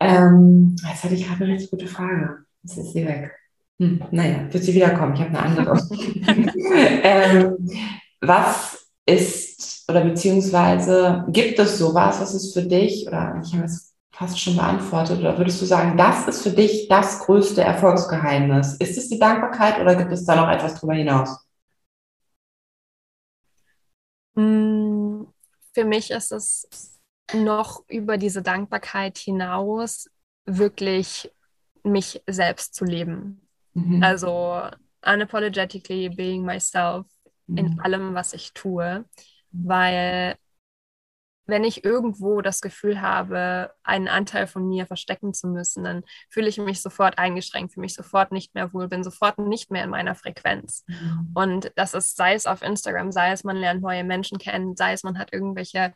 ähm, 0.00 0.76
jetzt 0.88 1.04
hatte 1.04 1.14
ich 1.14 1.26
gerade 1.26 1.44
eine 1.44 1.54
richtig 1.54 1.70
gute 1.70 1.86
Frage. 1.86 2.44
Jetzt 2.62 2.78
ist 2.78 2.92
sie 2.92 3.06
weg. 3.06 3.32
Hm, 3.78 4.04
naja, 4.10 4.52
wird 4.52 4.62
sie 4.62 4.74
wiederkommen. 4.74 5.14
Ich 5.14 5.20
habe 5.20 5.30
eine 5.30 5.42
andere. 5.42 5.72
ähm, 7.02 7.70
was 8.20 8.86
ist 9.04 9.84
oder 9.88 10.04
beziehungsweise 10.04 11.24
gibt 11.28 11.58
es 11.58 11.78
sowas, 11.78 12.20
was 12.20 12.34
ist 12.34 12.54
für 12.54 12.62
dich, 12.62 13.06
oder 13.06 13.40
ich 13.44 13.52
habe 13.54 13.64
es 13.64 13.91
fast 14.12 14.38
schon 14.38 14.56
beantwortet, 14.56 15.20
oder 15.20 15.36
würdest 15.38 15.60
du 15.60 15.64
sagen, 15.64 15.96
das 15.96 16.28
ist 16.28 16.42
für 16.42 16.50
dich 16.50 16.88
das 16.88 17.20
größte 17.20 17.62
Erfolgsgeheimnis? 17.62 18.76
Ist 18.76 18.98
es 18.98 19.08
die 19.08 19.18
Dankbarkeit 19.18 19.80
oder 19.80 19.96
gibt 19.96 20.12
es 20.12 20.24
da 20.24 20.36
noch 20.36 20.48
etwas 20.48 20.74
darüber 20.74 20.94
hinaus? 20.94 21.46
Mm, 24.34 25.24
für 25.74 25.84
mich 25.84 26.10
ist 26.10 26.32
es 26.32 27.00
noch 27.34 27.82
über 27.88 28.18
diese 28.18 28.42
Dankbarkeit 28.42 29.16
hinaus 29.18 30.08
wirklich 30.44 31.30
mich 31.82 32.22
selbst 32.26 32.74
zu 32.74 32.84
leben. 32.84 33.48
Mhm. 33.74 34.02
Also 34.02 34.62
unapologetically 35.04 36.10
being 36.10 36.44
myself 36.44 37.06
mhm. 37.46 37.56
in 37.56 37.80
allem, 37.80 38.14
was 38.14 38.34
ich 38.34 38.52
tue, 38.52 39.04
weil 39.50 40.36
wenn 41.46 41.64
ich 41.64 41.84
irgendwo 41.84 42.40
das 42.40 42.60
Gefühl 42.60 43.00
habe, 43.00 43.72
einen 43.82 44.08
Anteil 44.08 44.46
von 44.46 44.68
mir 44.68 44.86
verstecken 44.86 45.34
zu 45.34 45.48
müssen, 45.48 45.84
dann 45.84 46.02
fühle 46.30 46.48
ich 46.48 46.58
mich 46.58 46.80
sofort 46.80 47.18
eingeschränkt, 47.18 47.74
fühle 47.74 47.82
mich 47.82 47.94
sofort 47.94 48.32
nicht 48.32 48.54
mehr 48.54 48.72
wohl, 48.72 48.88
bin 48.88 49.02
sofort 49.02 49.38
nicht 49.38 49.70
mehr 49.70 49.84
in 49.84 49.90
meiner 49.90 50.14
Frequenz. 50.14 50.84
Mhm. 50.86 51.30
Und 51.34 51.72
das 51.76 51.94
ist, 51.94 52.16
sei 52.16 52.34
es 52.34 52.46
auf 52.46 52.62
Instagram, 52.62 53.12
sei 53.12 53.32
es 53.32 53.44
man 53.44 53.56
lernt 53.56 53.82
neue 53.82 54.04
Menschen 54.04 54.38
kennen, 54.38 54.76
sei 54.76 54.92
es 54.92 55.02
man 55.02 55.18
hat 55.18 55.32
irgendwelche 55.32 55.92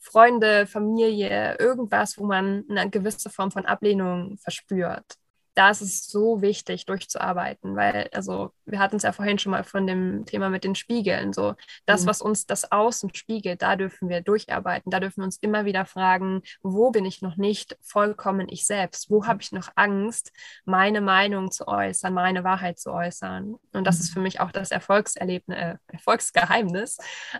Freunde, 0.00 0.66
Familie, 0.66 1.56
irgendwas, 1.58 2.18
wo 2.18 2.26
man 2.26 2.64
eine 2.68 2.90
gewisse 2.90 3.30
Form 3.30 3.50
von 3.50 3.66
Ablehnung 3.66 4.38
verspürt 4.38 5.18
da 5.58 5.70
ist 5.70 5.80
es 5.80 6.06
so 6.06 6.40
wichtig, 6.40 6.86
durchzuarbeiten, 6.86 7.74
weil, 7.74 8.08
also, 8.12 8.52
wir 8.64 8.78
hatten 8.78 8.94
es 8.94 9.02
ja 9.02 9.10
vorhin 9.10 9.40
schon 9.40 9.50
mal 9.50 9.64
von 9.64 9.88
dem 9.88 10.24
Thema 10.24 10.50
mit 10.50 10.62
den 10.62 10.76
Spiegeln. 10.76 11.32
So, 11.32 11.56
das, 11.84 12.04
mhm. 12.04 12.06
was 12.06 12.22
uns 12.22 12.46
das 12.46 12.70
Außen 12.70 13.12
spiegelt, 13.12 13.60
da 13.60 13.74
dürfen 13.74 14.08
wir 14.08 14.20
durcharbeiten. 14.20 14.92
Da 14.92 15.00
dürfen 15.00 15.22
wir 15.22 15.24
uns 15.24 15.38
immer 15.38 15.64
wieder 15.64 15.84
fragen, 15.84 16.42
wo 16.62 16.92
bin 16.92 17.04
ich 17.04 17.22
noch 17.22 17.36
nicht 17.36 17.76
vollkommen 17.80 18.46
ich 18.48 18.66
selbst? 18.66 19.10
Wo 19.10 19.26
habe 19.26 19.42
ich 19.42 19.50
noch 19.50 19.70
Angst, 19.74 20.32
meine 20.64 21.00
Meinung 21.00 21.50
zu 21.50 21.66
äußern, 21.66 22.14
meine 22.14 22.44
Wahrheit 22.44 22.78
zu 22.78 22.92
äußern? 22.92 23.56
Und 23.72 23.84
das 23.84 23.96
mhm. 23.96 24.00
ist 24.02 24.12
für 24.12 24.20
mich 24.20 24.38
auch 24.38 24.52
das 24.52 24.70
Erfolgserlebnis, 24.70 25.58
äh, 25.58 25.74
Erfolgsgeheimnis, 25.88 26.98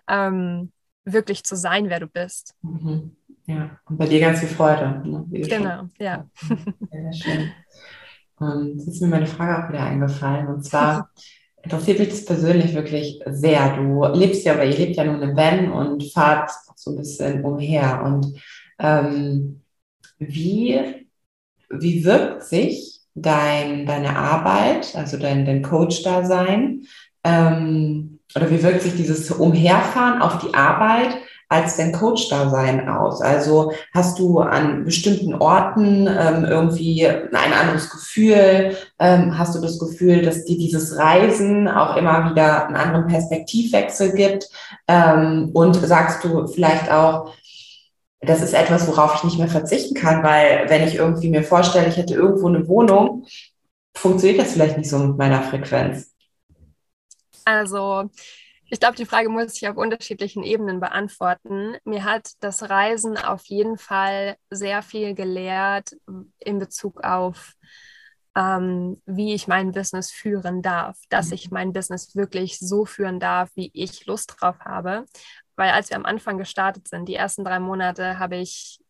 ähm, 0.09 0.73
wirklich 1.05 1.45
zu 1.45 1.55
sein, 1.55 1.89
wer 1.89 2.01
du 2.01 2.09
bist. 2.09 2.57
Mhm. 2.63 3.17
Ja, 3.49 3.81
und 3.87 3.97
bei 3.97 4.07
dir 4.07 4.21
ganz 4.21 4.41
viel 4.41 4.49
Freude. 4.49 5.01
Ne? 5.07 5.25
Genau, 5.31 5.79
schon. 5.79 5.91
ja. 5.99 6.27
Sehr 6.91 7.13
schön. 7.15 7.53
Und 8.39 8.79
jetzt 8.79 8.89
ist 8.89 9.03
mir 9.03 9.09
meine 9.09 9.27
Frage 9.27 9.65
auch 9.65 9.69
wieder 9.69 9.83
eingefallen. 9.83 10.49
Und 10.49 10.65
zwar 10.65 11.11
interessiert 11.63 11.99
mich 11.99 12.09
das 12.09 12.25
persönlich 12.25 12.75
wirklich 12.75 13.21
sehr. 13.27 13.77
Du 13.77 14.05
lebst 14.15 14.45
ja, 14.45 14.55
oder 14.55 14.65
ihr 14.65 14.77
lebt 14.77 14.97
ja 14.97 15.05
nun 15.05 15.23
in 15.23 15.37
Van 15.37 15.73
und 15.73 16.05
fahrt 16.13 16.51
so 16.77 16.93
ein 16.93 16.97
bisschen 16.97 17.45
umher. 17.45 18.03
Und 18.05 18.41
ähm, 18.79 19.63
wie, 20.19 21.07
wie 21.71 22.05
wirkt 22.05 22.45
sich 22.45 23.01
dein, 23.15 23.87
deine 23.87 24.17
Arbeit, 24.17 24.95
also 24.95 25.17
dein, 25.17 25.45
dein 25.45 25.63
Coach-Dasein, 25.63 26.83
ähm, 27.25 28.21
oder 28.35 28.51
wie 28.51 28.63
wirkt 28.63 28.83
sich 28.83 28.95
dieses 28.95 29.31
Umherfahren 29.31 30.23
auf 30.23 30.39
die 30.39 30.55
Arbeit 30.55 31.17
als 31.49 31.77
dein 31.77 31.93
Coach-Dasein 31.93 32.89
aus? 32.89 33.23
Also 33.23 33.73
hast 33.95 34.19
du 34.19 34.41
an 34.41 34.85
bestimmten 34.85 35.35
Orten 35.35 36.07
ähm, 36.07 36.45
irgendwie 36.45 37.07
ein 37.07 37.53
anderes 37.53 37.91
Gefühl? 37.91 38.77
Ähm, 38.99 39.39
hast 39.39 39.55
du 39.55 39.61
das 39.61 39.79
Gefühl, 39.79 40.23
dass 40.23 40.45
dir 40.45 40.59
dieses 40.59 40.99
Reisen 40.99 41.69
auch 41.69 41.97
immer 41.97 42.31
wieder 42.31 42.67
einen 42.67 42.77
anderen 42.77 43.07
Perspektivwechsel 43.07 44.13
gibt? 44.13 44.49
Ähm, 44.87 45.51
und 45.55 45.75
sagst 45.75 46.23
du 46.25 46.47
vielleicht 46.47 46.91
auch, 46.91 47.33
das 48.21 48.43
ist 48.43 48.53
etwas, 48.53 48.87
worauf 48.89 49.15
ich 49.17 49.25
nicht 49.25 49.39
mehr 49.39 49.49
verzichten 49.49 49.95
kann, 49.95 50.23
weil 50.23 50.69
wenn 50.69 50.87
ich 50.87 50.97
irgendwie 50.97 51.31
mir 51.31 51.45
vorstelle, 51.45 51.89
ich 51.89 51.97
hätte 51.97 52.15
irgendwo 52.15 52.49
eine 52.49 52.67
Wohnung, 52.67 53.25
funktioniert 53.95 54.41
das 54.41 54.53
vielleicht 54.53 54.77
nicht 54.77 54.91
so 54.91 54.99
mit 54.99 55.17
meiner 55.17 55.43
Frequenz. 55.43 56.13
Also 57.45 58.11
ich 58.71 58.81
glaube, 58.81 58.97
die 58.97 59.07
Frage 59.07 59.29
muss 59.29 59.55
ich 59.55 59.69
auf 59.69 59.77
unterschiedlichen 59.77 60.43
Ebenen 60.43 60.81
beantworten. 60.81 61.77
Mir 61.85 62.05
hat 62.05 62.33
das 62.41 62.69
Reisen 62.69 63.17
auf 63.17 63.47
jeden 63.47 63.79
Fall 63.79 64.37
sehr 64.51 64.83
viel 64.83 65.15
gelehrt 65.15 65.97
in 66.39 66.59
Bezug 66.59 67.03
auf, 67.03 67.55
ähm, 68.37 69.01
wie 69.07 69.35
ich 69.35 69.49
mein 69.49 69.73
Business 69.73 70.11
führen 70.11 70.61
darf, 70.61 70.99
dass 71.09 71.33
ich 71.33 71.51
mein 71.51 71.73
Business 71.73 72.15
wirklich 72.15 72.59
so 72.59 72.85
führen 72.85 73.21
darf, 73.21 73.51
wie 73.55 73.71
ich 73.73 74.05
Lust 74.07 74.35
drauf 74.39 74.61
habe. 74.61 75.07
Weil 75.57 75.71
als 75.71 75.89
wir 75.91 75.97
am 75.97 76.05
Anfang 76.05 76.37
gestartet 76.37 76.89
sind, 76.89 77.09
die 77.09 77.15
ersten 77.15 77.45
drei 77.45 77.59
Monate, 77.59 78.19
habe 78.19 78.37
ich 78.37 78.81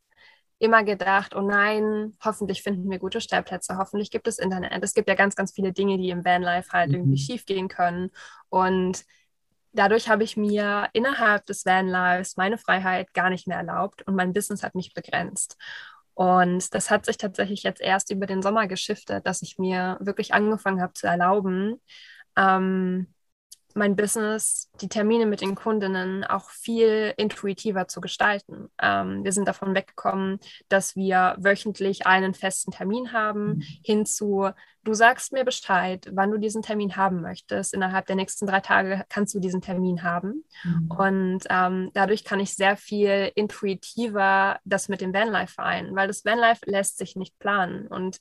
immer 0.59 0.83
gedacht, 0.83 1.37
oh 1.37 1.41
nein, 1.41 2.16
hoffentlich 2.22 2.62
finden 2.62 2.91
wir 2.91 2.99
gute 2.99 3.20
Stellplätze, 3.20 3.79
hoffentlich 3.79 4.11
gibt 4.11 4.26
es 4.26 4.39
Internet. 4.39 4.83
Es 4.83 4.93
gibt 4.93 5.09
ja 5.09 5.14
ganz, 5.14 5.37
ganz 5.37 5.53
viele 5.53 5.72
Dinge, 5.72 5.99
die 5.99 6.11
im 6.11 6.24
Vanlife 6.24 6.72
halt 6.72 6.89
mhm. 6.89 6.95
irgendwie 6.97 7.18
schief 7.18 7.47
gehen 7.47 7.68
können. 7.68 8.11
Und 8.49 9.05
dadurch 9.73 10.09
habe 10.09 10.25
ich 10.25 10.37
mir 10.37 10.89
innerhalb 10.93 11.47
des 11.47 11.64
Vanlives 11.66 12.37
meine 12.37 12.59
Freiheit 12.59 13.12
gar 13.14 13.31
nicht 13.31 13.47
mehr 13.47 13.59
erlaubt 13.59 14.03
und 14.03 14.14
mein 14.16 14.33
Business 14.33 14.62
hat 14.62 14.75
mich 14.75 14.95
begrenzt. 14.95 15.57
Und 16.14 16.75
das 16.75 16.91
hat 16.91 17.07
sich 17.07 17.16
tatsächlich 17.16 17.62
jetzt 17.62 17.81
erst 17.81 18.11
über 18.11 18.27
den 18.27 18.43
Sommer 18.43 18.66
geschiftet, 18.66 19.27
dass 19.27 19.43
ich 19.43 19.59
mir 19.59 19.99
wirklich 20.01 20.35
angefangen 20.35 20.83
habe 20.83 20.93
zu 20.95 21.07
erlauben, 21.07 21.81
ähm, 22.37 23.14
mein 23.79 23.97
Business, 23.97 24.70
die 24.81 24.89
Termine 24.89 25.24
mit 25.24 25.41
den 25.41 25.55
Kundinnen 25.55 26.24
auch 26.24 26.51
viel 26.51 27.14
intuitiver 27.16 27.89
zu 27.89 28.01
gestalten. 28.01 28.68
Ähm, 28.81 29.24
wir 29.24 29.33
sind 29.33 29.49
davon 29.49 29.74
weggekommen, 29.74 30.41
dass 30.68 30.97
wir 30.97 31.37
wöchentlich 31.39 32.07
einen 32.07 32.35
festen 32.35 32.72
Termin 32.72 33.12
haben, 33.12 33.55
mhm. 33.55 33.62
hinzu, 33.83 34.51
du 34.85 34.95
sagst 34.95 35.33
mir 35.33 35.45
Bescheid, 35.45 36.09
wann 36.12 36.31
du 36.31 36.39
diesen 36.39 36.62
Termin 36.62 36.97
haben 36.97 37.20
möchtest. 37.20 37.74
Innerhalb 37.74 38.07
der 38.07 38.16
nächsten 38.16 38.47
drei 38.47 38.61
Tage 38.61 39.05
kannst 39.09 39.35
du 39.35 39.41
diesen 39.41 39.61
Termin 39.61 40.03
haben. 40.03 40.45
Mhm. 40.64 40.91
Und 40.91 41.41
ähm, 41.49 41.91
dadurch 41.95 42.24
kann 42.24 42.41
ich 42.41 42.55
sehr 42.55 42.76
viel 42.76 43.31
intuitiver 43.35 44.59
das 44.64 44.89
mit 44.89 45.01
dem 45.01 45.14
Vanlife 45.14 45.55
vereinen, 45.55 45.95
weil 45.95 46.09
das 46.09 46.24
Vanlife 46.24 46.62
lässt 46.66 46.99
sich 46.99 47.16
nicht 47.16 47.39
planen. 47.39 47.87
Und 47.87 48.18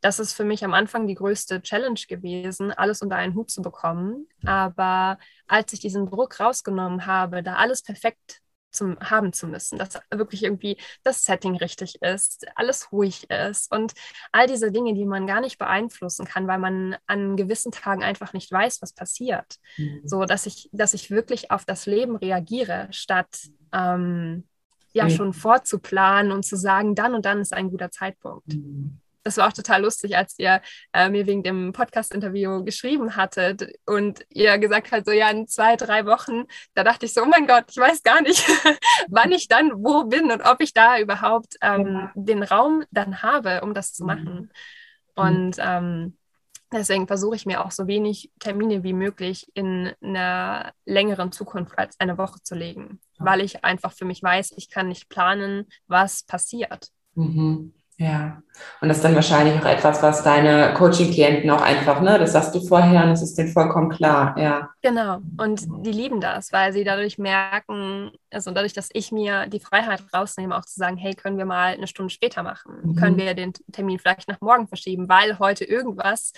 das 0.00 0.18
ist 0.18 0.32
für 0.32 0.44
mich 0.44 0.64
am 0.64 0.74
Anfang 0.74 1.06
die 1.06 1.14
größte 1.14 1.60
Challenge 1.62 2.00
gewesen, 2.08 2.72
alles 2.72 3.02
unter 3.02 3.16
einen 3.16 3.34
Hut 3.34 3.50
zu 3.50 3.62
bekommen. 3.62 4.28
Aber 4.44 5.18
als 5.46 5.72
ich 5.72 5.80
diesen 5.80 6.06
Druck 6.06 6.38
rausgenommen 6.38 7.06
habe, 7.06 7.42
da 7.42 7.56
alles 7.56 7.82
perfekt 7.82 8.40
zum 8.70 8.98
haben 9.00 9.32
zu 9.32 9.46
müssen, 9.46 9.78
dass 9.78 9.98
wirklich 10.10 10.44
irgendwie 10.44 10.76
das 11.02 11.24
Setting 11.24 11.56
richtig 11.56 12.02
ist, 12.02 12.46
alles 12.54 12.92
ruhig 12.92 13.28
ist 13.30 13.72
und 13.72 13.94
all 14.30 14.46
diese 14.46 14.70
Dinge, 14.70 14.94
die 14.94 15.06
man 15.06 15.26
gar 15.26 15.40
nicht 15.40 15.58
beeinflussen 15.58 16.26
kann, 16.26 16.46
weil 16.46 16.58
man 16.58 16.96
an 17.06 17.36
gewissen 17.36 17.72
Tagen 17.72 18.02
einfach 18.02 18.34
nicht 18.34 18.52
weiß, 18.52 18.82
was 18.82 18.92
passiert. 18.92 19.56
Mhm. 19.78 20.02
So, 20.04 20.24
dass 20.24 20.46
ich, 20.46 20.68
dass 20.72 20.94
ich 20.94 21.10
wirklich 21.10 21.50
auf 21.50 21.64
das 21.64 21.86
Leben 21.86 22.16
reagiere, 22.16 22.88
statt 22.90 23.48
ähm, 23.72 24.46
ja 24.92 25.04
mhm. 25.04 25.10
schon 25.10 25.32
vorzuplanen 25.32 26.30
und 26.30 26.44
zu 26.44 26.56
sagen, 26.56 26.94
dann 26.94 27.14
und 27.14 27.24
dann 27.24 27.40
ist 27.40 27.54
ein 27.54 27.70
guter 27.70 27.90
Zeitpunkt. 27.90 28.48
Mhm 28.48 29.00
das 29.28 29.36
war 29.36 29.48
auch 29.48 29.52
total 29.52 29.82
lustig, 29.82 30.16
als 30.16 30.38
ihr 30.38 30.62
äh, 30.94 31.10
mir 31.10 31.26
wegen 31.26 31.42
dem 31.42 31.72
Podcast-Interview 31.72 32.64
geschrieben 32.64 33.14
hattet 33.14 33.70
und 33.84 34.24
ihr 34.30 34.56
gesagt 34.56 34.90
habt, 34.90 35.04
so 35.04 35.12
ja, 35.12 35.28
in 35.28 35.46
zwei, 35.46 35.76
drei 35.76 36.06
Wochen, 36.06 36.44
da 36.74 36.82
dachte 36.82 37.04
ich 37.04 37.12
so, 37.12 37.22
oh 37.22 37.26
mein 37.26 37.46
Gott, 37.46 37.64
ich 37.68 37.76
weiß 37.76 38.02
gar 38.02 38.22
nicht, 38.22 38.42
wann 39.08 39.30
ich 39.30 39.46
dann 39.46 39.70
wo 39.84 40.04
bin 40.04 40.32
und 40.32 40.40
ob 40.40 40.62
ich 40.62 40.72
da 40.72 40.98
überhaupt 40.98 41.56
ähm, 41.60 41.86
ja. 41.86 42.12
den 42.14 42.42
Raum 42.42 42.84
dann 42.90 43.22
habe, 43.22 43.60
um 43.60 43.74
das 43.74 43.92
zu 43.92 44.06
machen. 44.06 44.50
Mhm. 45.14 45.22
Und 45.22 45.56
ähm, 45.58 46.16
deswegen 46.72 47.06
versuche 47.06 47.36
ich 47.36 47.44
mir 47.44 47.62
auch 47.62 47.70
so 47.70 47.86
wenig 47.86 48.30
Termine 48.38 48.82
wie 48.82 48.94
möglich 48.94 49.46
in 49.52 49.92
einer 50.00 50.72
längeren 50.86 51.32
Zukunft 51.32 51.78
als 51.78 52.00
eine 52.00 52.16
Woche 52.16 52.40
zu 52.42 52.54
legen, 52.54 52.98
weil 53.18 53.42
ich 53.42 53.62
einfach 53.62 53.92
für 53.92 54.06
mich 54.06 54.22
weiß, 54.22 54.54
ich 54.56 54.70
kann 54.70 54.88
nicht 54.88 55.10
planen, 55.10 55.66
was 55.86 56.22
passiert. 56.22 56.88
Mhm. 57.14 57.74
Ja, 58.00 58.40
und 58.80 58.88
das 58.88 58.98
ist 58.98 59.02
dann 59.04 59.16
wahrscheinlich 59.16 59.60
auch 59.60 59.66
etwas, 59.66 60.00
was 60.04 60.22
deine 60.22 60.72
Coaching-Klienten 60.74 61.50
auch 61.50 61.60
einfach, 61.60 62.00
ne, 62.00 62.16
das 62.16 62.30
sagst 62.30 62.54
du 62.54 62.60
vorher 62.60 63.02
und 63.02 63.10
es 63.10 63.22
ist 63.22 63.36
denen 63.36 63.52
vollkommen 63.52 63.90
klar, 63.90 64.38
ja. 64.38 64.70
Genau, 64.82 65.18
und 65.36 65.66
die 65.84 65.90
lieben 65.90 66.20
das, 66.20 66.52
weil 66.52 66.72
sie 66.72 66.84
dadurch 66.84 67.18
merken, 67.18 68.12
also 68.30 68.52
dadurch, 68.52 68.72
dass 68.72 68.88
ich 68.92 69.10
mir 69.10 69.48
die 69.48 69.58
Freiheit 69.58 70.04
rausnehme, 70.14 70.56
auch 70.56 70.64
zu 70.64 70.78
sagen, 70.78 70.96
hey, 70.96 71.14
können 71.14 71.38
wir 71.38 71.44
mal 71.44 71.74
eine 71.74 71.88
Stunde 71.88 72.14
später 72.14 72.44
machen? 72.44 72.72
Mhm. 72.84 72.96
Können 72.96 73.16
wir 73.16 73.34
den 73.34 73.52
Termin 73.72 73.98
vielleicht 73.98 74.28
nach 74.28 74.40
morgen 74.40 74.68
verschieben, 74.68 75.08
weil 75.08 75.40
heute 75.40 75.64
irgendwas 75.64 76.32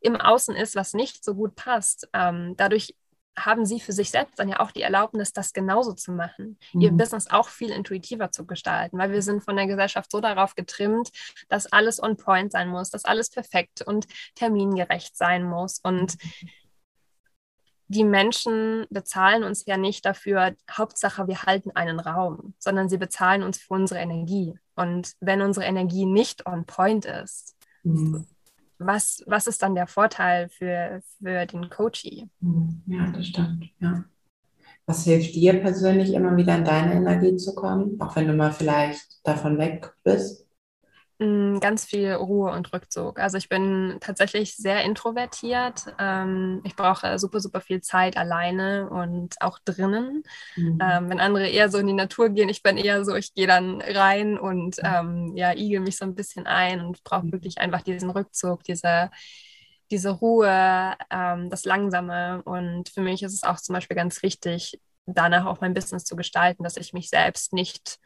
im 0.00 0.20
Außen 0.20 0.56
ist, 0.56 0.74
was 0.74 0.94
nicht 0.94 1.24
so 1.24 1.36
gut 1.36 1.54
passt. 1.54 2.08
Ähm, 2.12 2.54
dadurch 2.56 2.94
haben 3.36 3.66
sie 3.66 3.80
für 3.80 3.92
sich 3.92 4.10
selbst 4.10 4.38
dann 4.38 4.48
ja 4.48 4.60
auch 4.60 4.70
die 4.70 4.82
Erlaubnis, 4.82 5.32
das 5.32 5.52
genauso 5.52 5.92
zu 5.92 6.12
machen, 6.12 6.58
mhm. 6.72 6.80
ihr 6.80 6.92
Business 6.92 7.30
auch 7.30 7.48
viel 7.48 7.70
intuitiver 7.70 8.30
zu 8.30 8.46
gestalten, 8.46 8.98
weil 8.98 9.12
wir 9.12 9.22
sind 9.22 9.42
von 9.42 9.56
der 9.56 9.66
Gesellschaft 9.66 10.10
so 10.10 10.20
darauf 10.20 10.54
getrimmt, 10.54 11.10
dass 11.48 11.66
alles 11.66 12.02
on 12.02 12.16
point 12.16 12.52
sein 12.52 12.68
muss, 12.68 12.90
dass 12.90 13.04
alles 13.04 13.30
perfekt 13.30 13.82
und 13.82 14.06
termingerecht 14.34 15.16
sein 15.16 15.44
muss. 15.44 15.80
Und 15.82 16.16
die 17.88 18.04
Menschen 18.04 18.86
bezahlen 18.90 19.44
uns 19.44 19.64
ja 19.66 19.76
nicht 19.76 20.04
dafür, 20.04 20.54
Hauptsache, 20.70 21.28
wir 21.28 21.42
halten 21.42 21.70
einen 21.72 22.00
Raum, 22.00 22.54
sondern 22.58 22.88
sie 22.88 22.98
bezahlen 22.98 23.42
uns 23.42 23.58
für 23.58 23.74
unsere 23.74 24.00
Energie. 24.00 24.58
Und 24.74 25.14
wenn 25.20 25.42
unsere 25.42 25.66
Energie 25.66 26.06
nicht 26.06 26.46
on 26.46 26.64
point 26.64 27.04
ist, 27.04 27.56
mhm. 27.82 28.26
Was, 28.78 29.22
was 29.26 29.46
ist 29.46 29.62
dann 29.62 29.74
der 29.74 29.86
Vorteil 29.86 30.48
für, 30.48 31.00
für 31.18 31.46
den 31.46 31.70
Coachie? 31.70 32.28
Mhm. 32.40 32.82
Ja, 32.86 33.10
das 33.10 33.26
stimmt, 33.28 33.70
ja. 33.80 34.04
Was 34.86 35.04
hilft 35.04 35.34
dir 35.34 35.54
persönlich 35.60 36.12
immer 36.14 36.36
wieder 36.36 36.56
in 36.56 36.64
deine 36.64 36.94
Energie 36.94 37.36
zu 37.36 37.54
kommen, 37.54 38.00
auch 38.00 38.16
wenn 38.16 38.28
du 38.28 38.34
mal 38.34 38.52
vielleicht 38.52 39.26
davon 39.26 39.58
weg 39.58 39.94
bist? 40.04 40.43
Mm, 41.18 41.60
ganz 41.60 41.84
viel 41.84 42.12
Ruhe 42.12 42.50
und 42.50 42.72
Rückzug. 42.72 43.20
Also 43.20 43.38
ich 43.38 43.48
bin 43.48 43.98
tatsächlich 44.00 44.56
sehr 44.56 44.82
introvertiert. 44.82 45.86
Ähm, 46.00 46.60
ich 46.64 46.74
brauche 46.74 47.20
super, 47.20 47.38
super 47.38 47.60
viel 47.60 47.80
Zeit 47.80 48.16
alleine 48.16 48.90
und 48.90 49.40
auch 49.40 49.60
drinnen. 49.64 50.24
Mhm. 50.56 50.78
Ähm, 50.82 51.10
wenn 51.10 51.20
andere 51.20 51.48
eher 51.48 51.68
so 51.68 51.78
in 51.78 51.86
die 51.86 51.92
Natur 51.92 52.30
gehen, 52.30 52.48
ich 52.48 52.64
bin 52.64 52.76
eher 52.76 53.04
so, 53.04 53.14
ich 53.14 53.32
gehe 53.32 53.46
dann 53.46 53.80
rein 53.80 54.36
und 54.38 54.76
ähm, 54.82 55.36
ja, 55.36 55.52
igel 55.52 55.80
mich 55.80 55.98
so 55.98 56.04
ein 56.04 56.16
bisschen 56.16 56.48
ein 56.48 56.80
und 56.80 57.04
brauche 57.04 57.26
mhm. 57.26 57.32
wirklich 57.32 57.58
einfach 57.58 57.82
diesen 57.82 58.10
Rückzug, 58.10 58.64
diese, 58.64 59.12
diese 59.92 60.10
Ruhe, 60.10 60.96
ähm, 61.10 61.48
das 61.48 61.64
Langsame. 61.64 62.42
Und 62.42 62.88
für 62.88 63.02
mich 63.02 63.22
ist 63.22 63.34
es 63.34 63.44
auch 63.44 63.60
zum 63.60 63.74
Beispiel 63.74 63.96
ganz 63.96 64.20
wichtig, 64.24 64.80
danach 65.06 65.46
auch 65.46 65.60
mein 65.60 65.74
Business 65.74 66.04
zu 66.04 66.16
gestalten, 66.16 66.64
dass 66.64 66.76
ich 66.76 66.92
mich 66.92 67.08
selbst 67.08 67.52
nicht 67.52 68.00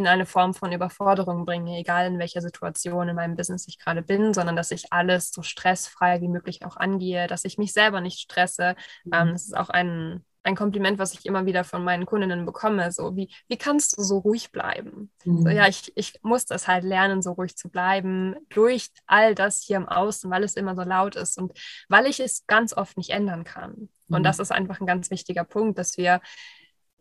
in 0.00 0.06
eine 0.06 0.24
Form 0.24 0.54
von 0.54 0.72
Überforderung 0.72 1.44
bringe, 1.44 1.78
egal 1.78 2.06
in 2.06 2.18
welcher 2.18 2.40
Situation 2.40 3.08
in 3.08 3.16
meinem 3.16 3.36
Business 3.36 3.68
ich 3.68 3.78
gerade 3.78 4.02
bin, 4.02 4.32
sondern 4.32 4.56
dass 4.56 4.70
ich 4.70 4.92
alles 4.92 5.30
so 5.30 5.42
stressfrei 5.42 6.20
wie 6.22 6.28
möglich 6.28 6.64
auch 6.64 6.76
angehe, 6.78 7.26
dass 7.26 7.44
ich 7.44 7.58
mich 7.58 7.72
selber 7.72 8.00
nicht 8.00 8.18
stresse. 8.18 8.74
Mhm. 9.04 9.12
Ähm, 9.12 9.32
das 9.32 9.44
ist 9.44 9.56
auch 9.56 9.68
ein, 9.68 10.24
ein 10.42 10.56
Kompliment, 10.56 10.98
was 10.98 11.12
ich 11.12 11.26
immer 11.26 11.44
wieder 11.44 11.64
von 11.64 11.84
meinen 11.84 12.06
Kundinnen 12.06 12.46
bekomme. 12.46 12.90
So, 12.92 13.14
wie, 13.14 13.30
wie 13.48 13.58
kannst 13.58 13.98
du 13.98 14.02
so 14.02 14.18
ruhig 14.18 14.52
bleiben? 14.52 15.12
Mhm. 15.24 15.42
So, 15.42 15.48
ja, 15.50 15.68
ich, 15.68 15.92
ich 15.96 16.14
muss 16.22 16.46
das 16.46 16.66
halt 16.66 16.84
lernen, 16.84 17.20
so 17.20 17.32
ruhig 17.32 17.56
zu 17.56 17.68
bleiben, 17.68 18.36
durch 18.48 18.88
all 19.06 19.34
das 19.34 19.60
hier 19.60 19.76
im 19.76 19.86
Außen, 19.86 20.30
weil 20.30 20.44
es 20.44 20.56
immer 20.56 20.74
so 20.74 20.82
laut 20.82 21.14
ist 21.14 21.36
und 21.36 21.52
weil 21.90 22.06
ich 22.06 22.20
es 22.20 22.46
ganz 22.46 22.74
oft 22.74 22.96
nicht 22.96 23.10
ändern 23.10 23.44
kann. 23.44 23.90
Mhm. 24.08 24.16
Und 24.16 24.22
das 24.22 24.38
ist 24.38 24.50
einfach 24.50 24.80
ein 24.80 24.86
ganz 24.86 25.10
wichtiger 25.10 25.44
Punkt, 25.44 25.78
dass 25.78 25.98
wir 25.98 26.22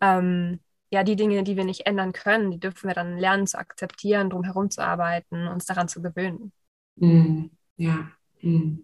ähm, 0.02 0.60
ja, 0.92 1.04
die 1.04 1.16
Dinge, 1.16 1.44
die 1.44 1.56
wir 1.56 1.66
nicht 1.66 1.86
ändern 1.86 2.14
können, 2.14 2.52
die 2.52 2.60
dürfen 2.60 2.88
wir 2.88 2.96
dann 2.96 3.18
lernen 3.18 3.48
zu 3.48 3.58
akzeptieren, 3.58 4.30
drum 4.30 4.44
herum 4.44 4.70
zu 4.70 4.82
arbeiten, 4.82 5.48
uns 5.48 5.66
daran 5.66 5.88
zu 5.88 6.02
gewöhnen. 6.02 6.52
Mm, 6.96 7.46
ja. 7.78 8.12
Mm. 8.42 8.80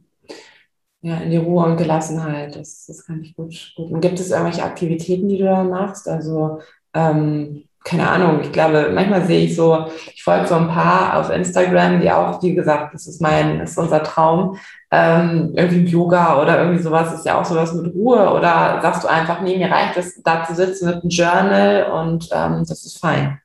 Ja, 1.02 1.18
in 1.18 1.30
die 1.30 1.38
Ruhe 1.38 1.66
und 1.66 1.78
Gelassenheit, 1.78 2.56
das, 2.56 2.86
das 2.88 3.06
kann 3.06 3.22
ich 3.22 3.36
gut, 3.36 3.74
gut. 3.76 3.92
Und 3.92 4.02
gibt 4.02 4.20
es 4.20 4.32
irgendwelche 4.32 4.64
Aktivitäten, 4.64 5.30
die 5.30 5.38
du 5.38 5.44
da 5.44 5.64
machst? 5.64 6.08
Also 6.08 6.62
ähm, 6.96 7.66
keine 7.86 8.10
Ahnung, 8.10 8.42
ich 8.42 8.52
glaube, 8.52 8.92
manchmal 8.94 9.26
sehe 9.26 9.46
ich 9.46 9.56
so, 9.56 9.86
ich 10.14 10.24
folge 10.24 10.48
so 10.48 10.56
ein 10.56 10.68
paar 10.68 11.18
auf 11.18 11.30
Instagram, 11.30 12.02
die 12.02 12.12
auch, 12.12 12.42
wie 12.42 12.56
gesagt, 12.56 12.96
das 12.96 13.06
ist 13.06 13.22
mein, 13.22 13.60
das 13.60 13.72
ist 13.72 13.78
unser 13.78 14.02
Traum, 14.02 14.58
ähm, 14.90 15.54
irgendwie 15.56 15.86
Yoga 15.86 16.42
oder 16.42 16.60
irgendwie 16.60 16.82
sowas, 16.82 17.14
ist 17.14 17.26
ja 17.26 17.40
auch 17.40 17.46
sowas 17.46 17.74
mit 17.74 17.94
Ruhe 17.94 18.34
oder 18.34 18.80
sagst 18.82 19.04
du 19.04 19.08
einfach, 19.08 19.42
nee, 19.42 19.58
mir 19.58 19.70
reicht 19.70 19.98
es, 19.98 20.22
da 20.24 20.44
zu 20.44 20.56
sitzen 20.56 20.88
mit 20.88 20.96
einem 20.96 21.10
Journal 21.10 21.84
und 21.92 22.28
ähm, 22.32 22.66
das 22.68 22.86
ist 22.86 23.00
fein. 23.00 23.40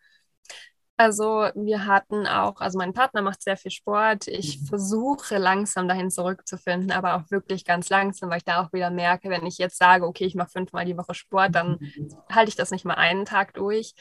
Also 1.01 1.49
wir 1.55 1.87
hatten 1.87 2.27
auch, 2.27 2.61
also 2.61 2.77
mein 2.77 2.93
Partner 2.93 3.23
macht 3.23 3.41
sehr 3.43 3.57
viel 3.57 3.71
Sport. 3.71 4.29
Ich 4.29 4.61
mhm. 4.61 4.67
versuche 4.67 5.39
langsam 5.39 5.89
dahin 5.89 6.11
zurückzufinden, 6.11 6.93
aber 6.93 7.17
auch 7.17 7.31
wirklich 7.31 7.65
ganz 7.65 7.89
langsam, 7.89 8.29
weil 8.29 8.37
ich 8.37 8.45
da 8.45 8.63
auch 8.63 8.75
wieder 8.75 8.91
merke, 8.91 9.31
wenn 9.31 9.47
ich 9.47 9.57
jetzt 9.57 9.79
sage, 9.79 10.07
okay, 10.07 10.27
ich 10.27 10.35
mache 10.35 10.51
fünfmal 10.51 10.85
die 10.85 10.99
Woche 10.99 11.15
Sport, 11.15 11.55
dann 11.55 11.79
halte 12.31 12.51
ich 12.51 12.55
das 12.55 12.71
nicht 12.71 12.85
mal 12.85 12.97
einen 12.97 13.25
Tag 13.25 13.55
durch. 13.55 13.95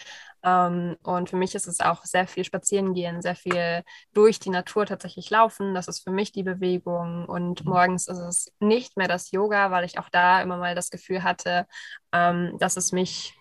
Ähm, 0.44 0.98
und 1.02 1.30
für 1.30 1.38
mich 1.38 1.56
ist 1.56 1.68
es 1.68 1.80
auch 1.80 2.04
sehr 2.04 2.28
viel 2.28 2.44
spazieren 2.44 2.94
gehen, 2.94 3.22
sehr 3.22 3.36
viel 3.36 3.84
durch 4.14 4.40
die 4.40 4.50
Natur 4.50 4.86
tatsächlich 4.86 5.30
laufen. 5.30 5.74
Das 5.74 5.88
ist 5.88 6.04
für 6.04 6.12
mich 6.12 6.34
die 6.34 6.44
Bewegung. 6.44 7.24
Und 7.30 7.64
mhm. 7.64 7.72
morgens 7.72 8.10
ist 8.10 8.20
es 8.20 8.52
nicht 8.60 8.98
mehr 8.98 9.08
das 9.08 9.32
Yoga, 9.32 9.72
weil 9.72 9.86
ich 9.86 10.00
auch 10.00 10.10
da 10.10 10.42
immer 10.42 10.58
mal 10.58 10.76
das 10.76 10.90
Gefühl 10.90 11.24
hatte, 11.24 11.66
ähm, 12.12 12.58
dass 12.60 12.76
es 12.76 12.92
mich 12.92 13.39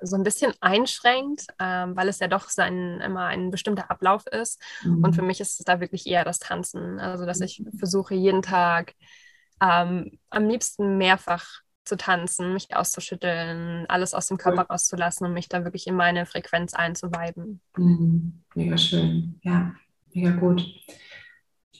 so 0.00 0.16
ein 0.16 0.22
bisschen 0.22 0.52
einschränkt, 0.60 1.46
ähm, 1.58 1.96
weil 1.96 2.08
es 2.08 2.18
ja 2.18 2.28
doch 2.28 2.48
sein, 2.48 3.00
immer 3.00 3.26
ein 3.26 3.50
bestimmter 3.50 3.90
Ablauf 3.90 4.26
ist. 4.26 4.60
Mhm. 4.82 5.04
Und 5.04 5.14
für 5.14 5.22
mich 5.22 5.40
ist 5.40 5.58
es 5.60 5.64
da 5.64 5.80
wirklich 5.80 6.06
eher 6.06 6.24
das 6.24 6.38
Tanzen. 6.38 6.98
Also, 6.98 7.26
dass 7.26 7.40
ich 7.40 7.62
versuche, 7.78 8.14
jeden 8.14 8.42
Tag 8.42 8.94
ähm, 9.60 10.18
am 10.30 10.48
liebsten 10.48 10.98
mehrfach 10.98 11.46
zu 11.84 11.96
tanzen, 11.96 12.54
mich 12.54 12.74
auszuschütteln, 12.74 13.84
alles 13.88 14.14
aus 14.14 14.26
dem 14.26 14.38
Körper 14.38 14.62
cool. 14.62 14.66
rauszulassen 14.70 15.26
und 15.26 15.34
mich 15.34 15.48
da 15.48 15.64
wirklich 15.64 15.86
in 15.86 15.94
meine 15.94 16.26
Frequenz 16.26 16.74
einzuweiben. 16.74 17.60
Mhm. 17.76 18.42
Mega 18.54 18.78
schön. 18.78 19.38
Ja, 19.42 19.74
mega 20.12 20.30
gut. 20.30 20.64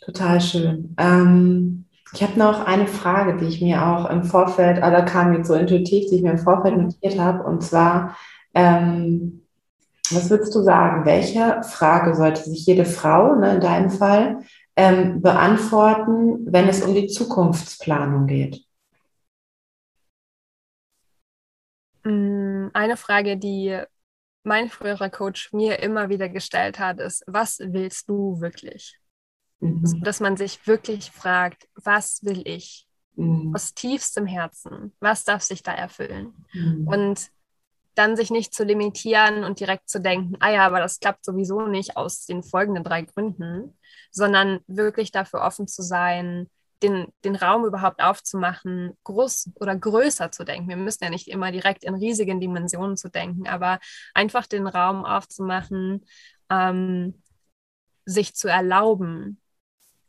Total 0.01 0.41
schön. 0.41 0.95
Ähm, 0.99 1.87
ich 2.13 2.23
habe 2.23 2.39
noch 2.39 2.65
eine 2.67 2.87
Frage, 2.87 3.37
die 3.37 3.47
ich 3.47 3.61
mir 3.61 3.85
auch 3.85 4.09
im 4.11 4.25
Vorfeld, 4.25 4.83
also 4.83 5.05
kam 5.05 5.33
jetzt 5.35 5.49
so 5.49 5.55
intuitiv, 5.55 6.09
die 6.11 6.17
ich 6.17 6.23
mir 6.23 6.33
im 6.33 6.39
Vorfeld 6.39 6.77
notiert 6.77 7.19
habe, 7.19 7.43
und 7.45 7.63
zwar, 7.63 8.17
ähm, 8.55 9.47
was 10.11 10.31
würdest 10.31 10.55
du 10.55 10.63
sagen, 10.63 11.07
welche 11.07 11.63
Frage 11.63 12.15
sollte 12.15 12.43
sich 12.45 12.67
jede 12.67 12.85
Frau, 12.85 13.35
ne, 13.37 13.55
in 13.55 13.61
deinem 13.61 13.91
Fall, 13.91 14.43
ähm, 14.77 15.23
beantworten, 15.23 16.47
wenn 16.53 16.69
es 16.69 16.83
um 16.83 16.95
die 16.95 17.07
Zukunftsplanung 17.07 18.27
geht? 18.27 18.65
Mm, 22.05 22.69
eine 22.75 22.97
Frage, 22.97 23.37
die 23.37 23.81
mein 24.43 24.69
früherer 24.69 25.09
Coach 25.09 25.53
mir 25.53 25.79
immer 25.79 26.11
wieder 26.11 26.29
gestellt 26.29 26.79
hat, 26.79 27.01
ist, 27.01 27.25
was 27.27 27.59
willst 27.61 28.09
du 28.11 28.41
wirklich? 28.41 29.01
Mhm. 29.65 30.03
dass 30.03 30.21
man 30.21 30.37
sich 30.37 30.67
wirklich 30.67 31.11
fragt, 31.11 31.69
was 31.75 32.23
will 32.23 32.43
ich? 32.45 32.87
Mhm. 33.17 33.55
Aus 33.55 33.75
tiefstem 33.75 34.27
Herzen, 34.27 34.93
was 35.01 35.25
darf 35.25 35.43
sich 35.43 35.63
da 35.63 35.73
erfüllen? 35.73 36.35
Mhm. 36.53 36.89
Und 36.89 37.31
dann 37.95 38.17
sich 38.17 38.31
nicht 38.31 38.53
zu 38.53 38.65
limitieren 38.65 39.45
und 39.45 39.61
direkt 39.61 39.89
zu 39.89 40.01
denken, 40.01 40.37
ah 40.41 40.51
ja, 40.51 40.67
aber 40.67 40.81
das 40.81 40.99
klappt 40.99 41.25
sowieso 41.25 41.67
nicht 41.67 41.97
aus 41.97 42.27
den 42.27 42.43
folgenden 42.43 42.83
drei 42.83 43.03
Gründen, 43.03 43.79
sondern 44.11 44.61
wirklich 44.67 45.13
dafür 45.13 45.43
offen 45.43 45.69
zu 45.69 45.83
sein, 45.83 46.51
den, 46.83 47.07
den 47.25 47.37
Raum 47.37 47.65
überhaupt 47.65 48.03
aufzumachen, 48.03 48.99
groß 49.05 49.51
oder 49.55 49.77
größer 49.77 50.33
zu 50.33 50.45
denken. 50.45 50.69
Wir 50.69 50.77
müssen 50.77 51.05
ja 51.05 51.11
nicht 51.11 51.29
immer 51.29 51.53
direkt 51.53 51.85
in 51.85 51.95
riesigen 51.95 52.41
Dimensionen 52.41 52.97
zu 52.97 53.11
denken, 53.11 53.47
aber 53.47 53.79
einfach 54.13 54.47
den 54.47 54.67
Raum 54.67 55.05
aufzumachen, 55.05 56.05
ähm, 56.51 57.23
sich 58.05 58.35
zu 58.35 58.49
erlauben, 58.49 59.41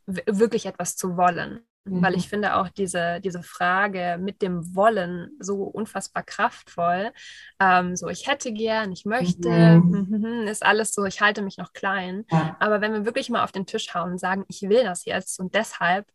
wirklich 0.05 0.65
etwas 0.65 0.95
zu 0.95 1.17
wollen. 1.17 1.61
Mhm. 1.85 2.01
Weil 2.01 2.15
ich 2.15 2.27
finde 2.27 2.55
auch 2.55 2.69
diese, 2.69 3.19
diese 3.21 3.43
Frage 3.43 4.17
mit 4.19 4.41
dem 4.41 4.75
Wollen 4.75 5.31
so 5.39 5.63
unfassbar 5.63 6.23
kraftvoll. 6.23 7.11
Ähm, 7.59 7.95
so, 7.95 8.07
ich 8.07 8.27
hätte 8.27 8.51
gern, 8.51 8.91
ich 8.91 9.05
möchte, 9.05 9.49
mhm. 9.49 10.47
ist 10.47 10.65
alles 10.65 10.93
so, 10.93 11.05
ich 11.05 11.21
halte 11.21 11.41
mich 11.41 11.57
noch 11.57 11.73
klein. 11.73 12.25
Ja. 12.31 12.55
Aber 12.59 12.81
wenn 12.81 12.93
wir 12.93 13.05
wirklich 13.05 13.29
mal 13.29 13.43
auf 13.43 13.51
den 13.51 13.67
Tisch 13.67 13.93
hauen 13.93 14.13
und 14.13 14.19
sagen, 14.19 14.45
ich 14.47 14.63
will 14.63 14.83
das 14.83 15.05
jetzt 15.05 15.39
und 15.39 15.53
deshalb 15.53 16.07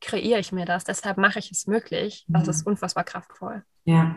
kreiere 0.00 0.40
ich 0.40 0.52
mir 0.52 0.66
das, 0.66 0.84
deshalb 0.84 1.16
mache 1.16 1.38
ich 1.38 1.50
es 1.50 1.66
möglich, 1.66 2.26
das 2.28 2.46
ist 2.46 2.66
unfassbar 2.66 3.04
kraftvoll. 3.04 3.62
Ja, 3.84 4.16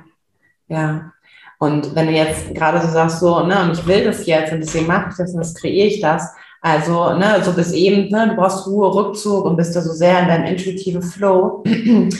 ja. 0.67 1.13
Und 1.59 1.95
wenn 1.95 2.07
du 2.07 2.11
jetzt 2.11 2.53
gerade 2.53 2.81
so 2.81 2.87
sagst, 2.89 3.19
so, 3.19 3.43
ne, 3.45 3.63
und 3.63 3.71
ich 3.71 3.87
will 3.87 4.03
das 4.03 4.25
jetzt 4.25 4.51
und 4.51 4.59
deswegen 4.59 4.87
mache 4.87 5.09
ich 5.09 5.15
das 5.15 5.31
und 5.31 5.39
das 5.39 5.55
kreiere 5.55 5.87
ich 5.87 6.01
das, 6.01 6.35
also, 6.61 7.13
ne, 7.13 7.41
so 7.43 7.53
bis 7.53 7.71
eben, 7.71 8.09
ne, 8.09 8.29
du 8.29 8.35
brauchst 8.35 8.67
Ruhe, 8.67 8.93
Rückzug 8.93 9.45
und 9.45 9.57
bist 9.57 9.75
da 9.75 9.81
so 9.81 9.91
sehr 9.91 10.19
in 10.21 10.27
deinem 10.27 10.45
intuitiven 10.45 11.01
Flow. 11.01 11.63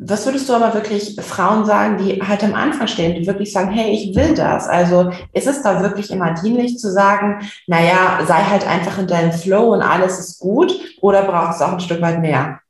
Was 0.00 0.24
würdest 0.26 0.48
du 0.48 0.52
aber 0.52 0.74
wirklich 0.74 1.16
Frauen 1.20 1.64
sagen, 1.64 1.98
die 1.98 2.22
halt 2.22 2.44
am 2.44 2.54
Anfang 2.54 2.86
stehen, 2.86 3.20
die 3.20 3.26
wirklich 3.26 3.52
sagen, 3.52 3.72
hey, 3.72 3.90
ich 3.90 4.14
will 4.14 4.32
das? 4.32 4.68
Also 4.68 5.10
ist 5.32 5.48
es 5.48 5.62
da 5.62 5.82
wirklich 5.82 6.12
immer 6.12 6.34
dienlich 6.34 6.78
zu 6.78 6.92
sagen, 6.92 7.50
naja, 7.66 8.20
sei 8.24 8.44
halt 8.44 8.64
einfach 8.64 8.98
in 8.98 9.08
deinem 9.08 9.32
Flow 9.32 9.72
und 9.72 9.82
alles 9.82 10.20
ist 10.20 10.38
gut 10.38 10.72
oder 11.00 11.24
brauchst 11.24 11.60
du 11.60 11.64
auch 11.64 11.72
ein 11.72 11.80
Stück 11.80 12.00
weit 12.00 12.20
mehr? 12.20 12.60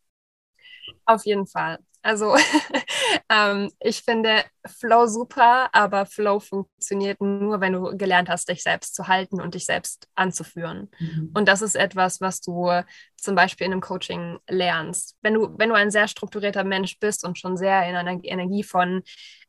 Auf 1.04 1.26
jeden 1.26 1.46
Fall. 1.46 1.78
Also 2.00 2.34
ähm, 3.28 3.70
ich 3.80 4.02
finde 4.02 4.44
Flow 4.66 5.06
super, 5.06 5.68
aber 5.72 6.06
Flow 6.06 6.40
funktioniert 6.40 7.20
nur, 7.20 7.60
wenn 7.60 7.72
du 7.72 7.96
gelernt 7.96 8.28
hast, 8.28 8.48
dich 8.48 8.62
selbst 8.62 8.94
zu 8.94 9.08
halten 9.08 9.40
und 9.40 9.54
dich 9.54 9.66
selbst 9.66 10.08
anzuführen. 10.14 10.90
Mhm. 10.98 11.30
Und 11.34 11.48
das 11.48 11.62
ist 11.62 11.76
etwas, 11.76 12.20
was 12.20 12.40
du 12.40 12.70
zum 13.16 13.34
Beispiel 13.34 13.66
in 13.66 13.72
einem 13.72 13.80
Coaching 13.80 14.38
lernst. 14.48 15.16
Wenn 15.22 15.34
du, 15.34 15.54
wenn 15.58 15.68
du 15.68 15.74
ein 15.74 15.90
sehr 15.90 16.08
strukturierter 16.08 16.64
Mensch 16.64 16.98
bist 16.98 17.24
und 17.24 17.38
schon 17.38 17.56
sehr 17.56 17.88
in 17.88 17.94
einer 17.94 18.22
Energie 18.24 18.62
von 18.62 19.02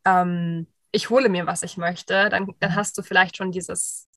ähm, 0.06 0.68
ich 0.92 1.10
hole 1.10 1.30
mir, 1.30 1.46
was 1.46 1.64
ich 1.64 1.78
möchte, 1.78 2.30
dann, 2.30 2.48
dann 2.60 2.76
hast 2.76 2.98
du 2.98 3.04
vielleicht 3.04 3.38
schon 3.38 3.52
dieses, 3.52 4.08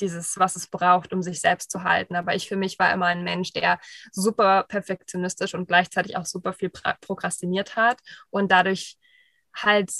dieses, 0.00 0.38
was 0.38 0.56
es 0.56 0.68
braucht, 0.68 1.12
um 1.12 1.22
sich 1.22 1.40
selbst 1.40 1.70
zu 1.70 1.82
halten. 1.82 2.16
Aber 2.16 2.34
ich 2.34 2.48
für 2.48 2.56
mich 2.56 2.78
war 2.78 2.92
immer 2.92 3.06
ein 3.06 3.24
Mensch, 3.24 3.52
der 3.52 3.78
super 4.12 4.64
perfektionistisch 4.64 5.54
und 5.54 5.68
gleichzeitig 5.68 6.16
auch 6.16 6.26
super 6.26 6.52
viel 6.52 6.70
prokrastiniert 6.70 7.76
hat 7.76 8.00
und 8.30 8.50
dadurch 8.50 8.96
halt 9.54 9.92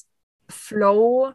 Flow 0.49 1.33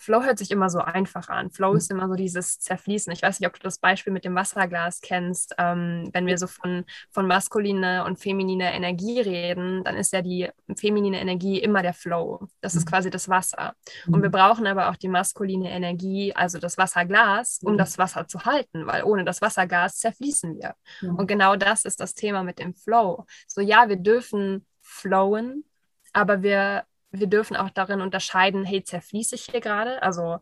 Flow 0.00 0.22
hört 0.22 0.38
sich 0.38 0.50
immer 0.50 0.70
so 0.70 0.80
einfach 0.80 1.28
an. 1.28 1.50
Flow 1.50 1.74
ist 1.74 1.90
immer 1.90 2.08
so 2.08 2.14
dieses 2.14 2.58
Zerfließen. 2.58 3.12
Ich 3.12 3.22
weiß 3.22 3.38
nicht, 3.38 3.46
ob 3.46 3.54
du 3.54 3.60
das 3.60 3.78
Beispiel 3.78 4.12
mit 4.12 4.24
dem 4.24 4.34
Wasserglas 4.34 5.00
kennst. 5.02 5.54
Ähm, 5.58 6.08
wenn 6.14 6.26
wir 6.26 6.38
so 6.38 6.46
von, 6.46 6.84
von 7.10 7.26
maskuliner 7.26 8.06
und 8.06 8.18
femininer 8.18 8.72
Energie 8.72 9.20
reden, 9.20 9.84
dann 9.84 9.96
ist 9.96 10.12
ja 10.14 10.22
die 10.22 10.48
feminine 10.76 11.20
Energie 11.20 11.58
immer 11.58 11.82
der 11.82 11.92
Flow. 11.92 12.48
Das 12.62 12.74
ist 12.74 12.86
mhm. 12.86 12.90
quasi 12.90 13.10
das 13.10 13.28
Wasser. 13.28 13.74
Und 14.06 14.22
wir 14.22 14.30
mhm. 14.30 14.32
brauchen 14.32 14.66
aber 14.66 14.88
auch 14.88 14.96
die 14.96 15.08
maskuline 15.08 15.70
Energie, 15.70 16.34
also 16.34 16.58
das 16.58 16.78
Wasserglas, 16.78 17.60
um 17.62 17.74
mhm. 17.74 17.78
das 17.78 17.98
Wasser 17.98 18.26
zu 18.26 18.44
halten, 18.46 18.86
weil 18.86 19.04
ohne 19.04 19.24
das 19.24 19.42
Wasserglas 19.42 19.98
zerfließen 19.98 20.56
wir. 20.56 20.74
Und 21.02 21.26
genau 21.26 21.56
das 21.56 21.84
ist 21.84 22.00
das 22.00 22.14
Thema 22.14 22.42
mit 22.42 22.58
dem 22.58 22.74
Flow. 22.74 23.26
So 23.46 23.60
ja, 23.60 23.88
wir 23.90 23.96
dürfen 23.96 24.66
flowen, 24.80 25.64
aber 26.12 26.42
wir 26.42 26.84
wir 27.10 27.26
dürfen 27.26 27.56
auch 27.56 27.70
darin 27.70 28.00
unterscheiden, 28.00 28.64
hey, 28.64 28.82
zerfließe 28.82 29.34
ich 29.34 29.44
hier 29.44 29.60
gerade? 29.60 30.02
Also 30.02 30.38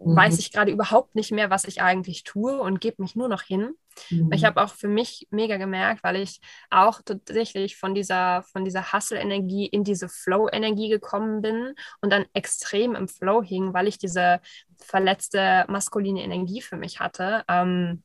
mhm. 0.00 0.16
weiß 0.16 0.38
ich 0.38 0.52
gerade 0.52 0.70
überhaupt 0.70 1.14
nicht 1.14 1.32
mehr, 1.32 1.50
was 1.50 1.64
ich 1.64 1.82
eigentlich 1.82 2.24
tue 2.24 2.60
und 2.60 2.80
gebe 2.80 3.02
mich 3.02 3.16
nur 3.16 3.28
noch 3.28 3.42
hin. 3.42 3.72
Mhm. 4.10 4.30
Ich 4.32 4.44
habe 4.44 4.62
auch 4.62 4.74
für 4.74 4.88
mich 4.88 5.26
mega 5.30 5.56
gemerkt, 5.56 6.02
weil 6.04 6.16
ich 6.16 6.40
auch 6.70 7.00
tatsächlich 7.04 7.76
von 7.76 7.94
dieser, 7.94 8.42
von 8.42 8.64
dieser 8.64 8.92
Hustle-Energie 8.92 9.66
in 9.66 9.84
diese 9.84 10.08
Flow-Energie 10.08 10.88
gekommen 10.88 11.42
bin 11.42 11.74
und 12.00 12.12
dann 12.12 12.26
extrem 12.34 12.94
im 12.94 13.08
Flow 13.08 13.42
hing, 13.42 13.72
weil 13.72 13.88
ich 13.88 13.98
diese 13.98 14.40
verletzte 14.78 15.64
maskuline 15.68 16.22
Energie 16.22 16.60
für 16.60 16.76
mich 16.76 17.00
hatte. 17.00 17.44
Ähm, 17.48 18.02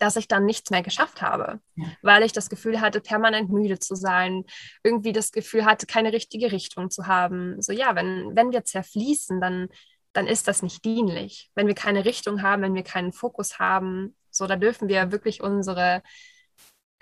dass 0.00 0.16
ich 0.16 0.26
dann 0.26 0.46
nichts 0.46 0.70
mehr 0.70 0.82
geschafft 0.82 1.20
habe, 1.22 1.60
ja. 1.76 1.86
weil 2.02 2.22
ich 2.22 2.32
das 2.32 2.48
Gefühl 2.48 2.80
hatte, 2.80 3.00
permanent 3.00 3.50
müde 3.50 3.78
zu 3.78 3.94
sein, 3.94 4.44
irgendwie 4.82 5.12
das 5.12 5.30
Gefühl 5.30 5.66
hatte, 5.66 5.86
keine 5.86 6.12
richtige 6.12 6.50
Richtung 6.50 6.90
zu 6.90 7.06
haben. 7.06 7.60
So 7.60 7.72
ja, 7.72 7.94
wenn, 7.94 8.34
wenn 8.34 8.50
wir 8.50 8.64
zerfließen, 8.64 9.40
dann, 9.40 9.68
dann 10.14 10.26
ist 10.26 10.48
das 10.48 10.62
nicht 10.62 10.84
dienlich. 10.84 11.50
Wenn 11.54 11.66
wir 11.66 11.74
keine 11.74 12.06
Richtung 12.06 12.42
haben, 12.42 12.62
wenn 12.62 12.74
wir 12.74 12.82
keinen 12.82 13.12
Fokus 13.12 13.58
haben, 13.58 14.16
so 14.30 14.46
da 14.46 14.56
dürfen 14.56 14.88
wir 14.88 15.12
wirklich 15.12 15.42
unsere, 15.42 16.02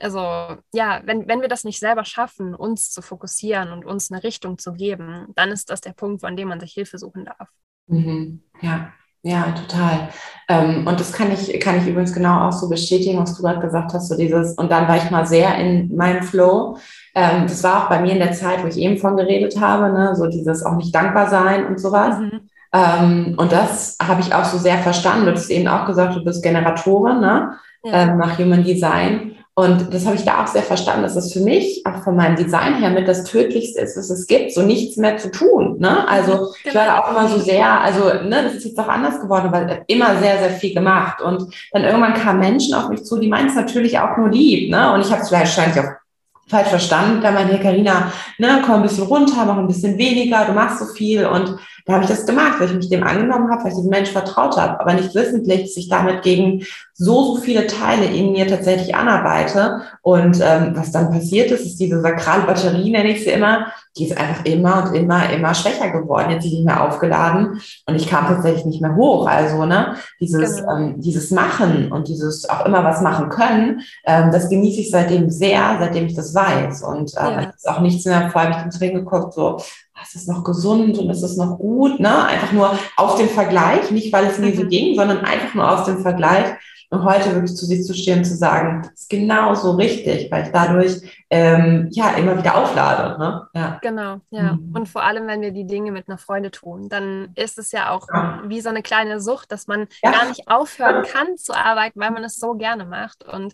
also 0.01 0.57
ja, 0.73 1.01
wenn, 1.05 1.29
wenn 1.29 1.41
wir 1.41 1.49
das 1.49 1.63
nicht 1.63 1.79
selber 1.79 2.05
schaffen, 2.05 2.53
uns 2.53 2.91
zu 2.91 3.01
fokussieren 3.01 3.71
und 3.71 3.85
uns 3.85 4.11
eine 4.11 4.25
Richtung 4.25 4.59
zu 4.59 4.73
geben, 4.73 5.29
dann 5.37 5.51
ist 5.51 5.71
das 5.71 5.81
der 5.81 5.93
Punkt, 5.93 6.25
an 6.25 6.37
dem 6.37 6.49
man 6.49 6.59
sich 6.59 6.73
Hilfe 6.73 6.99
suchen 6.99 7.27
darf. 7.27 7.49
Mhm. 7.87 8.43
Ja, 8.61 8.93
ja, 9.23 9.53
total. 9.53 10.09
Ähm, 10.49 10.87
und 10.87 10.99
das 10.99 11.13
kann 11.13 11.31
ich, 11.33 11.61
kann 11.61 11.77
ich 11.77 11.87
übrigens 11.87 12.15
genau 12.15 12.49
auch 12.49 12.53
so 12.53 12.69
bestätigen, 12.69 13.19
was 13.19 13.37
du 13.37 13.43
gerade 13.43 13.61
gesagt 13.61 13.93
hast, 13.93 14.09
so 14.09 14.17
dieses, 14.17 14.55
und 14.55 14.71
dann 14.71 14.89
war 14.89 14.97
ich 14.97 15.11
mal 15.11 15.27
sehr 15.27 15.57
in 15.57 15.95
meinem 15.95 16.23
Flow. 16.23 16.79
Ähm, 17.15 17.43
das 17.43 17.63
war 17.63 17.85
auch 17.85 17.89
bei 17.89 18.01
mir 18.01 18.13
in 18.13 18.21
der 18.21 18.33
Zeit, 18.33 18.63
wo 18.63 18.69
ich 18.69 18.79
eben 18.79 18.97
von 18.97 19.17
geredet 19.17 19.61
habe, 19.61 19.93
ne, 19.93 20.15
so 20.15 20.27
dieses 20.27 20.65
auch 20.65 20.77
nicht 20.77 20.95
dankbar 20.95 21.29
sein 21.29 21.67
und 21.67 21.81
sowas. 21.81 22.19
Mhm. 22.19 22.41
Ähm, 22.73 23.35
und 23.37 23.53
das 23.53 23.97
habe 24.01 24.21
ich 24.21 24.35
auch 24.35 24.45
so 24.45 24.57
sehr 24.57 24.79
verstanden. 24.79 25.27
Du 25.27 25.33
hast 25.33 25.51
eben 25.51 25.69
auch 25.69 25.87
gesagt, 25.87 26.15
du 26.15 26.25
bist 26.25 26.43
Generatorin, 26.43 27.21
ne, 27.21 27.55
ja. 27.85 27.93
ähm, 27.93 28.19
nach 28.19 28.39
Human 28.39 28.63
Design. 28.63 29.35
Und 29.59 29.93
das 29.93 30.07
habe 30.07 30.15
ich 30.15 30.25
da 30.25 30.41
auch 30.41 30.47
sehr 30.47 30.63
verstanden, 30.63 31.03
dass 31.03 31.17
es 31.17 31.33
für 31.33 31.41
mich, 31.41 31.85
auch 31.85 32.05
von 32.05 32.15
meinem 32.15 32.37
Design 32.37 32.77
her, 32.77 32.91
mit 32.91 33.09
das 33.09 33.25
Tödlichste 33.25 33.81
ist, 33.81 33.97
was 33.97 34.09
es 34.09 34.29
gibt, 34.29 34.53
so 34.53 34.63
nichts 34.63 34.97
mehr 34.97 35.19
zu 35.19 35.33
tun. 35.33 35.79
Ne? 35.81 36.07
Also 36.07 36.53
ich 36.63 36.73
war 36.77 36.85
da 36.85 37.01
auch 37.01 37.11
immer 37.11 37.29
so 37.29 37.41
sehr, 37.41 37.69
also 37.81 38.05
ne, 38.05 38.45
das 38.45 38.55
ist 38.55 38.67
jetzt 38.67 38.79
auch 38.79 38.87
anders 38.87 39.21
geworden, 39.21 39.51
weil 39.51 39.83
immer 39.89 40.17
sehr, 40.21 40.39
sehr 40.39 40.51
viel 40.51 40.75
gemacht. 40.75 41.21
Und 41.21 41.53
dann 41.73 41.83
irgendwann 41.83 42.15
kamen 42.15 42.39
Menschen 42.39 42.73
auf 42.73 42.89
mich 42.89 43.05
zu, 43.05 43.19
die 43.19 43.27
meinen 43.27 43.49
es 43.49 43.57
natürlich 43.57 43.99
auch 43.99 44.17
nur 44.17 44.29
lieb. 44.29 44.71
Ne? 44.71 44.93
Und 44.93 45.01
ich 45.01 45.11
habe 45.11 45.23
es 45.23 45.33
wahrscheinlich 45.33 45.81
auch 45.81 45.91
falsch 46.47 46.69
verstanden. 46.69 47.21
Da 47.21 47.33
meinte, 47.33 47.59
Carina, 47.59 48.13
ne, 48.39 48.63
komm 48.65 48.77
ein 48.77 48.83
bisschen 48.83 49.09
runter, 49.09 49.45
mach 49.45 49.59
ein 49.59 49.67
bisschen 49.67 49.99
weniger, 49.99 50.45
du 50.45 50.53
machst 50.53 50.79
so 50.79 50.85
viel. 50.85 51.27
Und 51.27 51.59
da 51.89 51.95
habe 51.95 52.05
ich 52.05 52.11
das 52.11 52.27
gemacht, 52.27 52.61
weil 52.61 52.69
ich 52.69 52.75
mich 52.75 52.91
dem 52.91 53.03
angenommen 53.03 53.51
habe, 53.51 53.63
weil 53.65 53.71
ich 53.71 53.77
diesem 53.77 53.89
Mensch 53.89 54.11
vertraut 54.11 54.59
habe, 54.59 54.79
aber 54.79 54.93
nicht 54.93 55.15
wissentlich, 55.15 55.63
dass 55.63 55.77
ich 55.79 55.89
damit 55.89 56.21
gegen 56.21 56.63
so, 56.93 57.35
so 57.35 57.37
viele 57.37 57.67
Teile 57.67 58.05
in 58.05 58.33
mir 58.33 58.47
tatsächlich 58.47 58.95
anarbeite. 58.95 59.81
Und 60.03 60.39
ähm, 60.43 60.73
was 60.75 60.93
dann 60.93 61.11
passiert 61.11 61.51
ist, 61.51 61.65
ist 61.65 61.81
diese 61.81 62.03
sakrale 62.03 62.43
Batterie, 62.43 62.91
nenne 62.91 63.09
ich 63.09 63.25
sie 63.25 63.31
immer, 63.31 63.69
die 63.97 64.07
ist 64.07 64.19
einfach 64.19 64.45
immer 64.45 64.85
und 64.85 64.97
immer, 64.97 65.31
immer 65.31 65.55
schwächer 65.55 65.89
geworden, 65.89 66.31
jetzt 66.31 66.45
nicht 66.45 66.63
mehr 66.63 66.85
aufgeladen. 66.85 67.59
Und 67.87 67.95
ich 67.95 68.07
kam 68.07 68.27
tatsächlich 68.27 68.67
nicht 68.67 68.83
mehr 68.83 68.95
hoch. 68.95 69.27
Also, 69.27 69.65
ne, 69.65 69.95
dieses, 70.21 70.57
genau. 70.57 70.77
ähm, 70.77 71.01
dieses 71.01 71.31
Machen 71.31 71.91
und 71.91 72.09
dieses 72.09 72.51
auch 72.51 72.67
immer 72.67 72.85
was 72.85 73.01
machen 73.01 73.31
können, 73.31 73.81
ähm, 74.05 74.31
das 74.31 74.51
genieße 74.51 74.81
ich 74.81 74.91
seitdem 74.91 75.31
sehr, 75.31 75.79
seitdem 75.81 76.05
ich 76.05 76.15
das 76.15 76.35
weiß. 76.35 76.83
Und 76.83 77.15
ähm, 77.19 77.33
ja. 77.33 77.41
ist 77.57 77.67
auch 77.67 77.81
nichts 77.81 78.05
mehr, 78.05 78.29
vor 78.31 78.43
allem 78.43 78.51
ich 78.51 78.59
bin 78.59 78.71
zu 78.71 78.79
geguckt, 78.79 79.35
so, 79.99 80.19
ist 80.19 80.23
es 80.23 80.27
noch 80.27 80.45
gesund 80.45 80.99
und 80.99 81.11
ist 81.11 81.23
es 81.23 81.37
noch 81.37 81.59
gut, 81.59 82.01
ne? 82.01 82.25
Einfach 82.27 82.53
nur 82.53 82.79
aus 82.97 83.17
dem 83.17 83.29
Vergleich, 83.29 83.91
nicht 83.91 84.13
weil 84.13 84.27
es 84.27 84.39
mir 84.39 84.55
so 84.55 84.65
mhm. 84.65 84.69
ging, 84.69 84.95
sondern 84.97 85.25
einfach 85.25 85.55
nur 85.55 85.71
aus 85.71 85.87
dem 85.87 86.01
Vergleich. 86.01 86.47
Und 86.91 87.05
heute 87.05 87.35
wirklich 87.35 87.55
zu 87.55 87.67
sich 87.67 87.85
zu 87.85 87.93
stehen 87.93 88.21
und 88.21 88.25
zu 88.25 88.35
sagen, 88.35 88.81
das 88.83 89.03
ist 89.03 89.11
genau 89.11 89.55
so 89.55 89.73
richtig, 89.73 90.31
weil 90.33 90.45
ich 90.45 90.53
dadurch 90.53 91.03
ähm, 91.29 91.89
ja 91.91 92.13
immer 92.13 92.39
wieder 92.39 92.57
auflade. 92.57 93.19
Ne? 93.19 93.47
Ja. 93.53 93.79
Genau, 93.83 94.21
ja. 94.31 94.55
Mhm. 94.55 94.75
Und 94.75 94.89
vor 94.89 95.03
allem, 95.03 95.27
wenn 95.27 95.43
wir 95.43 95.53
die 95.53 95.67
Dinge 95.67 95.93
mit 95.93 96.09
einer 96.09 96.17
Freude 96.17 96.51
tun, 96.51 96.89
dann 96.89 97.29
ist 97.35 97.59
es 97.59 97.73
ja 97.73 97.91
auch 97.91 98.07
ja. 98.11 98.43
wie 98.47 98.63
so 98.63 98.71
eine 98.71 98.83
kleine 98.83 99.21
Sucht, 99.21 99.53
dass 99.53 99.67
man 99.67 99.87
ja. 100.03 100.13
gar 100.13 100.29
nicht 100.29 100.49
aufhören 100.49 101.05
kann 101.05 101.37
zu 101.37 101.55
arbeiten, 101.55 102.01
weil 102.01 102.11
man 102.11 102.25
es 102.25 102.37
so 102.37 102.55
gerne 102.55 102.87
macht. 102.87 103.23
Und 103.23 103.53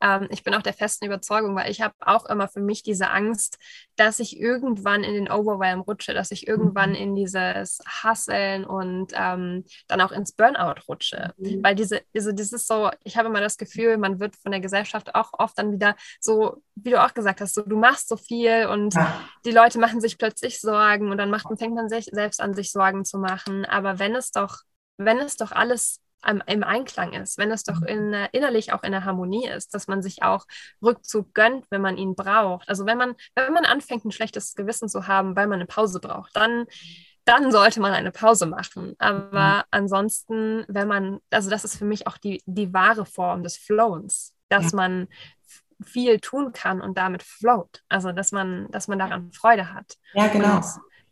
ähm, 0.00 0.28
ich 0.30 0.44
bin 0.44 0.54
auch 0.54 0.62
der 0.62 0.72
festen 0.72 1.06
Überzeugung, 1.06 1.54
weil 1.56 1.70
ich 1.70 1.80
habe 1.80 1.94
auch 2.00 2.26
immer 2.26 2.48
für 2.48 2.60
mich 2.60 2.82
diese 2.82 3.10
Angst, 3.10 3.58
dass 3.96 4.20
ich 4.20 4.38
irgendwann 4.38 5.04
in 5.04 5.14
den 5.14 5.30
Overwhelm 5.30 5.80
rutsche, 5.80 6.14
dass 6.14 6.30
ich 6.30 6.46
irgendwann 6.46 6.90
mhm. 6.90 6.96
in 6.96 7.16
dieses 7.16 7.80
Hasseln 7.86 8.64
und 8.64 9.12
ähm, 9.14 9.64
dann 9.88 10.00
auch 10.00 10.12
ins 10.12 10.32
Burnout 10.32 10.80
rutsche. 10.88 11.32
Mhm. 11.36 11.62
Weil 11.62 11.74
diese, 11.74 12.02
diese, 12.14 12.34
das 12.34 12.52
ist 12.52 12.66
so, 12.66 12.90
ich 13.04 13.16
habe 13.16 13.28
immer 13.28 13.40
das 13.40 13.56
Gefühl, 13.56 13.96
man 13.96 14.20
wird 14.20 14.36
von 14.36 14.52
der 14.52 14.60
Gesellschaft 14.60 15.14
auch 15.14 15.30
oft 15.32 15.58
dann 15.58 15.72
wieder 15.72 15.96
so, 16.20 16.62
wie 16.74 16.90
du 16.90 17.02
auch 17.02 17.14
gesagt 17.14 17.40
hast, 17.40 17.54
so, 17.54 17.62
du 17.62 17.76
machst 17.76 18.08
so 18.08 18.16
viel 18.16 18.66
und 18.66 18.94
ja. 18.94 19.20
die 19.44 19.52
Leute 19.52 19.78
machen 19.78 20.00
sich 20.00 20.18
plötzlich 20.18 20.60
Sorgen 20.60 21.10
und 21.10 21.18
dann 21.18 21.30
macht, 21.30 21.46
fängt 21.58 21.74
man 21.74 21.88
sich 21.88 22.06
selbst 22.06 22.40
an, 22.40 22.54
sich 22.54 22.72
Sorgen 22.72 23.04
zu 23.04 23.18
machen. 23.18 23.64
Aber 23.64 23.98
wenn 23.98 24.14
es 24.14 24.30
doch, 24.30 24.58
wenn 24.96 25.18
es 25.18 25.36
doch 25.36 25.52
alles 25.52 26.00
im 26.46 26.64
Einklang 26.64 27.12
ist, 27.12 27.38
wenn 27.38 27.50
es 27.50 27.64
doch 27.64 27.80
mhm. 27.80 27.86
in, 27.86 28.12
innerlich 28.32 28.72
auch 28.72 28.82
in 28.82 28.92
der 28.92 29.04
Harmonie 29.04 29.48
ist, 29.48 29.74
dass 29.74 29.88
man 29.88 30.02
sich 30.02 30.22
auch 30.22 30.46
Rückzug 30.82 31.34
gönnt, 31.34 31.66
wenn 31.70 31.80
man 31.80 31.96
ihn 31.96 32.14
braucht. 32.14 32.68
Also 32.68 32.86
wenn 32.86 32.98
man, 32.98 33.14
wenn 33.34 33.52
man 33.52 33.64
anfängt, 33.64 34.04
ein 34.04 34.12
schlechtes 34.12 34.54
Gewissen 34.54 34.88
zu 34.88 35.06
haben, 35.06 35.36
weil 35.36 35.46
man 35.46 35.60
eine 35.60 35.66
Pause 35.66 36.00
braucht, 36.00 36.36
dann, 36.36 36.66
dann 37.24 37.52
sollte 37.52 37.80
man 37.80 37.92
eine 37.92 38.10
Pause 38.10 38.46
machen. 38.46 38.94
Aber 38.98 39.56
mhm. 39.58 39.62
ansonsten, 39.70 40.64
wenn 40.68 40.88
man, 40.88 41.20
also 41.30 41.50
das 41.50 41.64
ist 41.64 41.76
für 41.76 41.84
mich 41.84 42.06
auch 42.06 42.18
die, 42.18 42.42
die 42.46 42.72
wahre 42.72 43.06
Form 43.06 43.42
des 43.42 43.56
Flowens, 43.56 44.34
dass 44.48 44.72
ja. 44.72 44.76
man 44.76 45.08
viel 45.82 46.20
tun 46.20 46.52
kann 46.52 46.80
und 46.80 46.96
damit 46.96 47.22
float. 47.22 47.82
Also 47.88 48.12
dass 48.12 48.32
man, 48.32 48.70
dass 48.70 48.88
man 48.88 48.98
daran 48.98 49.32
Freude 49.32 49.72
hat. 49.72 49.94
Ja, 50.14 50.28
genau. 50.28 50.56
Und 50.56 50.64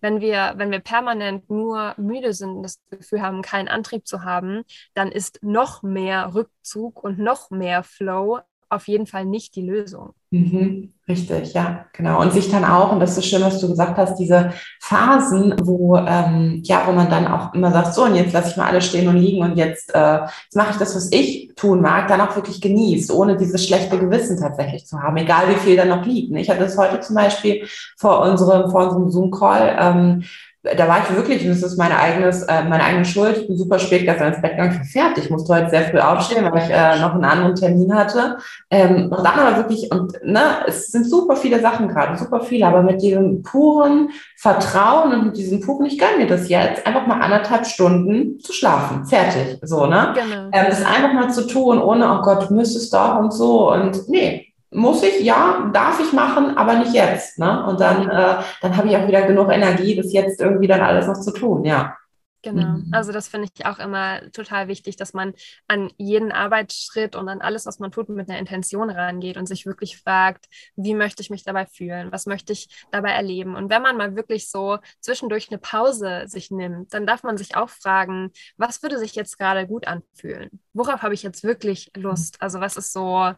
wenn 0.02 0.20
wir, 0.20 0.54
wenn 0.56 0.70
wir 0.70 0.80
permanent 0.80 1.48
nur 1.48 1.94
müde 1.96 2.34
sind 2.34 2.62
das 2.62 2.80
Gefühl 2.90 3.22
haben, 3.22 3.42
keinen 3.42 3.68
Antrieb 3.68 4.06
zu 4.06 4.24
haben, 4.24 4.64
dann 4.94 5.10
ist 5.10 5.38
noch 5.42 5.82
mehr 5.82 6.34
Rückzug 6.34 7.02
und 7.02 7.18
noch 7.18 7.50
mehr 7.50 7.82
Flow 7.82 8.40
auf 8.72 8.88
jeden 8.88 9.06
Fall 9.06 9.24
nicht 9.24 9.54
die 9.54 9.62
Lösung. 9.62 10.14
Mhm, 10.30 10.92
richtig, 11.06 11.52
ja, 11.52 11.84
genau. 11.92 12.20
Und 12.22 12.32
sich 12.32 12.50
dann 12.50 12.64
auch, 12.64 12.90
und 12.90 13.00
das 13.00 13.18
ist 13.18 13.26
schön, 13.26 13.42
was 13.42 13.60
du 13.60 13.68
gesagt 13.68 13.98
hast, 13.98 14.16
diese 14.16 14.52
Phasen, 14.80 15.54
wo, 15.62 15.96
ähm, 15.98 16.60
ja, 16.64 16.84
wo 16.86 16.92
man 16.92 17.10
dann 17.10 17.26
auch 17.26 17.52
immer 17.52 17.70
sagt, 17.70 17.92
so, 17.94 18.04
und 18.04 18.14
jetzt 18.14 18.32
lasse 18.32 18.50
ich 18.50 18.56
mal 18.56 18.68
alles 18.68 18.86
stehen 18.86 19.08
und 19.08 19.18
liegen 19.18 19.42
und 19.42 19.56
jetzt, 19.56 19.94
äh, 19.94 20.20
jetzt 20.22 20.56
mache 20.56 20.70
ich 20.70 20.78
das, 20.78 20.96
was 20.96 21.12
ich 21.12 21.52
tun 21.54 21.82
mag, 21.82 22.08
dann 22.08 22.22
auch 22.22 22.34
wirklich 22.34 22.62
genießt, 22.62 23.10
ohne 23.12 23.36
dieses 23.36 23.66
schlechte 23.66 23.98
Gewissen 23.98 24.40
tatsächlich 24.40 24.86
zu 24.86 25.02
haben, 25.02 25.18
egal 25.18 25.50
wie 25.50 25.60
viel 25.60 25.76
da 25.76 25.84
noch 25.84 26.06
liegt. 26.06 26.34
Ich 26.34 26.48
hatte 26.48 26.60
das 26.60 26.78
heute 26.78 27.00
zum 27.00 27.14
Beispiel 27.14 27.66
vor 27.98 28.22
unserem, 28.22 28.70
vor 28.70 28.84
unserem 28.84 29.10
Zoom-Call, 29.10 29.76
ähm, 29.78 30.24
da 30.62 30.86
war 30.86 30.98
ich 31.02 31.16
wirklich, 31.16 31.42
und 31.42 31.50
das 31.50 31.62
ist 31.62 31.76
meine, 31.76 31.98
eigenes, 31.98 32.42
äh, 32.42 32.62
meine 32.62 32.84
eigene 32.84 33.04
Schuld, 33.04 33.36
ich 33.36 33.46
bin 33.48 33.56
super 33.56 33.80
spät 33.80 34.04
gestern 34.04 34.32
ins 34.32 34.40
Bett 34.40 34.52
gegangen, 34.52 34.72
ich 34.72 34.78
war 34.78 35.04
fertig, 35.04 35.24
ich 35.24 35.30
musste 35.30 35.54
heute 35.54 35.70
sehr 35.70 35.82
früh 35.84 35.98
aufstehen, 35.98 36.48
weil 36.50 36.62
ich 36.62 36.70
äh, 36.70 37.00
noch 37.00 37.14
einen 37.14 37.24
anderen 37.24 37.56
Termin 37.56 37.92
hatte. 37.92 38.38
Ähm, 38.70 39.10
und 39.10 39.24
dann 39.24 39.38
aber 39.38 39.56
wirklich, 39.56 39.90
und 39.90 40.12
ne, 40.22 40.64
es 40.68 40.86
sind 40.92 41.08
super 41.08 41.34
viele 41.34 41.60
Sachen 41.60 41.88
gerade, 41.88 42.16
super 42.16 42.40
viele, 42.40 42.66
aber 42.66 42.82
mit 42.82 43.02
diesem 43.02 43.42
puren 43.42 44.10
Vertrauen 44.36 45.12
und 45.12 45.26
mit 45.26 45.36
diesem 45.36 45.60
puren, 45.60 45.86
ich 45.86 45.98
gönne 45.98 46.18
mir 46.18 46.26
das 46.28 46.48
jetzt, 46.48 46.86
einfach 46.86 47.08
mal 47.08 47.20
anderthalb 47.20 47.66
Stunden 47.66 48.38
zu 48.38 48.52
schlafen, 48.52 49.04
fertig, 49.04 49.58
so, 49.62 49.86
ne? 49.86 50.14
Genau. 50.14 50.44
Ähm, 50.52 50.66
das 50.68 50.84
einfach 50.84 51.12
mal 51.12 51.30
zu 51.32 51.44
tun, 51.48 51.82
ohne, 51.82 52.08
oh 52.08 52.22
Gott, 52.22 52.48
du 52.48 52.54
müsstest 52.54 52.94
doch 52.94 53.18
und 53.18 53.32
so, 53.32 53.72
und 53.72 54.08
nee, 54.08 54.51
muss 54.72 55.02
ich, 55.02 55.20
ja, 55.20 55.70
darf 55.72 56.00
ich 56.00 56.12
machen, 56.12 56.56
aber 56.56 56.74
nicht 56.74 56.94
jetzt. 56.94 57.38
Ne? 57.38 57.66
Und 57.66 57.80
dann, 57.80 58.08
äh, 58.08 58.42
dann 58.60 58.76
habe 58.76 58.88
ich 58.88 58.96
auch 58.96 59.06
wieder 59.06 59.22
genug 59.22 59.50
Energie, 59.52 59.94
das 59.96 60.12
jetzt 60.12 60.40
irgendwie 60.40 60.66
dann 60.66 60.80
alles 60.80 61.06
noch 61.06 61.20
zu 61.20 61.32
tun, 61.32 61.64
ja. 61.64 61.96
Genau. 62.42 62.78
Mhm. 62.78 62.88
Also 62.90 63.12
das 63.12 63.28
finde 63.28 63.48
ich 63.54 63.66
auch 63.66 63.78
immer 63.78 64.20
total 64.32 64.66
wichtig, 64.66 64.96
dass 64.96 65.14
man 65.14 65.32
an 65.68 65.90
jeden 65.96 66.32
Arbeitsschritt 66.32 67.14
und 67.14 67.28
an 67.28 67.40
alles, 67.40 67.66
was 67.66 67.78
man 67.78 67.92
tut, 67.92 68.08
mit 68.08 68.28
einer 68.28 68.38
Intention 68.38 68.90
rangeht 68.90 69.36
und 69.36 69.46
sich 69.46 69.64
wirklich 69.64 69.96
fragt, 69.98 70.46
wie 70.74 70.94
möchte 70.94 71.22
ich 71.22 71.30
mich 71.30 71.44
dabei 71.44 71.66
fühlen? 71.66 72.10
Was 72.10 72.26
möchte 72.26 72.52
ich 72.52 72.84
dabei 72.90 73.10
erleben? 73.10 73.54
Und 73.54 73.70
wenn 73.70 73.82
man 73.82 73.96
mal 73.96 74.16
wirklich 74.16 74.50
so 74.50 74.78
zwischendurch 75.00 75.48
eine 75.50 75.58
Pause 75.58 76.24
sich 76.26 76.50
nimmt, 76.50 76.92
dann 76.92 77.06
darf 77.06 77.22
man 77.22 77.38
sich 77.38 77.54
auch 77.54 77.70
fragen, 77.70 78.32
was 78.56 78.82
würde 78.82 78.98
sich 78.98 79.14
jetzt 79.14 79.38
gerade 79.38 79.68
gut 79.68 79.86
anfühlen? 79.86 80.50
Worauf 80.72 81.02
habe 81.02 81.14
ich 81.14 81.22
jetzt 81.22 81.44
wirklich 81.44 81.92
Lust? 81.94 82.42
Also 82.42 82.58
was 82.58 82.76
ist 82.76 82.92
so, 82.92 83.34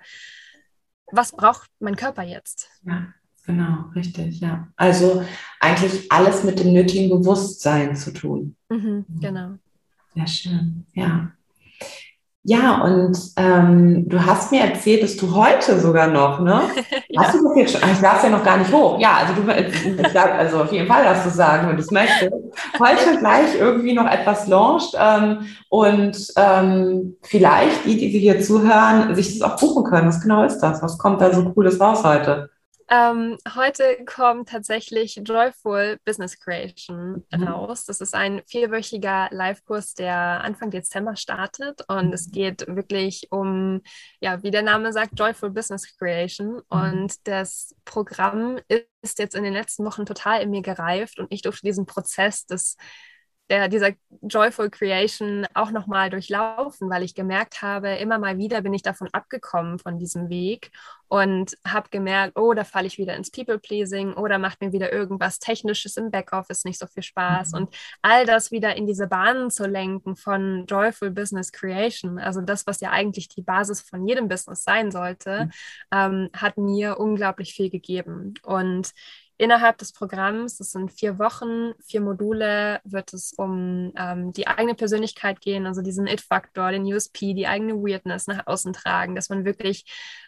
was 1.17 1.33
braucht 1.33 1.71
mein 1.79 1.97
Körper 1.97 2.23
jetzt? 2.23 2.69
Ja. 2.85 3.07
Genau, 3.47 3.91
richtig, 3.95 4.41
ja. 4.41 4.69
Also 4.77 5.23
eigentlich 5.61 6.11
alles 6.11 6.45
mit 6.45 6.59
dem 6.61 6.73
nötigen 6.73 7.11
Bewusstsein 7.11 7.95
zu 7.95 8.13
tun. 8.13 8.57
Mhm, 8.71 9.05
genau. 9.21 9.59
Sehr 10.15 10.27
schön, 10.27 10.87
ja. 10.95 11.31
Ja, 12.47 12.83
und 12.83 13.19
ähm, 13.37 14.07
du 14.07 14.23
hast 14.23 14.53
mir 14.53 14.61
erzählt, 14.61 15.03
dass 15.03 15.17
du 15.17 15.35
heute 15.35 15.81
sogar 15.81 16.09
noch, 16.09 16.41
ne? 16.41 16.61
ja. 17.09 17.23
Hast 17.23 17.35
du 17.35 17.43
das 17.43 17.57
jetzt 17.57 17.73
schon? 17.73 17.91
Ich 17.91 18.01
darf 18.01 18.23
ja 18.23 18.29
noch 18.29 18.45
gar 18.45 18.59
nicht 18.59 18.71
hoch. 18.71 19.01
Ja, 19.01 19.21
also 19.23 19.33
du, 19.33 20.19
also 20.21 20.63
auf 20.63 20.71
jeden 20.71 20.87
Fall 20.87 21.05
darfst 21.05 21.25
du 21.25 21.31
sagen, 21.31 21.69
wenn 21.69 21.77
du 21.77 21.83
es 21.83 21.91
möchtest. 21.91 22.35
Heute 22.79 23.19
gleich 23.19 23.59
irgendwie 23.59 23.95
noch 23.95 24.07
etwas 24.07 24.47
launcht 24.47 24.95
ähm, 25.01 25.47
und 25.71 26.19
ähm, 26.37 27.17
vielleicht 27.23 27.87
die, 27.87 27.97
die 27.97 28.19
hier 28.19 28.39
zuhören, 28.43 29.15
sich 29.15 29.39
das 29.39 29.51
auch 29.51 29.59
buchen 29.59 29.85
können. 29.85 30.07
Was 30.07 30.21
genau 30.21 30.45
ist 30.45 30.59
das? 30.59 30.83
Was 30.83 30.99
kommt 30.99 31.23
da 31.23 31.33
so 31.33 31.51
Cooles 31.51 31.81
raus 31.81 32.05
heute? 32.05 32.51
Ähm, 32.89 33.39
heute 33.55 34.05
kommt 34.05 34.51
tatsächlich 34.51 35.21
Joyful 35.25 35.99
Business 36.05 36.39
Creation 36.39 37.25
mhm. 37.33 37.43
raus. 37.45 37.87
Das 37.87 38.01
ist 38.01 38.15
ein 38.15 38.43
vierwöchiger 38.47 39.29
Live-Kurs, 39.31 39.95
der 39.95 40.43
Anfang 40.43 40.71
Dezember 40.71 41.17
startet. 41.17 41.83
Und 41.89 42.13
es 42.13 42.29
mhm. 42.29 42.33
geht 42.33 42.67
wirklich 42.69 43.29
um, 43.31 43.81
ja, 44.21 44.43
wie 44.43 44.51
der 44.51 44.63
Name 44.63 44.93
sagt, 44.93 45.19
Joyful 45.19 45.51
Business 45.51 45.97
Creation. 45.97 46.57
Mhm. 46.57 46.63
Und 46.69 47.27
das 47.27 47.75
Programm 47.85 48.59
ist 48.69 49.19
jetzt 49.19 49.35
in 49.35 49.45
den 49.45 49.55
letzten 49.55 49.85
Wochen 49.85 50.07
total 50.07 50.43
in 50.43 50.51
mir 50.51 50.63
gereift 50.63 51.19
und 51.19 51.31
ich 51.31 51.43
durfte 51.43 51.67
diesen 51.67 51.87
Prozess 51.87 52.47
des 52.47 52.77
der, 53.51 53.69
dieser 53.69 53.91
Joyful 54.23 54.71
Creation 54.71 55.47
auch 55.53 55.71
nochmal 55.71 56.09
durchlaufen, 56.09 56.89
weil 56.89 57.03
ich 57.03 57.15
gemerkt 57.15 57.61
habe, 57.61 57.91
immer 57.97 58.19
mal 58.19 58.39
wieder 58.39 58.63
bin 58.63 58.73
ich 58.73 58.83
davon 58.83 59.09
abgekommen 59.13 59.79
von 59.79 59.99
diesem 59.99 60.31
Weg 60.31 60.71
und 61.09 61.55
habe 61.67 61.91
gemerkt, 61.91 62.39
oh, 62.39 62.55
da 62.55 62.65
falle 62.65 62.87
ich 62.87 62.97
wieder 62.97 63.15
ins 63.15 63.31
People-Pleasing 63.31 64.15
oder 64.15 64.39
macht 64.39 64.63
mir 64.63 64.73
wieder 64.73 64.93
irgendwas 64.93 65.39
Technisches 65.39 65.99
im 65.99 66.11
Backoffice 66.11 66.65
nicht 66.65 66.79
so 66.79 66.87
viel 66.87 67.03
Spaß. 67.03 67.53
Mhm. 67.53 67.59
Und 67.59 67.77
all 68.01 68.25
das 68.25 68.51
wieder 68.51 68.77
in 68.77 68.87
diese 68.87 69.07
Bahnen 69.09 69.51
zu 69.51 69.67
lenken 69.67 70.17
von 70.17 70.65
Joyful 70.67 71.11
Business 71.11 71.53
Creation, 71.53 72.19
also 72.19 72.41
das, 72.41 72.67
was 72.67 72.81
ja 72.81 72.91
eigentlich 72.91 73.29
die 73.29 73.43
Basis 73.43 73.83
von 73.83 74.09
jedem 74.09 74.27
Business 74.27 74.65
sein 74.65 74.91
sollte, 74.91 75.45
mhm. 75.45 75.51
ähm, 75.93 76.31
hat 76.33 76.57
mir 76.57 76.99
unglaublich 76.99 77.53
viel 77.53 77.69
gegeben. 77.69 78.35
Und 78.43 78.93
Innerhalb 79.37 79.79
des 79.79 79.93
Programms, 79.93 80.59
das 80.59 80.71
sind 80.71 80.93
vier 80.93 81.19
Wochen, 81.19 81.73
vier 81.85 82.01
Module, 82.01 82.81
wird 82.85 83.13
es 83.13 83.33
um 83.33 83.93
ähm, 83.97 84.33
die 84.33 84.47
eigene 84.47 84.77
Persönlichkeit 84.77 85.41
gehen, 85.41 85.67
also 85.67 85.83
diesen 85.83 86.07
It-Faktor, 86.07 86.71
den 86.71 86.85
USP, 86.85 87.35
die 87.35 87.49
eigene 87.49 87.75
Weirdness 87.75 88.29
nach 88.29 88.47
außen 88.47 88.73
tragen, 88.73 89.17
dass 89.17 89.31
man 89.31 89.45
wirklich 89.45 89.85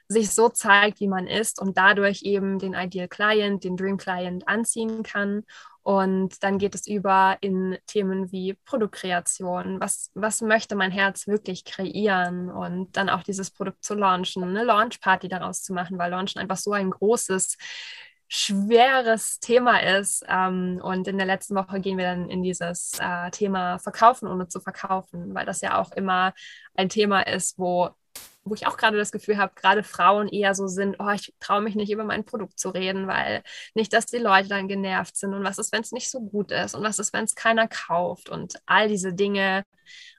sich 0.08 0.30
so 0.30 0.48
zeigt, 0.48 0.98
wie 0.98 1.08
man 1.08 1.28
ist 1.28 1.60
und 1.60 1.78
dadurch 1.78 2.22
eben 2.22 2.58
den 2.58 2.74
Ideal 2.74 3.06
Client, 3.06 3.62
den 3.62 3.76
Dream 3.76 3.96
Client 3.96 4.48
anziehen 4.48 5.04
kann. 5.04 5.44
Und 5.82 6.42
dann 6.42 6.58
geht 6.58 6.74
es 6.74 6.88
über 6.88 7.38
in 7.42 7.78
Themen 7.86 8.32
wie 8.32 8.54
Produktkreation. 8.64 9.78
Was, 9.78 10.10
was 10.14 10.40
möchte 10.40 10.74
mein 10.74 10.90
Herz 10.90 11.28
wirklich 11.28 11.64
kreieren? 11.64 12.50
Und 12.50 12.96
dann 12.96 13.08
auch 13.08 13.22
dieses 13.22 13.52
Produkt 13.52 13.84
zu 13.84 13.94
launchen, 13.94 14.42
eine 14.42 14.64
Launchparty 14.64 15.28
daraus 15.28 15.62
zu 15.62 15.72
machen, 15.72 15.96
weil 15.96 16.10
Launchen 16.10 16.40
einfach 16.40 16.56
so 16.56 16.72
ein 16.72 16.90
großes 16.90 17.56
schweres 18.28 19.38
Thema 19.40 19.78
ist. 19.78 20.24
Ähm, 20.28 20.80
und 20.82 21.08
in 21.08 21.18
der 21.18 21.26
letzten 21.26 21.54
Woche 21.54 21.80
gehen 21.80 21.98
wir 21.98 22.04
dann 22.06 22.28
in 22.28 22.42
dieses 22.42 22.92
äh, 23.00 23.30
Thema 23.30 23.78
Verkaufen, 23.78 24.28
ohne 24.28 24.48
zu 24.48 24.60
verkaufen, 24.60 25.34
weil 25.34 25.46
das 25.46 25.60
ja 25.60 25.80
auch 25.80 25.92
immer 25.92 26.34
ein 26.74 26.88
Thema 26.88 27.20
ist, 27.26 27.58
wo 27.58 27.90
wo 28.46 28.54
ich 28.54 28.66
auch 28.66 28.76
gerade 28.76 28.96
das 28.96 29.12
Gefühl 29.12 29.38
habe, 29.38 29.52
gerade 29.56 29.82
Frauen 29.82 30.28
eher 30.28 30.54
so 30.54 30.68
sind, 30.68 30.96
oh, 31.00 31.10
ich 31.10 31.34
traue 31.40 31.60
mich 31.62 31.74
nicht 31.74 31.90
über 31.90 32.04
mein 32.04 32.24
Produkt 32.24 32.58
zu 32.58 32.70
reden, 32.70 33.08
weil 33.08 33.42
nicht, 33.74 33.92
dass 33.92 34.06
die 34.06 34.18
Leute 34.18 34.48
dann 34.48 34.68
genervt 34.68 35.16
sind 35.16 35.34
und 35.34 35.44
was 35.44 35.58
ist, 35.58 35.72
wenn 35.72 35.82
es 35.82 35.92
nicht 35.92 36.10
so 36.10 36.20
gut 36.20 36.52
ist 36.52 36.74
und 36.74 36.82
was 36.84 36.98
ist, 36.98 37.12
wenn 37.12 37.24
es 37.24 37.34
keiner 37.34 37.68
kauft 37.68 38.28
und 38.28 38.54
all 38.66 38.88
diese 38.88 39.12
Dinge 39.12 39.64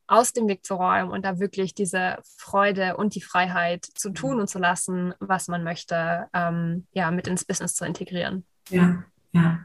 aus 0.08 0.34
dem 0.34 0.48
Weg 0.48 0.66
zu 0.66 0.76
räumen 0.76 1.12
und 1.12 1.24
da 1.24 1.40
wirklich 1.40 1.74
diese 1.76 2.18
Freude 2.38 2.98
und 2.98 3.16
die 3.16 3.22
Freiheit 3.22 3.86
zu 3.86 4.10
tun 4.12 4.36
mhm. 4.36 4.42
und 4.42 4.48
zu 4.48 4.60
lassen, 4.60 5.14
was 5.20 5.48
man 5.48 5.64
möchte, 5.64 6.28
ähm, 6.34 6.88
ja, 6.94 7.12
mit 7.12 7.28
ins 7.28 7.46
Business 7.46 7.76
zu 7.76 7.86
integrieren. 7.86 8.46
Ja, 8.70 9.04
ja, 9.34 9.60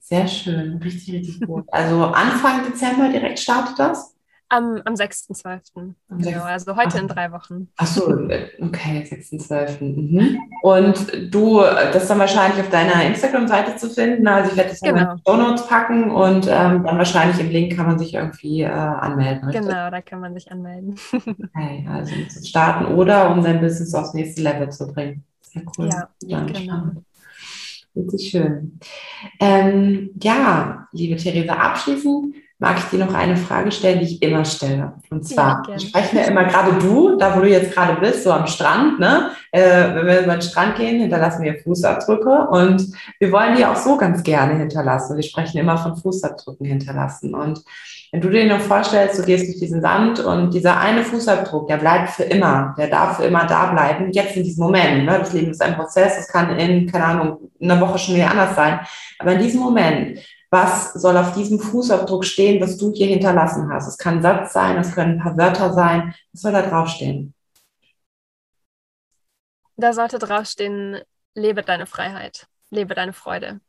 sehr 0.00 0.26
schön, 0.26 0.78
richtig, 0.78 1.14
richtig 1.14 1.46
gut. 1.46 1.66
Also 1.72 2.06
Anfang 2.06 2.64
Dezember 2.64 3.08
direkt 3.10 3.38
startet 3.38 3.78
das? 3.78 4.11
Am, 4.52 4.82
am 4.84 4.92
6.12. 4.92 5.94
Genau, 6.10 6.42
also 6.42 6.76
heute 6.76 6.96
Ach, 6.96 7.00
in 7.00 7.08
drei 7.08 7.32
Wochen. 7.32 7.68
Ach 7.78 7.86
so, 7.86 8.06
okay, 8.06 9.02
6.12. 9.10 9.82
Mhm. 9.82 10.38
Und 10.60 11.34
du, 11.34 11.60
das 11.60 12.02
ist 12.02 12.10
dann 12.10 12.18
wahrscheinlich 12.18 12.60
auf 12.60 12.68
deiner 12.68 13.02
Instagram-Seite 13.06 13.76
zu 13.76 13.88
finden. 13.88 14.26
Also 14.26 14.50
ich 14.50 14.58
werde 14.58 14.68
das 14.68 14.80
genau. 14.80 15.12
in 15.12 15.16
die 15.16 15.22
Show 15.26 15.36
Notes 15.38 15.66
packen 15.66 16.10
und 16.10 16.46
ähm, 16.48 16.84
dann 16.84 16.98
wahrscheinlich 16.98 17.40
im 17.40 17.48
Link 17.48 17.74
kann 17.74 17.86
man 17.86 17.98
sich 17.98 18.12
irgendwie 18.12 18.60
äh, 18.60 18.66
anmelden. 18.66 19.44
Richtig? 19.44 19.62
Genau, 19.66 19.90
da 19.90 20.02
kann 20.02 20.20
man 20.20 20.34
sich 20.34 20.52
anmelden. 20.52 20.96
okay, 21.14 21.88
also 21.90 22.12
starten 22.46 22.94
oder 22.94 23.30
um 23.30 23.42
dein 23.42 23.58
Business 23.58 23.94
aufs 23.94 24.12
nächste 24.12 24.42
Level 24.42 24.68
zu 24.68 24.86
bringen. 24.86 25.24
Sehr 25.40 25.62
cool. 25.78 25.88
Ja, 25.88 26.08
ja 26.26 26.44
genau. 26.44 26.90
Richtig 27.96 28.30
schön. 28.30 28.78
Ähm, 29.40 30.10
ja, 30.22 30.88
liebe 30.92 31.16
Theresa, 31.16 31.54
abschließend 31.54 32.34
mag 32.62 32.78
ich 32.78 32.84
dir 32.84 33.04
noch 33.04 33.12
eine 33.12 33.36
Frage 33.36 33.72
stellen, 33.72 33.98
die 33.98 34.04
ich 34.04 34.22
immer 34.22 34.44
stelle. 34.44 34.92
Und 35.10 35.26
zwar, 35.26 35.64
ja, 35.68 35.80
sprechen 35.80 36.16
wir 36.16 36.28
immer 36.28 36.44
gerade 36.44 36.74
du, 36.78 37.16
da 37.16 37.36
wo 37.36 37.40
du 37.40 37.48
jetzt 37.48 37.74
gerade 37.74 38.00
bist, 38.00 38.22
so 38.22 38.30
am 38.30 38.46
Strand, 38.46 39.00
ne? 39.00 39.32
Äh, 39.50 39.96
wenn 39.96 40.06
wir 40.06 40.20
über 40.20 40.34
den 40.34 40.42
Strand 40.42 40.76
gehen, 40.76 41.00
hinterlassen 41.00 41.42
wir 41.42 41.58
Fußabdrücke 41.58 42.46
und 42.50 42.86
wir 43.18 43.32
wollen 43.32 43.56
die 43.56 43.66
auch 43.66 43.74
so 43.74 43.96
ganz 43.96 44.22
gerne 44.22 44.54
hinterlassen. 44.54 45.16
Wir 45.16 45.24
sprechen 45.24 45.58
immer 45.58 45.76
von 45.76 45.96
Fußabdrücken 45.96 46.64
hinterlassen. 46.64 47.34
Und 47.34 47.64
wenn 48.12 48.20
du 48.20 48.30
dir 48.30 48.46
nur 48.46 48.60
vorstellst, 48.60 49.18
du 49.18 49.24
gehst 49.24 49.48
durch 49.48 49.58
diesen 49.58 49.82
Sand 49.82 50.20
und 50.20 50.54
dieser 50.54 50.78
eine 50.78 51.02
Fußabdruck, 51.02 51.66
der 51.66 51.78
bleibt 51.78 52.10
für 52.10 52.22
immer, 52.22 52.76
der 52.78 52.86
darf 52.86 53.16
für 53.16 53.24
immer 53.24 53.44
da 53.46 53.72
bleiben, 53.72 54.12
jetzt 54.12 54.36
in 54.36 54.44
diesem 54.44 54.62
Moment. 54.62 55.04
Ne? 55.04 55.18
Das 55.18 55.32
Leben 55.32 55.50
ist 55.50 55.60
ein 55.60 55.74
Prozess, 55.74 56.14
das 56.14 56.28
kann 56.28 56.56
in, 56.56 56.86
keine 56.86 57.06
Ahnung, 57.06 57.38
einer 57.60 57.80
Woche 57.80 57.98
schon 57.98 58.14
wieder 58.14 58.30
anders 58.30 58.54
sein. 58.54 58.78
Aber 59.18 59.32
in 59.32 59.42
diesem 59.42 59.60
Moment 59.60 60.20
was 60.52 60.92
soll 60.92 61.16
auf 61.16 61.32
diesem 61.32 61.58
Fußabdruck 61.58 62.26
stehen, 62.26 62.60
was 62.60 62.76
du 62.76 62.92
hier 62.92 63.06
hinterlassen 63.06 63.72
hast. 63.72 63.88
Es 63.88 63.96
kann 63.96 64.16
ein 64.16 64.22
Satz 64.22 64.52
sein, 64.52 64.76
es 64.76 64.94
können 64.94 65.12
ein 65.12 65.18
paar 65.18 65.36
Wörter 65.38 65.72
sein. 65.72 66.14
Was 66.32 66.42
soll 66.42 66.52
da 66.52 66.60
draufstehen? 66.60 67.34
Da 69.76 69.94
sollte 69.94 70.18
draufstehen, 70.18 71.00
lebe 71.34 71.62
deine 71.62 71.86
Freiheit, 71.86 72.48
lebe 72.70 72.94
deine 72.94 73.14
Freude. 73.14 73.60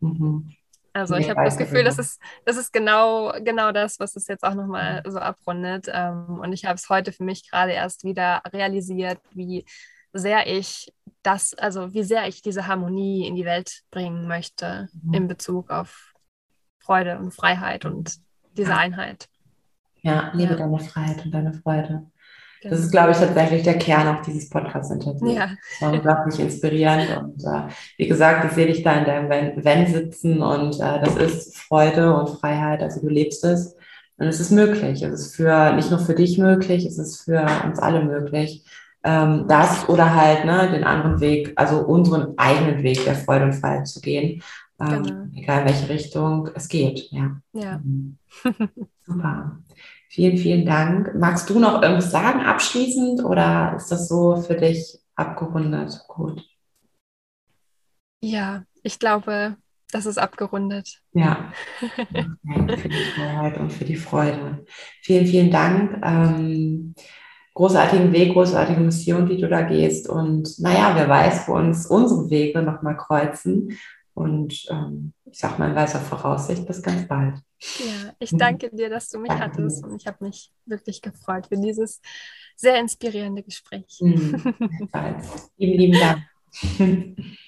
Mhm. 0.00 0.52
Also 0.92 1.14
ich 1.14 1.30
habe 1.30 1.44
das 1.44 1.56
Gefühl, 1.56 1.84
das 1.84 2.00
ist, 2.00 2.20
das 2.44 2.56
ist 2.56 2.72
genau, 2.72 3.32
genau 3.44 3.70
das, 3.70 4.00
was 4.00 4.16
es 4.16 4.26
jetzt 4.26 4.42
auch 4.42 4.54
nochmal 4.54 5.04
so 5.06 5.20
abrundet. 5.20 5.86
Ähm, 5.88 6.40
und 6.42 6.52
ich 6.52 6.64
habe 6.64 6.74
es 6.74 6.88
heute 6.88 7.12
für 7.12 7.22
mich 7.22 7.48
gerade 7.48 7.70
erst 7.70 8.02
wieder 8.02 8.42
realisiert, 8.52 9.20
wie 9.30 9.64
sehr 10.12 10.46
ich 10.46 10.92
das, 11.22 11.54
also 11.54 11.92
wie 11.94 12.02
sehr 12.02 12.26
ich 12.28 12.42
diese 12.42 12.66
Harmonie 12.66 13.26
in 13.26 13.34
die 13.34 13.44
Welt 13.44 13.82
bringen 13.90 14.26
möchte 14.26 14.88
mhm. 15.02 15.14
in 15.14 15.28
Bezug 15.28 15.70
auf 15.70 16.14
Freude 16.78 17.18
und 17.18 17.32
Freiheit 17.32 17.84
und 17.84 18.16
diese 18.56 18.70
ja. 18.70 18.76
Einheit. 18.78 19.28
Ja, 20.00 20.30
liebe 20.32 20.52
ja. 20.52 20.58
deine 20.58 20.78
Freiheit 20.78 21.24
und 21.24 21.32
deine 21.32 21.52
Freude. 21.52 22.06
Genau. 22.60 22.74
Das 22.74 22.84
ist, 22.84 22.90
glaube 22.90 23.12
ich, 23.12 23.18
tatsächlich 23.18 23.62
der 23.62 23.78
Kern 23.78 24.16
auch 24.16 24.22
dieses 24.22 24.48
Podcast-Interviews. 24.48 25.34
Ja. 25.34 25.46
Das 25.46 25.82
war 25.82 25.92
unglaublich 25.92 26.40
inspirierend. 26.40 27.16
Und 27.16 27.44
äh, 27.44 27.68
wie 27.98 28.08
gesagt, 28.08 28.44
ich 28.46 28.52
sehe 28.52 28.66
dich 28.66 28.82
da 28.82 28.94
in 28.94 29.04
deinem 29.04 29.28
Wenn, 29.28 29.64
Wenn 29.64 29.86
sitzen 29.86 30.42
und 30.42 30.74
äh, 30.80 31.00
das 31.00 31.16
ist 31.16 31.56
Freude 31.56 32.14
und 32.14 32.40
Freiheit. 32.40 32.82
Also 32.82 33.00
du 33.00 33.08
lebst 33.08 33.44
es. 33.44 33.76
Und 34.16 34.26
es 34.26 34.40
ist 34.40 34.50
möglich. 34.50 35.02
Es 35.02 35.20
ist 35.20 35.36
für 35.36 35.72
nicht 35.74 35.90
nur 35.90 36.00
für 36.00 36.14
dich 36.14 36.38
möglich, 36.38 36.84
es 36.84 36.98
ist 36.98 37.22
für 37.22 37.46
uns 37.64 37.78
alle 37.78 38.04
möglich 38.04 38.64
ähm, 39.08 39.46
das 39.48 39.88
oder 39.88 40.14
halt 40.14 40.44
ne, 40.44 40.70
den 40.70 40.84
anderen 40.84 41.18
Weg, 41.20 41.52
also 41.56 41.78
unseren 41.78 42.36
eigenen 42.36 42.82
Weg 42.82 43.02
der 43.04 43.14
Freude 43.14 43.46
und 43.46 43.54
Freiheit 43.54 43.88
zu 43.88 44.00
gehen. 44.00 44.42
Ähm, 44.78 45.02
genau. 45.02 45.24
Egal 45.34 45.60
in 45.60 45.68
welche 45.68 45.88
Richtung 45.88 46.50
es 46.54 46.68
geht. 46.68 47.10
Ja. 47.10 47.40
ja. 47.54 47.78
Mhm. 47.78 48.18
Super. 49.06 49.58
Vielen, 50.10 50.36
vielen 50.36 50.66
Dank. 50.66 51.14
Magst 51.14 51.48
du 51.48 51.58
noch 51.58 51.82
irgendwas 51.82 52.10
sagen 52.10 52.40
abschließend 52.40 53.24
oder 53.24 53.74
ist 53.76 53.90
das 53.90 54.08
so 54.08 54.36
für 54.36 54.54
dich 54.54 54.98
abgerundet? 55.14 56.04
Gut. 56.08 56.44
Ja, 58.22 58.64
ich 58.82 58.98
glaube, 58.98 59.56
das 59.90 60.06
ist 60.06 60.18
abgerundet. 60.18 61.00
Ja, 61.12 61.52
für 61.80 62.88
die 62.88 63.04
Freiheit 63.14 63.58
und 63.58 63.72
für 63.72 63.84
die 63.84 63.96
Freude. 63.96 64.66
Vielen, 65.02 65.26
vielen 65.26 65.50
Dank. 65.50 65.98
Ähm, 66.04 66.94
großartigen 67.58 68.12
Weg, 68.12 68.34
großartige 68.34 68.78
Mission, 68.78 69.26
die 69.26 69.36
du 69.36 69.48
da 69.48 69.62
gehst. 69.62 70.08
Und 70.08 70.60
naja, 70.60 70.92
wer 70.94 71.08
weiß, 71.08 71.48
wo 71.48 71.54
uns 71.54 71.86
unsere 71.86 72.30
Wege 72.30 72.62
nochmal 72.62 72.96
kreuzen. 72.96 73.76
Und 74.14 74.64
ähm, 74.70 75.12
ich 75.24 75.40
sag 75.40 75.58
mal 75.58 75.70
in 75.70 75.74
weiser 75.74 75.98
Voraussicht, 75.98 76.64
bis 76.68 76.80
ganz 76.80 77.08
bald. 77.08 77.34
Ja, 77.80 78.12
ich 78.20 78.30
danke 78.30 78.70
dir, 78.70 78.88
dass 78.88 79.08
du 79.10 79.18
mich 79.18 79.28
danke 79.28 79.44
hattest. 79.44 79.84
Und 79.84 80.00
ich 80.00 80.06
habe 80.06 80.24
mich 80.24 80.52
wirklich 80.66 81.02
gefreut 81.02 81.48
für 81.48 81.56
dieses 81.56 82.00
sehr 82.54 82.78
inspirierende 82.78 83.42
Gespräch. 83.42 83.98
Mhm, 84.00 84.40
lieben, 85.56 85.78
lieben 85.78 85.98
Dank. 85.98 86.22